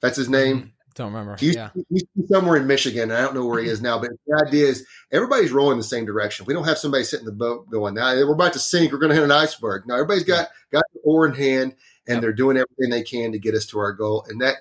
that's 0.01 0.17
his 0.17 0.29
name. 0.29 0.71
Don't 0.95 1.11
remember. 1.11 1.35
He's, 1.37 1.55
yeah. 1.55 1.71
he's 1.89 2.05
somewhere 2.29 2.55
in 2.55 2.67
Michigan. 2.67 3.11
I 3.11 3.21
don't 3.21 3.35
know 3.35 3.45
where 3.45 3.61
he 3.61 3.67
is 3.67 3.81
now, 3.81 3.99
but 3.99 4.11
the 4.25 4.45
idea 4.47 4.67
is 4.67 4.87
everybody's 5.11 5.51
rowing 5.51 5.77
the 5.77 5.83
same 5.83 6.05
direction. 6.05 6.45
We 6.45 6.53
don't 6.53 6.63
have 6.63 6.77
somebody 6.77 7.03
sitting 7.03 7.27
in 7.27 7.33
the 7.33 7.37
boat 7.37 7.69
going, 7.69 7.95
now 7.95 8.13
we're 8.15 8.33
about 8.33 8.53
to 8.53 8.59
sink. 8.59 8.93
We're 8.93 8.99
going 8.99 9.09
to 9.09 9.15
hit 9.15 9.23
an 9.23 9.31
iceberg. 9.31 9.85
Now 9.87 9.95
everybody's 9.95 10.23
got, 10.23 10.47
got 10.71 10.85
the 10.93 11.01
oar 11.01 11.27
in 11.27 11.35
hand 11.35 11.75
and 12.07 12.15
yep. 12.15 12.21
they're 12.21 12.33
doing 12.33 12.55
everything 12.55 12.91
they 12.91 13.03
can 13.03 13.33
to 13.33 13.39
get 13.39 13.55
us 13.55 13.65
to 13.67 13.79
our 13.79 13.91
goal. 13.91 14.25
And 14.29 14.39
that 14.41 14.55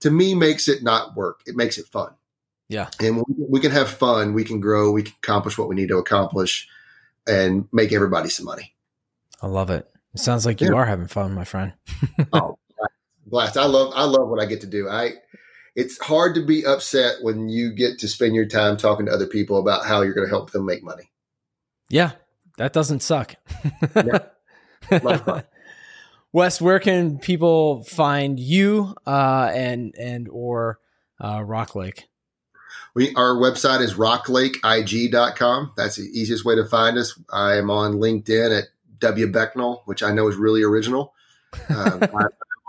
to 0.00 0.10
me 0.10 0.34
makes 0.34 0.66
it 0.66 0.82
not 0.82 1.14
work. 1.14 1.42
It 1.46 1.54
makes 1.54 1.78
it 1.78 1.86
fun. 1.86 2.12
Yeah. 2.68 2.88
And 3.00 3.24
we 3.28 3.60
can 3.60 3.70
have 3.70 3.88
fun, 3.88 4.34
we 4.34 4.44
can 4.44 4.60
grow, 4.60 4.90
we 4.90 5.04
can 5.04 5.14
accomplish 5.22 5.56
what 5.56 5.68
we 5.68 5.76
need 5.76 5.88
to 5.88 5.98
accomplish 5.98 6.68
and 7.26 7.68
make 7.72 7.92
everybody 7.92 8.28
some 8.28 8.46
money. 8.46 8.74
I 9.40 9.46
love 9.46 9.70
it. 9.70 9.88
It 10.14 10.20
sounds 10.20 10.44
like 10.44 10.60
you 10.60 10.68
yeah. 10.68 10.74
are 10.74 10.86
having 10.86 11.06
fun, 11.06 11.34
my 11.34 11.44
friend. 11.44 11.72
oh, 12.32 12.58
blast. 13.26 13.56
I 13.56 13.66
love 13.66 13.92
I 13.94 14.04
love 14.04 14.28
what 14.28 14.40
I 14.40 14.46
get 14.46 14.62
to 14.62 14.66
do. 14.66 14.88
I 14.88 15.12
it's 15.78 15.96
hard 15.98 16.34
to 16.34 16.44
be 16.44 16.66
upset 16.66 17.22
when 17.22 17.48
you 17.48 17.70
get 17.70 18.00
to 18.00 18.08
spend 18.08 18.34
your 18.34 18.46
time 18.46 18.76
talking 18.76 19.06
to 19.06 19.12
other 19.12 19.28
people 19.28 19.60
about 19.60 19.86
how 19.86 20.02
you're 20.02 20.12
going 20.12 20.26
to 20.26 20.30
help 20.30 20.50
them 20.50 20.66
make 20.66 20.82
money. 20.82 21.12
Yeah, 21.88 22.12
that 22.56 22.72
doesn't 22.72 23.00
suck. 23.00 23.36
yeah. 23.94 24.18
Wes, 26.32 26.60
where 26.60 26.80
can 26.80 27.20
people 27.20 27.84
find 27.84 28.40
you 28.40 28.96
uh, 29.06 29.52
and 29.54 29.94
and 29.96 30.28
or 30.28 30.80
uh, 31.20 31.44
Rock 31.44 31.76
Lake? 31.76 32.08
We, 32.94 33.14
our 33.14 33.36
website 33.36 33.80
is 33.80 33.94
rocklakeig.com. 33.94 35.72
That's 35.76 35.94
the 35.94 36.10
easiest 36.12 36.44
way 36.44 36.56
to 36.56 36.64
find 36.64 36.98
us. 36.98 37.16
I 37.32 37.54
am 37.54 37.70
on 37.70 37.94
LinkedIn 37.94 38.58
at 38.58 38.64
W 38.98 39.30
Becknell, 39.30 39.82
which 39.84 40.02
I 40.02 40.10
know 40.10 40.26
is 40.26 40.34
really 40.34 40.64
original. 40.64 41.14
Um, 41.70 42.02
I'm 42.02 42.12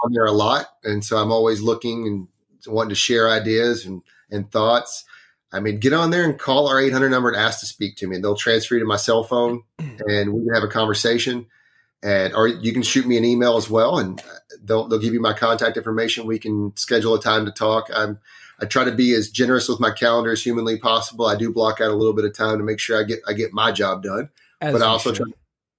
on 0.06 0.14
there 0.14 0.24
a 0.24 0.32
lot, 0.32 0.68
and 0.86 1.04
so 1.04 1.18
I'm 1.18 1.34
always 1.34 1.62
looking 1.62 2.08
and 2.08 2.28
wanting 2.68 2.90
to 2.90 2.96
share 2.96 3.30
ideas 3.30 3.86
and, 3.86 4.02
and 4.30 4.52
thoughts. 4.52 5.06
I 5.52 5.60
mean, 5.60 5.80
get 5.80 5.94
on 5.94 6.12
there 6.12 6.24
and 6.24 6.38
call 6.38 6.68
our 6.68 6.80
800 6.80 7.10
number 7.10 7.30
and 7.30 7.38
ask 7.38 7.60
to 7.62 7.66
speak 7.66 7.96
to 7.98 8.08
me, 8.08 8.16
and 8.16 8.24
they'll 8.24 8.36
transfer 8.36 8.76
you 8.76 8.82
to 8.82 8.86
my 8.86 8.98
cell 8.98 9.24
phone, 9.24 9.64
and 9.80 10.34
we 10.34 10.46
can 10.46 10.54
have 10.54 10.64
a 10.64 10.68
conversation. 10.68 11.48
And 12.02 12.34
or 12.34 12.48
you 12.48 12.72
can 12.72 12.84
shoot 12.84 13.06
me 13.06 13.18
an 13.18 13.26
email 13.26 13.58
as 13.58 13.70
well, 13.70 14.00
and 14.00 14.22
they'll 14.64 14.88
they'll 14.88 15.00
give 15.00 15.14
you 15.14 15.20
my 15.20 15.34
contact 15.34 15.76
information. 15.76 16.26
We 16.26 16.40
can 16.40 16.76
schedule 16.78 17.14
a 17.14 17.22
time 17.22 17.46
to 17.46 17.52
talk. 17.52 17.90
I'm 17.94 18.20
I 18.62 18.66
try 18.66 18.84
to 18.84 18.92
be 18.92 19.14
as 19.14 19.30
generous 19.30 19.68
with 19.68 19.80
my 19.80 19.92
calendar 19.92 20.32
as 20.32 20.44
humanly 20.44 20.78
possible. 20.78 21.26
I 21.26 21.36
do 21.36 21.52
block 21.52 21.82
out 21.82 21.92
a 21.92 21.96
little 21.96 22.14
bit 22.14 22.26
of 22.26 22.34
time 22.34 22.58
to 22.58 22.64
make 22.64 22.80
sure 22.80 23.00
I 23.00 23.04
get 23.04 23.20
I 23.28 23.34
get 23.34 23.54
my 23.54 23.72
job 23.72 24.04
done. 24.04 24.30
As 24.62 24.74
but 24.74 24.82
I 24.82 24.86
also 24.86 25.14
should. 25.14 25.26
try. 25.26 25.34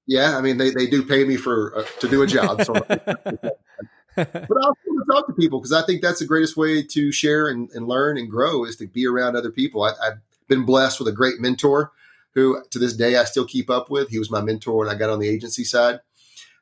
Yeah, 0.06 0.36
I 0.36 0.40
mean 0.40 0.58
they, 0.58 0.70
they 0.70 0.86
do 0.86 1.04
pay 1.04 1.24
me 1.24 1.36
for 1.36 1.78
uh, 1.78 1.84
to 2.00 2.08
do 2.08 2.22
a 2.22 2.26
job. 2.26 2.62
So 2.64 2.74
but 4.16 4.28
I 4.34 4.66
also 4.66 4.80
want 4.86 5.06
to 5.06 5.12
talk 5.12 5.26
to 5.26 5.32
people 5.32 5.60
because 5.60 5.72
I 5.72 5.82
think 5.82 6.02
that's 6.02 6.18
the 6.18 6.26
greatest 6.26 6.56
way 6.56 6.82
to 6.82 7.12
share 7.12 7.48
and, 7.48 7.70
and, 7.72 7.86
learn 7.86 8.18
and 8.18 8.28
grow 8.30 8.64
is 8.64 8.76
to 8.76 8.86
be 8.86 9.06
around 9.06 9.36
other 9.36 9.50
people. 9.50 9.82
I, 9.82 9.92
I've 10.02 10.18
been 10.48 10.64
blessed 10.64 10.98
with 10.98 11.08
a 11.08 11.12
great 11.12 11.40
mentor 11.40 11.92
who 12.34 12.62
to 12.70 12.78
this 12.78 12.94
day 12.94 13.16
I 13.16 13.24
still 13.24 13.44
keep 13.44 13.70
up 13.70 13.90
with. 13.90 14.08
He 14.08 14.18
was 14.18 14.30
my 14.30 14.40
mentor 14.40 14.78
when 14.78 14.88
I 14.88 14.94
got 14.94 15.10
on 15.10 15.20
the 15.20 15.28
agency 15.28 15.64
side. 15.64 16.00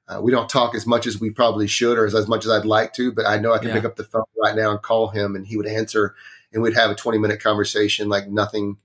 Uh, 0.08 0.20
we 0.22 0.32
don't 0.32 0.48
talk 0.48 0.74
as 0.74 0.86
much 0.86 1.06
as 1.06 1.20
we 1.20 1.30
probably 1.30 1.66
should 1.66 1.98
or 1.98 2.06
as, 2.06 2.14
as 2.14 2.28
much 2.28 2.44
as 2.46 2.50
I'd 2.50 2.64
like 2.64 2.94
to, 2.94 3.12
but 3.12 3.26
I 3.26 3.38
know 3.38 3.52
I 3.52 3.58
can 3.58 3.68
yeah. 3.68 3.74
pick 3.74 3.84
up 3.84 3.96
the 3.96 4.04
phone 4.04 4.24
right 4.42 4.56
now 4.56 4.70
and 4.70 4.80
call 4.80 5.08
him 5.08 5.36
and 5.36 5.46
he 5.46 5.56
would 5.56 5.66
answer 5.66 6.14
and 6.52 6.62
we'd 6.62 6.76
have 6.76 6.90
a 6.90 6.94
20 6.94 7.18
minute 7.18 7.42
conversation 7.42 8.08
like 8.08 8.28
nothing 8.28 8.78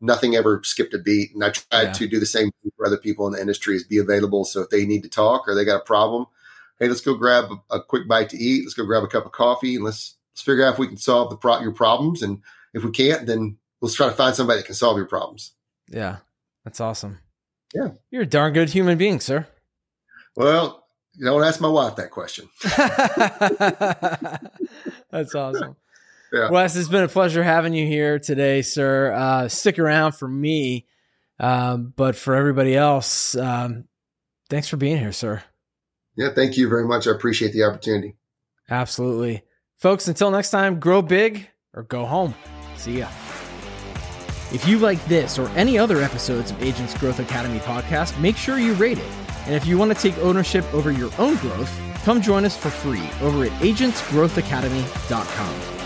nothing 0.00 0.34
ever 0.34 0.60
skipped 0.64 0.94
a 0.94 0.98
beat. 0.98 1.34
And 1.34 1.44
I 1.44 1.50
tried 1.50 1.82
yeah. 1.82 1.92
to 1.92 2.08
do 2.08 2.20
the 2.20 2.26
same 2.26 2.50
for 2.76 2.86
other 2.86 2.96
people 2.96 3.26
in 3.26 3.34
the 3.34 3.40
industry 3.40 3.76
is 3.76 3.84
be 3.84 3.98
available. 3.98 4.44
So 4.44 4.62
if 4.62 4.70
they 4.70 4.86
need 4.86 5.02
to 5.02 5.10
talk 5.10 5.46
or 5.46 5.54
they 5.54 5.64
got 5.64 5.82
a 5.82 5.84
problem, 5.84 6.26
hey, 6.80 6.88
let's 6.88 7.02
go 7.02 7.14
grab 7.14 7.50
a, 7.70 7.76
a 7.76 7.82
quick 7.82 8.08
bite 8.08 8.30
to 8.30 8.38
eat. 8.38 8.64
Let's 8.64 8.74
go 8.74 8.84
grab 8.84 9.04
a 9.04 9.08
cup 9.08 9.26
of 9.26 9.32
coffee 9.32 9.76
and 9.76 9.84
let's 9.84 10.16
let's 10.32 10.42
figure 10.42 10.66
out 10.66 10.72
if 10.74 10.78
we 10.78 10.88
can 10.88 10.96
solve 10.96 11.30
the 11.30 11.36
pro- 11.36 11.60
your 11.60 11.72
problems. 11.72 12.22
And 12.22 12.40
if 12.74 12.82
we 12.82 12.90
can't, 12.90 13.26
then 13.26 13.58
let's 13.80 13.94
try 13.94 14.08
to 14.08 14.14
find 14.14 14.34
somebody 14.34 14.58
that 14.58 14.66
can 14.66 14.74
solve 14.74 14.96
your 14.96 15.06
problems. 15.06 15.52
Yeah, 15.88 16.16
that's 16.64 16.80
awesome. 16.80 17.18
Yeah, 17.74 17.90
you're 18.10 18.22
a 18.22 18.26
darn 18.26 18.52
good 18.52 18.70
human 18.70 18.98
being, 18.98 19.20
sir. 19.20 19.46
Well, 20.34 20.80
you 21.14 21.24
don't 21.24 21.44
ask 21.44 21.60
my 21.60 21.68
wife 21.68 21.96
that 21.96 22.10
question. 22.10 22.48
That's 25.10 25.34
awesome. 25.34 25.76
Yeah. 26.32 26.50
Wes, 26.50 26.76
it's 26.76 26.88
been 26.88 27.02
a 27.02 27.08
pleasure 27.08 27.42
having 27.42 27.74
you 27.74 27.86
here 27.86 28.18
today, 28.20 28.62
sir. 28.62 29.12
Uh, 29.12 29.48
stick 29.48 29.78
around 29.78 30.12
for 30.12 30.28
me, 30.28 30.86
um, 31.40 31.92
but 31.96 32.14
for 32.14 32.36
everybody 32.36 32.76
else, 32.76 33.36
um, 33.36 33.84
thanks 34.48 34.68
for 34.68 34.76
being 34.76 34.98
here, 34.98 35.12
sir. 35.12 35.42
Yeah, 36.20 36.30
thank 36.34 36.56
you 36.56 36.68
very 36.68 36.86
much. 36.86 37.06
I 37.06 37.12
appreciate 37.12 37.52
the 37.52 37.64
opportunity. 37.64 38.16
Absolutely. 38.68 39.42
Folks, 39.78 40.06
until 40.06 40.30
next 40.30 40.50
time, 40.50 40.78
grow 40.78 41.02
big 41.02 41.48
or 41.74 41.82
go 41.82 42.04
home. 42.04 42.34
See 42.76 42.98
ya. 42.98 43.08
If 44.52 44.68
you 44.68 44.78
like 44.78 45.02
this 45.06 45.38
or 45.38 45.48
any 45.50 45.78
other 45.78 46.02
episodes 46.02 46.50
of 46.50 46.62
Agents 46.62 46.96
Growth 46.96 47.18
Academy 47.18 47.58
podcast, 47.60 48.20
make 48.20 48.36
sure 48.36 48.58
you 48.58 48.74
rate 48.74 48.98
it 48.98 49.12
and 49.46 49.54
if 49.54 49.66
you 49.66 49.78
want 49.78 49.92
to 49.92 49.98
take 50.00 50.16
ownership 50.18 50.64
over 50.72 50.92
your 50.92 51.10
own 51.18 51.36
growth, 51.36 51.80
come 52.04 52.20
join 52.20 52.44
us 52.44 52.56
for 52.56 52.70
free 52.70 53.08
over 53.20 53.44
at 53.44 53.52
agentsgrowthacademy.com. 53.60 55.79